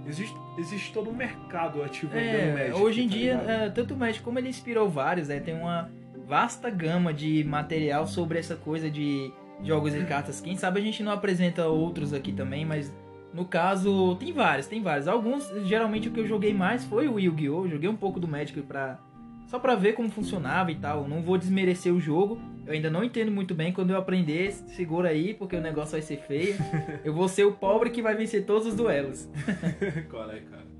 Existe, 0.08 0.36
existe 0.58 0.94
todo 0.94 1.10
um 1.10 1.13
mercado 1.13 1.82
ativo 1.84 2.15
É, 2.15 2.54
Magic. 2.54 2.74
hoje 2.74 3.02
em 3.04 3.08
tá 3.10 3.15
dia, 3.15 3.34
é, 3.48 3.70
tanto 3.70 3.94
o 3.94 3.98
Magic 3.98 4.24
como 4.24 4.38
ele 4.38 4.50
inspirou 4.50 4.89
vários, 4.89 5.30
né? 5.30 5.39
Tem 5.39 5.56
uma 5.56 5.89
vasta 6.28 6.70
gama 6.70 7.13
de 7.13 7.44
material 7.44 8.06
sobre 8.08 8.39
essa 8.39 8.56
coisa 8.56 8.89
de 8.89 9.32
jogos 9.63 9.96
e 9.96 10.04
cartas. 10.04 10.41
Quem 10.41 10.56
sabe 10.56 10.80
a 10.80 10.84
gente 10.84 11.02
não 11.02 11.12
apresenta 11.12 11.68
outros 11.68 12.13
aqui 12.13 12.32
também, 12.32 12.65
mas 12.65 12.94
no 13.34 13.46
caso, 13.46 14.15
tem 14.15 14.32
vários, 14.32 14.68
tem 14.68 14.82
vários. 14.82 15.08
Alguns, 15.08 15.48
geralmente 15.65 16.08
o 16.08 16.12
que 16.12 16.20
eu 16.20 16.28
joguei 16.28 16.54
mais 16.54 16.86
foi 16.86 17.08
o 17.08 17.20
Yu-Gi-Oh! 17.20 17.68
Joguei 17.68 17.89
um 17.89 17.96
pouco 17.96 18.20
do 18.20 18.28
Magic 18.28 18.62
pra, 18.62 19.00
só 19.48 19.60
pra 19.60 19.76
ver 19.76 19.94
como 19.94 20.10
funcionava 20.10 20.72
e 20.72 20.76
tal. 20.76 21.08
Não 21.08 21.22
vou 21.22 21.38
desmerecer 21.38 21.94
o 21.94 22.00
jogo. 22.00 22.40
Eu 22.66 22.74
ainda 22.74 22.90
não 22.90 23.04
entendo 23.04 23.32
muito 23.32 23.54
bem. 23.54 23.72
Quando 23.72 23.92
eu 23.92 23.98
aprender, 23.98 24.52
segura 24.52 25.10
aí, 25.10 25.34
porque 25.34 25.56
o 25.56 25.62
negócio 25.62 25.94
vai 25.94 26.02
ser 26.02 26.18
feio. 26.18 26.56
eu 27.04 27.14
vou 27.14 27.28
ser 27.28 27.46
o 27.46 27.54
pobre 27.54 27.90
que 27.90 28.02
vai 28.02 28.16
vencer 28.16 28.46
todos 28.46 28.68
os 28.68 28.76
duelos. 28.76 29.30
Qual 30.10 30.30
é, 30.30 30.40
cara? 30.40 30.75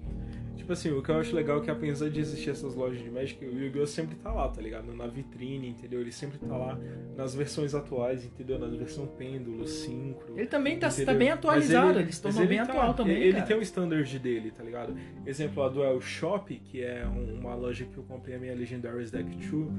Tipo 0.66 0.74
assim, 0.74 0.90
o 0.90 1.00
que 1.04 1.12
eu 1.12 1.20
acho 1.20 1.36
legal 1.36 1.60
é 1.60 1.62
que 1.62 1.70
apesar 1.70 2.10
de 2.10 2.20
existir 2.20 2.50
essas 2.50 2.74
lojas 2.74 3.00
de 3.00 3.08
Magic, 3.12 3.46
o 3.46 3.56
Yu-Gi-Oh! 3.56 3.86
sempre 3.86 4.16
tá 4.16 4.32
lá, 4.34 4.50
tá 4.50 4.60
ligado? 4.60 4.92
Na 4.96 5.06
vitrine, 5.06 5.70
entendeu? 5.70 6.02
Ele 6.02 6.12
sempre 6.12 6.40
tá 6.40 6.58
lá 6.58 6.76
nas 7.16 7.36
versões 7.36 7.76
atuais, 7.76 8.26
entendeu? 8.26 8.58
Na 8.58 8.66
versão 8.66 9.06
pêndulo, 9.06 9.68
síncro. 9.68 10.34
Ele 10.36 10.48
também 10.48 10.80
tá, 10.80 10.90
tá 10.90 11.14
bem 11.14 11.30
atualizado, 11.30 12.00
ele, 12.00 12.12
se 12.12 12.20
tornou 12.20 12.48
bem 12.48 12.58
tá- 12.58 12.64
atual 12.64 12.96
também, 12.96 13.16
Ele 13.22 13.34
cara. 13.34 13.46
tem 13.46 13.58
o 13.58 13.62
standard 13.62 14.18
dele, 14.18 14.50
tá 14.50 14.64
ligado? 14.64 14.98
Exemplo, 15.24 15.62
a 15.62 15.70
Duel 15.70 16.02
Shop, 16.02 16.56
que 16.56 16.82
é 16.82 17.06
um- 17.08 17.42
uma 17.42 17.54
loja 17.54 17.86
que 17.86 17.96
eu 17.96 18.04
comprei 18.04 18.36
a 18.36 18.40
minha 18.40 18.56
Legendaries 18.56 19.12
Deck 19.12 19.30
2, 19.36 19.70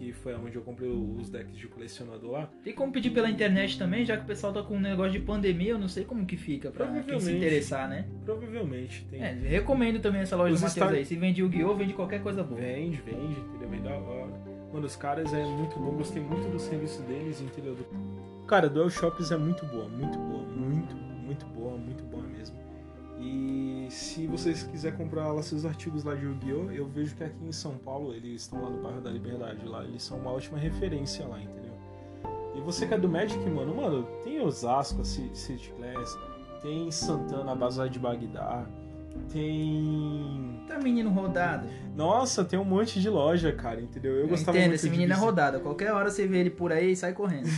que 0.00 0.12
foi 0.14 0.34
onde 0.34 0.56
eu 0.56 0.62
comprei 0.62 0.88
os 0.88 1.28
decks 1.28 1.54
de 1.58 1.66
colecionador 1.68 2.30
lá. 2.30 2.50
Tem 2.64 2.72
como 2.74 2.90
pedir 2.90 3.10
pela 3.10 3.28
internet 3.30 3.78
também, 3.78 4.02
já 4.02 4.16
que 4.16 4.22
o 4.24 4.26
pessoal 4.26 4.50
tá 4.50 4.62
com 4.62 4.76
um 4.76 4.80
negócio 4.80 5.12
de 5.12 5.20
pandemia, 5.20 5.72
eu 5.72 5.78
não 5.78 5.88
sei 5.88 6.04
como 6.06 6.24
que 6.24 6.38
fica 6.38 6.70
pra 6.70 6.86
quem 7.02 7.20
se 7.20 7.30
interessar, 7.32 7.86
né? 7.86 8.06
Provavelmente 8.24 9.04
tem. 9.10 9.20
É, 9.22 9.32
recomendo 9.32 10.00
também 10.00 10.22
essa 10.22 10.36
loja 10.36 10.54
Os 10.54 10.60
do 10.60 10.64
Matheus 10.64 10.86
Star- 10.86 10.94
aí. 10.98 11.04
Se 11.04 11.16
vende 11.16 11.42
Yu-Gi-Oh!, 11.42 11.74
vende 11.74 11.92
qualquer 11.92 12.22
coisa 12.22 12.42
boa. 12.42 12.58
Vende, 12.58 12.96
vende, 13.04 13.38
entendeu? 13.40 13.68
Vem 13.68 13.82
da 13.82 13.90
hora. 13.94 14.32
Mano, 14.72 14.86
os 14.86 14.96
caras 14.96 15.34
é 15.34 15.44
muito 15.44 15.78
bom, 15.78 15.90
gostei 15.96 16.22
muito 16.22 16.48
do 16.50 16.58
serviço 16.58 17.02
deles, 17.02 17.40
entendeu? 17.42 17.74
Do- 17.74 18.46
Cara, 18.46 18.70
Duel 18.70 18.88
Shops 18.88 19.30
é 19.30 19.36
muito 19.36 19.66
boa, 19.66 19.86
muito 19.86 20.18
boa, 20.18 20.42
muito, 20.44 20.94
muito 20.96 21.44
boa, 21.46 21.76
muito 21.76 22.02
boa 22.04 22.22
mesmo. 22.22 22.56
E 23.20 23.79
se 23.90 24.26
vocês 24.26 24.62
quiserem 24.62 24.96
comprar 24.96 25.32
lá 25.32 25.42
seus 25.42 25.64
artigos 25.64 26.04
lá 26.04 26.14
de 26.14 26.24
Yu-Gi-Oh!, 26.24 26.70
eu 26.70 26.86
vejo 26.86 27.14
que 27.16 27.24
aqui 27.24 27.44
em 27.44 27.52
São 27.52 27.76
Paulo, 27.76 28.14
eles 28.14 28.42
estão 28.42 28.62
lá 28.62 28.70
no 28.70 28.82
bairro 28.82 29.00
da 29.00 29.10
Liberdade, 29.10 29.64
lá, 29.66 29.84
eles 29.84 30.02
são 30.02 30.18
uma 30.18 30.30
ótima 30.30 30.58
referência 30.58 31.26
lá, 31.26 31.40
entendeu? 31.40 31.74
E 32.54 32.60
você 32.60 32.86
que 32.86 32.94
é 32.94 32.98
do 32.98 33.08
Magic, 33.08 33.38
mano, 33.50 33.74
mano, 33.74 34.04
tem 34.22 34.40
Osasco, 34.40 35.04
City 35.04 35.72
Class, 35.76 36.18
tem 36.62 36.90
Santana, 36.90 37.52
a 37.52 37.54
Bazar 37.54 37.88
de 37.88 37.98
Bagdá, 37.98 38.66
tem 39.32 40.62
Tá 40.66 40.78
menino 40.78 41.10
rodado. 41.10 41.68
nossa, 41.96 42.44
tem 42.44 42.58
um 42.58 42.64
monte 42.64 43.00
de 43.00 43.08
loja, 43.08 43.52
cara, 43.52 43.80
entendeu? 43.80 44.12
Eu, 44.12 44.20
Eu 44.22 44.28
gostava 44.28 44.56
entendo, 44.56 44.68
muito 44.68 44.76
esse 44.76 44.88
de 44.88 44.90
menino 44.96 45.12
é 45.12 45.16
rodado. 45.16 45.60
Qualquer 45.60 45.92
hora 45.92 46.10
você 46.10 46.26
vê 46.26 46.38
ele 46.38 46.50
por 46.50 46.72
aí, 46.72 46.94
sai 46.94 47.12
correndo. 47.12 47.48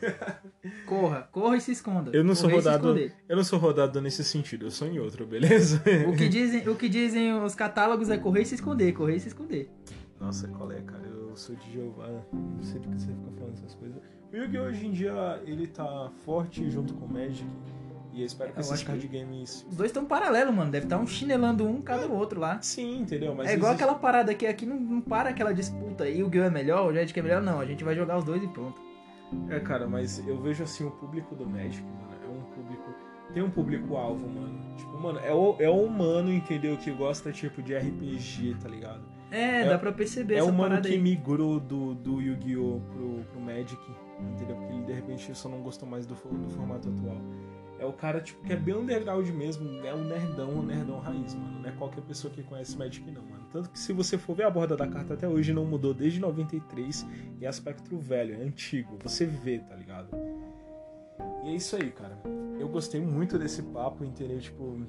corra, 0.86 1.28
corra 1.32 1.56
e 1.56 1.60
se 1.60 1.72
esconda. 1.72 2.10
Eu 2.14 2.24
não 2.24 2.34
sou 2.34 2.50
rodado. 2.50 2.96
Eu 3.28 3.36
não 3.36 3.44
sou 3.44 3.58
rodado 3.58 4.00
nesse 4.00 4.22
sentido, 4.24 4.66
eu 4.66 4.70
sou 4.70 4.86
em 4.88 4.98
outro, 4.98 5.26
beleza? 5.26 5.82
O 6.08 6.16
que, 6.16 6.28
dizem, 6.28 6.68
o 6.68 6.74
que 6.74 6.88
dizem 6.88 7.32
os 7.42 7.54
catálogos 7.54 8.10
é 8.10 8.16
correr 8.18 8.42
e 8.42 8.46
se 8.46 8.54
esconder, 8.54 8.92
correr 8.92 9.16
e 9.16 9.20
se 9.20 9.28
esconder. 9.28 9.70
Nossa, 10.20 10.48
qual 10.48 10.70
é, 10.72 10.80
cara? 10.82 11.04
Eu 11.06 11.36
sou 11.36 11.54
de 11.56 11.72
Jeová, 11.72 12.08
não 12.32 12.62
sei 12.62 12.80
do 12.80 12.88
que 12.88 13.00
você 13.00 13.06
fica 13.08 13.30
falando 13.38 13.54
essas 13.54 13.74
coisas. 13.74 13.96
O 14.32 14.36
Yu-Gi 14.36 14.58
hoje 14.58 14.86
em 14.86 14.92
dia 14.92 15.40
ele 15.46 15.66
tá 15.66 16.10
forte 16.24 16.68
junto 16.70 16.94
com 16.94 17.04
o 17.06 17.12
Magic. 17.12 17.44
E 18.12 18.20
eu 18.20 18.26
espero 18.26 18.52
que 18.52 18.58
Eu 18.58 18.60
esses 18.60 18.72
acho 18.72 18.84
que- 18.84 18.90
card 18.92 19.08
games. 19.08 19.66
Os 19.68 19.76
dois 19.76 19.90
estão 19.90 20.04
paralelos, 20.04 20.54
mano. 20.54 20.70
Deve 20.70 20.86
estar 20.86 20.98
um 20.98 21.06
chinelando 21.06 21.66
um 21.66 21.82
cada 21.82 22.06
o 22.06 22.12
outro 22.14 22.38
lá. 22.38 22.60
Sim, 22.62 23.00
entendeu? 23.00 23.34
Mas 23.34 23.48
é 23.48 23.54
igual 23.54 23.72
existe- 23.72 23.82
aquela 23.84 23.98
parada 23.98 24.32
que 24.34 24.46
aqui 24.46 24.64
não, 24.64 24.78
não 24.78 25.00
para 25.00 25.30
aquela 25.30 25.52
disputa. 25.52 26.08
E 26.08 26.22
o 26.22 26.26
Yu-Gi-Oh! 26.26 26.44
é 26.44 26.50
melhor, 26.50 26.90
o 26.90 26.94
Magic 26.94 27.18
é 27.18 27.22
melhor, 27.22 27.42
não. 27.42 27.58
A 27.58 27.66
gente 27.66 27.82
vai 27.82 27.96
jogar 27.96 28.16
os 28.18 28.24
dois 28.24 28.40
e 28.42 28.46
pronto. 28.46 28.80
É, 29.48 29.58
cara, 29.60 29.86
mas 29.86 30.26
eu 30.26 30.40
vejo 30.40 30.62
assim 30.62 30.84
o 30.84 30.90
público 30.90 31.34
do 31.34 31.46
Magic, 31.48 31.82
mano. 31.82 32.14
É 32.24 32.28
um 32.28 32.42
público. 32.54 32.94
Tem 33.32 33.42
um 33.42 33.50
público-alvo, 33.50 34.28
mano. 34.28 34.76
Tipo, 34.76 34.98
mano, 35.00 35.18
é 35.20 35.32
o, 35.32 35.56
é 35.58 35.68
o 35.68 35.82
humano, 35.84 36.32
entendeu? 36.32 36.76
Que 36.76 36.90
gosta, 36.92 37.32
tipo, 37.32 37.62
de 37.62 37.74
RPG, 37.76 38.54
tá 38.62 38.68
ligado? 38.68 39.02
É, 39.30 39.62
É- 39.62 39.68
dá 39.68 39.78
pra 39.78 39.90
perceber 39.90 40.34
É 40.34 40.38
essa 40.38 40.46
o 40.48 40.52
mano 40.52 40.68
parada 40.70 40.88
que 40.88 40.94
aí. 40.94 41.00
migrou 41.00 41.58
do, 41.58 41.94
do 41.94 42.20
Yu-Gi-Oh! 42.20 42.80
Pro, 42.92 43.24
pro 43.32 43.40
Magic, 43.40 43.80
entendeu? 44.20 44.54
Porque 44.56 44.72
ele 44.72 44.84
de 44.84 44.92
repente 44.92 45.34
só 45.34 45.48
não 45.48 45.60
gostou 45.62 45.88
mais 45.88 46.06
do, 46.06 46.14
do 46.14 46.50
formato 46.50 46.88
atual. 46.88 47.16
É 47.78 47.84
o 47.84 47.92
cara, 47.92 48.20
tipo, 48.20 48.42
que 48.44 48.52
é 48.52 48.56
bem 48.56 48.74
underground 48.74 49.28
mesmo, 49.30 49.84
é 49.84 49.94
um 49.94 50.04
nerdão, 50.04 50.50
um 50.50 50.62
nerdão 50.62 51.00
raiz, 51.00 51.34
mano. 51.34 51.60
Não 51.60 51.68
é 51.68 51.72
qualquer 51.72 52.02
pessoa 52.02 52.32
que 52.32 52.42
conhece 52.42 52.76
Magic, 52.76 53.10
não, 53.10 53.22
mano. 53.22 53.44
Tanto 53.50 53.70
que 53.70 53.78
se 53.78 53.92
você 53.92 54.16
for 54.16 54.34
ver 54.34 54.44
a 54.44 54.50
borda 54.50 54.76
da 54.76 54.86
carta 54.86 55.14
até 55.14 55.28
hoje, 55.28 55.52
não 55.52 55.64
mudou 55.64 55.92
desde 55.92 56.20
93 56.20 57.06
e 57.40 57.44
é 57.44 57.48
aspecto 57.48 57.96
velho, 57.98 58.34
é 58.34 58.44
antigo. 58.44 58.98
Você 59.02 59.26
vê, 59.26 59.58
tá 59.58 59.74
ligado? 59.74 60.08
E 61.44 61.48
é 61.48 61.54
isso 61.54 61.76
aí, 61.76 61.90
cara. 61.90 62.18
Eu 62.58 62.68
gostei 62.68 63.00
muito 63.00 63.38
desse 63.38 63.62
papo, 63.62 64.04
entendeu? 64.04 64.38
Tipo, 64.38 64.80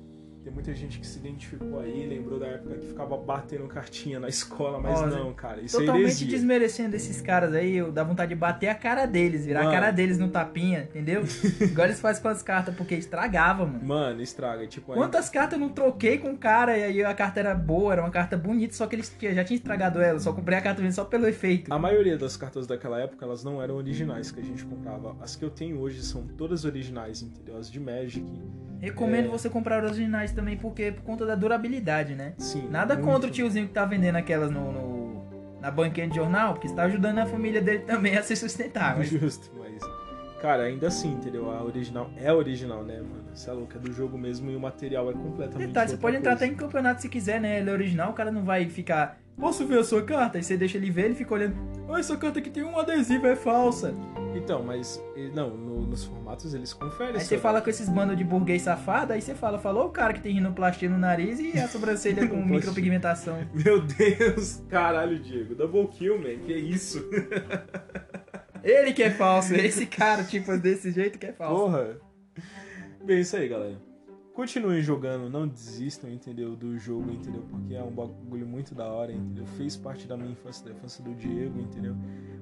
tem 0.45 0.53
muita 0.53 0.75
gente 0.75 0.99
que 0.99 1.07
se 1.07 1.17
identificou 1.17 1.79
aí, 1.79 2.05
lembrou 2.05 2.37
da 2.39 2.45
época 2.45 2.75
que 2.75 2.85
ficava 2.85 3.17
batendo 3.17 3.65
cartinha 3.67 4.19
na 4.19 4.27
escola, 4.29 4.79
mas 4.79 5.01
Ó, 5.01 5.07
não, 5.07 5.33
cara. 5.33 5.59
Isso 5.59 5.77
é 5.77 5.79
Totalmente 5.79 6.23
desmerecendo 6.23 6.95
esses 6.95 7.19
caras 7.19 7.51
aí, 7.55 7.75
eu 7.77 7.91
dá 7.91 8.03
vontade 8.03 8.29
de 8.29 8.35
bater 8.35 8.67
a 8.67 8.75
cara 8.75 9.07
deles, 9.07 9.43
virar 9.43 9.63
Mano. 9.63 9.71
a 9.71 9.73
cara 9.73 9.91
deles 9.91 10.19
no 10.19 10.27
tapinha, 10.29 10.83
entendeu? 10.83 11.23
Igual 11.59 11.87
eles 11.87 11.99
fazem 11.99 12.21
com 12.21 12.27
as 12.27 12.43
cartas, 12.43 12.75
porque 12.75 12.93
estragava, 12.93 13.65
mano. 13.65 13.83
Mano, 13.83 14.21
estraga. 14.21 14.67
Tipo, 14.67 14.91
aí- 14.93 14.99
Quantas 14.99 15.31
cartas 15.31 15.53
eu 15.53 15.65
não 15.65 15.73
troquei 15.73 16.19
com 16.19 16.29
o 16.33 16.37
cara 16.37 16.77
e 16.77 16.83
aí 16.83 17.03
a 17.03 17.15
carta 17.15 17.39
era 17.39 17.55
boa, 17.55 17.93
era 17.93 18.03
uma 18.03 18.11
carta 18.11 18.37
bonita, 18.37 18.75
só 18.75 18.85
que 18.85 18.95
eles 18.97 19.11
já 19.19 19.43
tinham 19.43 19.57
estragado 19.57 19.99
ela, 19.99 20.19
só 20.19 20.31
comprei 20.31 20.59
a 20.59 20.61
carta 20.61 20.91
só 20.91 21.05
pelo 21.05 21.27
efeito. 21.27 21.73
A 21.73 21.79
maioria 21.79 22.19
das 22.19 22.37
cartas 22.37 22.67
daquela 22.67 22.99
época, 23.01 23.25
elas 23.25 23.43
não 23.43 23.59
eram 23.59 23.77
originais 23.77 24.29
que 24.29 24.39
a 24.41 24.43
gente 24.43 24.63
comprava. 24.63 25.15
As 25.19 25.35
que 25.35 25.43
eu 25.43 25.49
tenho 25.49 25.79
hoje 25.79 26.03
são 26.03 26.27
todas 26.37 26.65
originais, 26.65 27.23
entendeu? 27.23 27.57
As 27.57 27.71
de 27.71 27.79
Magic. 27.79 28.23
Recomendo 28.79 29.25
É. 29.25 29.29
você 29.29 29.49
comprar 29.49 29.83
originais 29.83 30.31
também, 30.35 30.57
porque 30.57 30.91
por 30.91 31.03
conta 31.03 31.25
da 31.25 31.33
durabilidade, 31.35 32.13
né? 32.15 32.33
Sim. 32.37 32.67
Nada 32.69 32.93
muito. 32.95 33.05
contra 33.07 33.29
o 33.29 33.31
tiozinho 33.33 33.67
que 33.67 33.73
tá 33.73 33.85
vendendo 33.85 34.17
aquelas 34.17 34.51
no, 34.51 34.71
no- 34.71 35.59
na 35.61 35.71
banquinha 35.71 36.07
de 36.07 36.15
jornal, 36.15 36.53
porque 36.53 36.67
está 36.67 36.83
ajudando 36.83 37.17
a 37.19 37.25
família 37.25 37.61
dele 37.61 37.79
também 37.79 38.15
a 38.17 38.21
se 38.21 38.35
sustentar. 38.35 38.97
Mas 38.97 39.09
Justo, 39.09 39.51
mas. 39.57 39.81
Cara, 40.41 40.63
ainda 40.63 40.87
assim, 40.89 41.13
entendeu? 41.13 41.49
A 41.49 41.63
original 41.63 42.09
é 42.17 42.31
original, 42.31 42.83
né, 42.83 42.97
mano? 42.97 43.25
Você 43.33 43.49
é 43.49 43.53
louco, 43.53 43.75
é 43.75 43.79
do 43.79 43.91
jogo 43.91 44.15
mesmo 44.17 44.51
e 44.51 44.55
o 44.55 44.59
material 44.59 45.09
é 45.09 45.13
completamente. 45.13 45.67
Detalhe, 45.67 45.89
você 45.89 45.97
pode 45.97 46.17
entrar 46.17 46.31
coisa. 46.33 46.45
até 46.45 46.53
em 46.53 46.55
campeonato 46.55 47.01
se 47.01 47.09
quiser, 47.09 47.41
né? 47.41 47.59
Ele 47.59 47.69
é 47.69 47.73
original, 47.73 48.11
o 48.11 48.13
cara 48.13 48.31
não 48.31 48.43
vai 48.43 48.65
ficar. 48.69 49.17
Posso 49.37 49.65
ver 49.65 49.79
a 49.79 49.83
sua 49.83 50.01
carta? 50.01 50.37
Aí 50.37 50.43
você 50.43 50.55
deixa 50.55 50.77
ele 50.77 50.89
ver, 50.89 51.05
ele 51.05 51.15
fica 51.15 51.33
olhando. 51.33 51.55
Ah, 51.89 51.99
essa 51.99 52.15
carta 52.17 52.39
aqui 52.39 52.49
tem 52.49 52.63
um 52.63 52.79
adesivo, 52.79 53.27
é 53.27 53.35
falsa. 53.35 53.93
Então, 54.33 54.63
mas. 54.63 55.01
Não, 55.33 55.49
no- 55.55 55.85
nos 55.85 56.03
formatos 56.05 56.53
eles 56.53 56.73
conferem. 56.73 57.15
Aí 57.15 57.21
você 57.21 57.37
fala 57.37 57.61
com 57.61 57.69
esses 57.69 57.87
bandos 57.89 58.17
de 58.17 58.23
burguês 58.23 58.61
safado, 58.63 59.13
aí 59.13 59.21
você 59.21 59.35
fala, 59.35 59.59
falou 59.59 59.87
o 59.87 59.89
cara 59.89 60.13
que 60.13 60.21
tem 60.21 60.33
rinoplastia 60.33 60.89
no 60.89 60.97
nariz 60.97 61.39
e 61.39 61.57
a 61.59 61.67
sobrancelha 61.67 62.27
com 62.27 62.37
micropigmentação. 62.43 63.37
Meu 63.53 63.81
Deus! 63.81 64.63
Caralho, 64.69 65.19
Diego. 65.19 65.53
Double 65.53 65.87
kill, 65.87 66.17
man. 66.17 66.37
Que 66.45 66.53
isso? 66.53 67.07
Ele 68.63 68.93
que 68.93 69.03
é 69.03 69.11
falso, 69.11 69.53
esse 69.53 69.85
cara, 69.85 70.23
tipo, 70.23 70.57
desse 70.57 70.91
jeito 70.91 71.19
que 71.19 71.25
é 71.27 71.31
falso. 71.33 71.55
Porra! 71.61 71.97
Bem, 73.03 73.19
isso 73.19 73.35
aí, 73.37 73.47
galera. 73.47 73.77
Continuem 74.35 74.81
jogando, 74.81 75.29
não 75.29 75.47
desistam, 75.47 76.09
entendeu? 76.11 76.57
Do 76.57 76.77
jogo, 76.77 77.09
entendeu? 77.09 77.41
Porque 77.49 77.73
é 77.73 77.81
um 77.81 77.89
bagulho 77.91 78.45
muito 78.45 78.75
da 78.75 78.85
hora, 78.85 79.13
entendeu? 79.13 79.45
Fez 79.45 79.77
parte 79.77 80.05
da 80.05 80.17
minha 80.17 80.31
infância, 80.31 80.65
da 80.65 80.71
infância 80.71 81.01
do 81.01 81.15
Diego, 81.15 81.57
entendeu? 81.59 81.95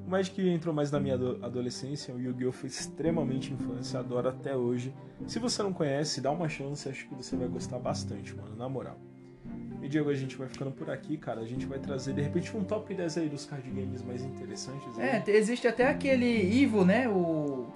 O 0.06 0.10
Magic 0.10 0.42
entrou 0.50 0.74
mais 0.74 0.90
na 0.92 1.00
minha 1.00 1.14
ado- 1.14 1.38
adolescência, 1.44 2.14
o 2.14 2.20
Yu-Gi-Oh! 2.20 2.52
foi 2.52 2.68
extremamente 2.68 3.54
infância, 3.54 4.00
adoro 4.00 4.28
até 4.28 4.56
hoje. 4.56 4.92
Se 5.28 5.38
você 5.38 5.62
não 5.62 5.72
conhece, 5.72 6.20
dá 6.20 6.32
uma 6.32 6.50
chance, 6.50 6.90
acho 6.90 7.08
que 7.08 7.14
você 7.14 7.36
vai 7.36 7.48
gostar 7.48 7.78
bastante, 7.78 8.36
mano, 8.36 8.56
na 8.56 8.68
moral. 8.68 8.98
E 9.82 9.88
Diego, 9.88 10.10
a 10.10 10.16
gente 10.16 10.36
vai 10.36 10.48
ficando 10.48 10.72
por 10.72 10.90
aqui, 10.90 11.16
cara. 11.16 11.42
A 11.42 11.46
gente 11.46 11.66
vai 11.68 11.78
trazer, 11.78 12.14
de 12.14 12.22
repente, 12.22 12.56
um 12.58 12.64
top 12.64 12.92
10 12.94 13.18
aí 13.20 13.30
dos 13.30 13.46
card 13.46 13.70
games 13.70 14.02
mais 14.02 14.24
interessantes. 14.24 14.98
aí. 14.98 15.10
É, 15.10 15.20
te- 15.20 15.32
existe 15.32 15.68
até 15.68 15.88
aquele 15.88 16.26
Ivo, 16.42 16.84
né? 16.84 17.08
O, 17.08 17.68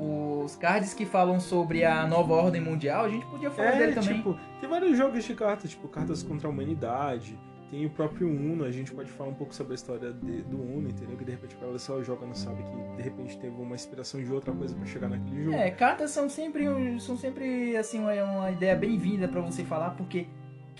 os 0.00 0.56
cards 0.56 0.94
que 0.94 1.04
falam 1.04 1.38
sobre 1.40 1.84
a 1.84 2.06
nova 2.06 2.34
ordem 2.34 2.60
mundial, 2.60 3.04
a 3.04 3.08
gente 3.08 3.26
podia 3.26 3.50
falar 3.50 3.72
dele 3.72 3.94
também. 3.94 4.16
tipo, 4.16 4.38
tem 4.60 4.68
vários 4.68 4.96
jogos 4.96 5.24
de 5.24 5.34
cartas, 5.34 5.70
tipo 5.70 5.88
cartas 5.88 6.22
contra 6.22 6.48
a 6.48 6.50
humanidade. 6.50 7.38
Tem 7.70 7.86
o 7.86 7.90
próprio 7.90 8.26
Uno, 8.28 8.64
a 8.64 8.70
gente 8.72 8.90
pode 8.92 9.08
falar 9.12 9.30
um 9.30 9.34
pouco 9.34 9.54
sobre 9.54 9.74
a 9.74 9.76
história 9.76 10.12
de- 10.12 10.42
do 10.42 10.60
Uno, 10.60 10.88
entendeu? 10.88 11.16
Que 11.16 11.24
de 11.24 11.30
repente 11.30 11.54
quando 11.54 11.70
você 11.70 11.84
só 11.86 12.02
joga 12.02 12.26
não 12.26 12.34
sabe 12.34 12.64
que 12.64 12.96
de 12.96 13.02
repente 13.02 13.38
teve 13.38 13.54
uma 13.62 13.76
inspiração 13.76 14.20
de 14.20 14.32
outra 14.32 14.52
coisa 14.52 14.74
pra 14.74 14.84
chegar 14.86 15.08
naquele 15.08 15.44
jogo. 15.44 15.56
É, 15.56 15.70
cartas 15.70 16.10
são 16.10 16.28
sempre, 16.28 16.64
são 16.98 17.16
sempre 17.16 17.76
assim, 17.76 18.00
uma, 18.00 18.12
uma 18.24 18.50
ideia 18.50 18.74
bem-vinda 18.74 19.28
pra 19.28 19.40
você 19.40 19.62
falar, 19.62 19.90
porque 19.90 20.26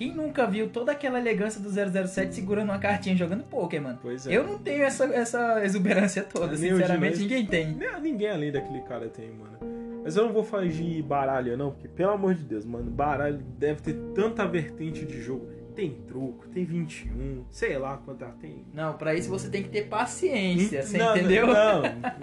quem 0.00 0.14
nunca 0.14 0.46
viu 0.46 0.70
toda 0.70 0.92
aquela 0.92 1.18
elegância 1.20 1.60
do 1.60 1.68
007 1.68 2.34
segurando 2.34 2.70
uma 2.70 2.78
cartinha 2.78 3.14
jogando 3.14 3.44
poker, 3.44 3.82
mano? 3.82 3.98
Pois 4.00 4.26
é. 4.26 4.34
Eu 4.34 4.42
não 4.44 4.56
tenho 4.58 4.82
essa, 4.82 5.04
essa 5.04 5.62
exuberância 5.62 6.22
toda, 6.22 6.56
Nem 6.56 6.70
sinceramente, 6.70 7.18
ninguém 7.18 7.44
tem. 7.44 7.74
Nem- 7.74 8.00
Ninguém 8.00 8.30
além 8.30 8.50
daquele 8.50 8.80
cara 8.80 9.10
tem, 9.10 9.30
mano. 9.30 9.58
Mas 10.02 10.16
eu 10.16 10.24
não 10.24 10.32
vou 10.32 10.42
falar 10.42 10.68
de 10.68 11.02
baralho, 11.02 11.54
não, 11.54 11.72
porque 11.72 11.86
pelo 11.86 12.12
amor 12.12 12.32
de 12.34 12.42
Deus, 12.44 12.64
mano, 12.64 12.90
baralho 12.90 13.36
deve 13.58 13.82
ter 13.82 13.92
tanta 14.14 14.46
vertente 14.46 15.04
de 15.04 15.20
jogo. 15.20 15.46
Tem 15.76 15.90
truco, 16.08 16.48
tem 16.48 16.64
21, 16.64 17.44
sei 17.50 17.76
lá 17.76 17.98
quanta 17.98 18.24
tem. 18.40 18.64
Não, 18.72 18.94
pra 18.94 19.14
isso 19.14 19.28
você 19.28 19.50
tem 19.50 19.62
que 19.62 19.68
ter 19.68 19.82
paciência, 19.82 20.82
você 20.82 20.96
não, 20.96 21.14
entendeu? 21.14 21.46
Não, 21.46 21.82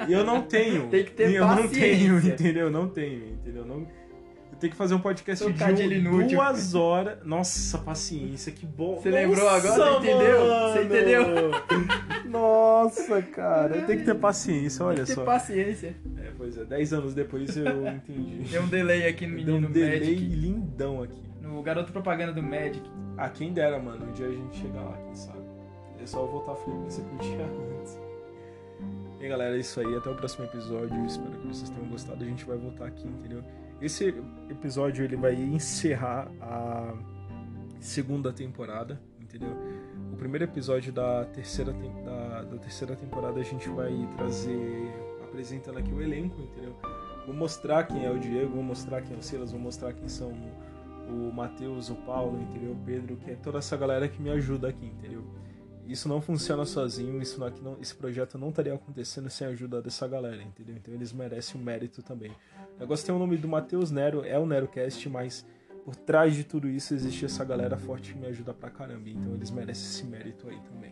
eu 0.10 0.24
não 0.24 0.42
tenho. 0.42 0.88
Tem 0.90 1.04
que 1.06 1.12
ter 1.12 1.32
eu 1.32 1.46
não 1.46 1.68
tenho, 1.68 2.16
paciência. 2.16 2.34
entendeu? 2.34 2.72
Não 2.72 2.90
tenho, 2.90 3.34
entendeu? 3.34 3.64
Não... 3.66 3.86
Tenho 4.60 4.72
que 4.72 4.78
fazer 4.78 4.96
um 4.96 5.00
podcast 5.00 5.46
de 5.54 5.84
inútil. 5.96 6.38
duas 6.38 6.74
horas. 6.74 7.20
Nossa, 7.24 7.78
paciência, 7.78 8.52
que 8.52 8.66
bom. 8.66 8.96
Você 9.00 9.12
lembrou 9.12 9.48
agora? 9.48 10.00
Você 10.00 10.08
entendeu? 10.08 10.40
Você 10.74 10.84
entendeu? 10.84 11.26
Nossa, 12.30 13.22
cara, 13.22 13.82
tem 13.84 13.98
que 14.00 14.04
ter 14.06 14.16
paciência, 14.16 14.84
olha 14.86 14.96
Tem 14.98 15.06
que 15.06 15.12
ter 15.12 15.16
só. 15.16 15.24
paciência. 15.24 15.96
É, 16.18 16.32
pois 16.36 16.58
é, 16.58 16.66
10 16.66 16.94
anos 16.94 17.14
depois 17.14 17.56
eu 17.56 17.88
entendi. 17.88 18.46
Tem 18.50 18.60
um 18.60 18.68
delay 18.68 19.08
aqui 19.08 19.28
no 19.28 19.36
Deu 19.38 19.46
menino 19.46 19.68
um 19.68 19.72
delay 19.72 20.00
Magic. 20.00 20.16
lindão 20.26 21.04
aqui. 21.04 21.22
No 21.42 21.62
garoto 21.62 21.92
propaganda 21.92 22.34
do 22.34 22.42
Magic. 22.42 22.82
Ah, 23.16 23.30
quem 23.30 23.54
dera, 23.54 23.80
mano. 23.80 24.08
Um 24.08 24.12
dia 24.14 24.28
a 24.28 24.32
gente 24.32 24.58
chegar 24.58 24.82
lá, 24.82 24.98
quem 25.06 25.16
sabe. 25.16 25.40
É 26.02 26.06
só 26.06 26.20
eu 26.22 26.28
voltar 26.28 26.54
a 26.54 26.56
frequência 26.56 27.04
que 27.04 27.14
eu 27.14 27.20
tinha 27.20 27.46
antes. 27.46 28.00
E 29.20 29.28
galera, 29.28 29.56
é 29.56 29.60
isso 29.60 29.80
aí. 29.80 29.96
Até 29.96 30.10
o 30.10 30.16
próximo 30.16 30.46
episódio. 30.46 31.06
Espero 31.06 31.32
que 31.32 31.48
vocês 31.48 31.70
tenham 31.70 31.88
gostado. 31.90 32.24
A 32.24 32.28
gente 32.28 32.44
vai 32.46 32.58
voltar 32.58 32.86
aqui, 32.86 33.08
entendeu? 33.08 33.44
Esse 33.82 34.14
episódio 34.50 35.04
ele 35.06 35.16
vai 35.16 35.36
encerrar 35.36 36.32
a 36.42 36.94
segunda 37.80 38.34
temporada, 38.34 39.00
entendeu? 39.20 39.52
O 40.12 40.16
primeiro 40.18 40.46
episódio 40.46 40.92
da 40.92 41.26
terceira, 41.26 41.72
da, 41.74 42.44
da 42.44 42.58
terceira 42.58 42.96
temporada 42.96 43.40
a 43.40 43.44
gente 43.44 43.70
vai 43.70 43.94
trazer. 44.16 44.92
apresentando 45.24 45.78
aqui 45.78 45.92
o 45.92 46.02
elenco, 46.02 46.42
entendeu? 46.42 46.76
Vou 47.26 47.36
mostrar 47.36 47.84
quem 47.84 48.06
é 48.06 48.10
o 48.10 48.18
Diego, 48.18 48.56
vou 48.56 48.64
mostrar 48.64 49.02
quem 49.02 49.16
é 49.16 49.20
o 49.20 49.22
Silas, 49.22 49.52
vou 49.52 49.60
mostrar 49.60 49.94
quem 49.94 50.08
são 50.08 50.32
o 51.10 51.32
Matheus, 51.32 51.90
o 51.90 51.96
Paulo, 51.96 52.42
entendeu? 52.42 52.72
O 52.72 52.86
Pedro, 52.86 53.18
que 53.18 53.32
é 53.32 53.36
toda 53.36 53.60
essa 53.60 53.78
galera 53.78 54.08
que 54.08 54.22
me 54.22 54.30
ajuda 54.30 54.70
aqui, 54.70 54.86
entendeu? 54.86 55.24
Isso 55.88 56.08
não 56.10 56.20
funciona 56.22 56.66
sozinho, 56.66 57.22
isso 57.22 57.40
não, 57.40 57.50
não- 57.62 57.78
esse 57.82 57.96
projeto 57.96 58.38
não 58.38 58.50
estaria 58.50 58.74
acontecendo 58.74 59.30
sem 59.30 59.48
a 59.48 59.50
ajuda 59.52 59.82
dessa 59.82 60.08
galera, 60.08 60.42
entendeu? 60.44 60.76
Então 60.76 60.94
eles 60.94 61.14
merecem 61.14 61.60
o 61.60 61.64
mérito 61.64 62.04
também. 62.04 62.32
O 62.76 62.80
negócio 62.80 63.06
tem 63.06 63.16
o 63.16 63.20
nome 63.20 63.38
do 63.38 63.48
Matheus 63.48 63.90
Nero, 63.90 64.24
é 64.26 64.38
o 64.38 64.46
NeroCast, 64.46 65.08
mas 65.10 65.46
por 65.86 65.96
trás 65.96 66.36
de 66.36 66.44
tudo 66.44 66.68
isso 66.68 66.94
existe 66.94 67.24
essa 67.26 67.46
galera 67.46 67.78
forte 67.78 68.14
que 68.14 68.20
me 68.20 68.28
ajuda 68.28 68.54
pra 68.54 68.70
caramba, 68.70 69.10
então 69.10 69.34
eles 69.34 69.50
merecem 69.50 69.86
esse 69.86 70.06
mérito 70.06 70.48
aí 70.50 70.60
também. 70.74 70.92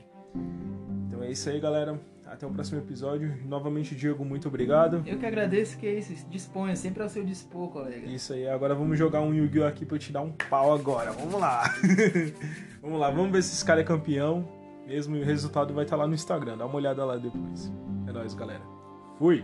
Então 1.08 1.22
é 1.24 1.32
isso 1.32 1.50
aí, 1.50 1.60
galera. 1.60 2.00
Até 2.26 2.46
o 2.48 2.50
próximo 2.50 2.80
episódio. 2.80 3.38
Novamente, 3.46 3.96
Diego, 3.96 4.26
muito 4.26 4.48
obrigado. 4.48 5.04
Eu 5.06 5.20
que 5.20 5.26
agradeço 5.26 5.78
que 5.78 5.86
é 5.86 5.94
isso. 6.00 6.26
Disponha 6.28 6.76
sempre 6.76 7.04
ao 7.04 7.08
seu 7.08 7.24
dispor, 7.24 7.70
colega. 7.70 8.08
Isso 8.08 8.34
aí, 8.34 8.48
agora 8.48 8.74
vamos 8.74 8.98
jogar 8.98 9.22
um 9.22 9.32
Yu-Gi-Oh! 9.34 9.66
aqui 9.68 9.86
pra 9.86 9.96
eu 9.96 10.00
te 10.00 10.12
dar 10.12 10.22
um 10.22 10.32
pau 10.32 10.74
agora. 10.74 11.12
Vamos 11.12 11.40
lá. 11.40 11.64
vamos 12.82 13.00
lá, 13.00 13.12
vamos 13.12 13.32
ver 13.32 13.44
se 13.44 13.54
esse 13.54 13.64
cara 13.64 13.82
é 13.82 13.84
campeão. 13.84 14.48
Mesmo 14.86 15.16
e 15.16 15.22
o 15.22 15.26
resultado 15.26 15.74
vai 15.74 15.84
estar 15.84 15.96
lá 15.96 16.08
no 16.08 16.14
Instagram. 16.14 16.58
Dá 16.58 16.66
uma 16.66 16.76
olhada 16.76 17.04
lá 17.04 17.18
depois. 17.18 17.72
É 18.08 18.12
nóis, 18.12 18.34
galera. 18.34 18.64
Fui! 19.18 19.44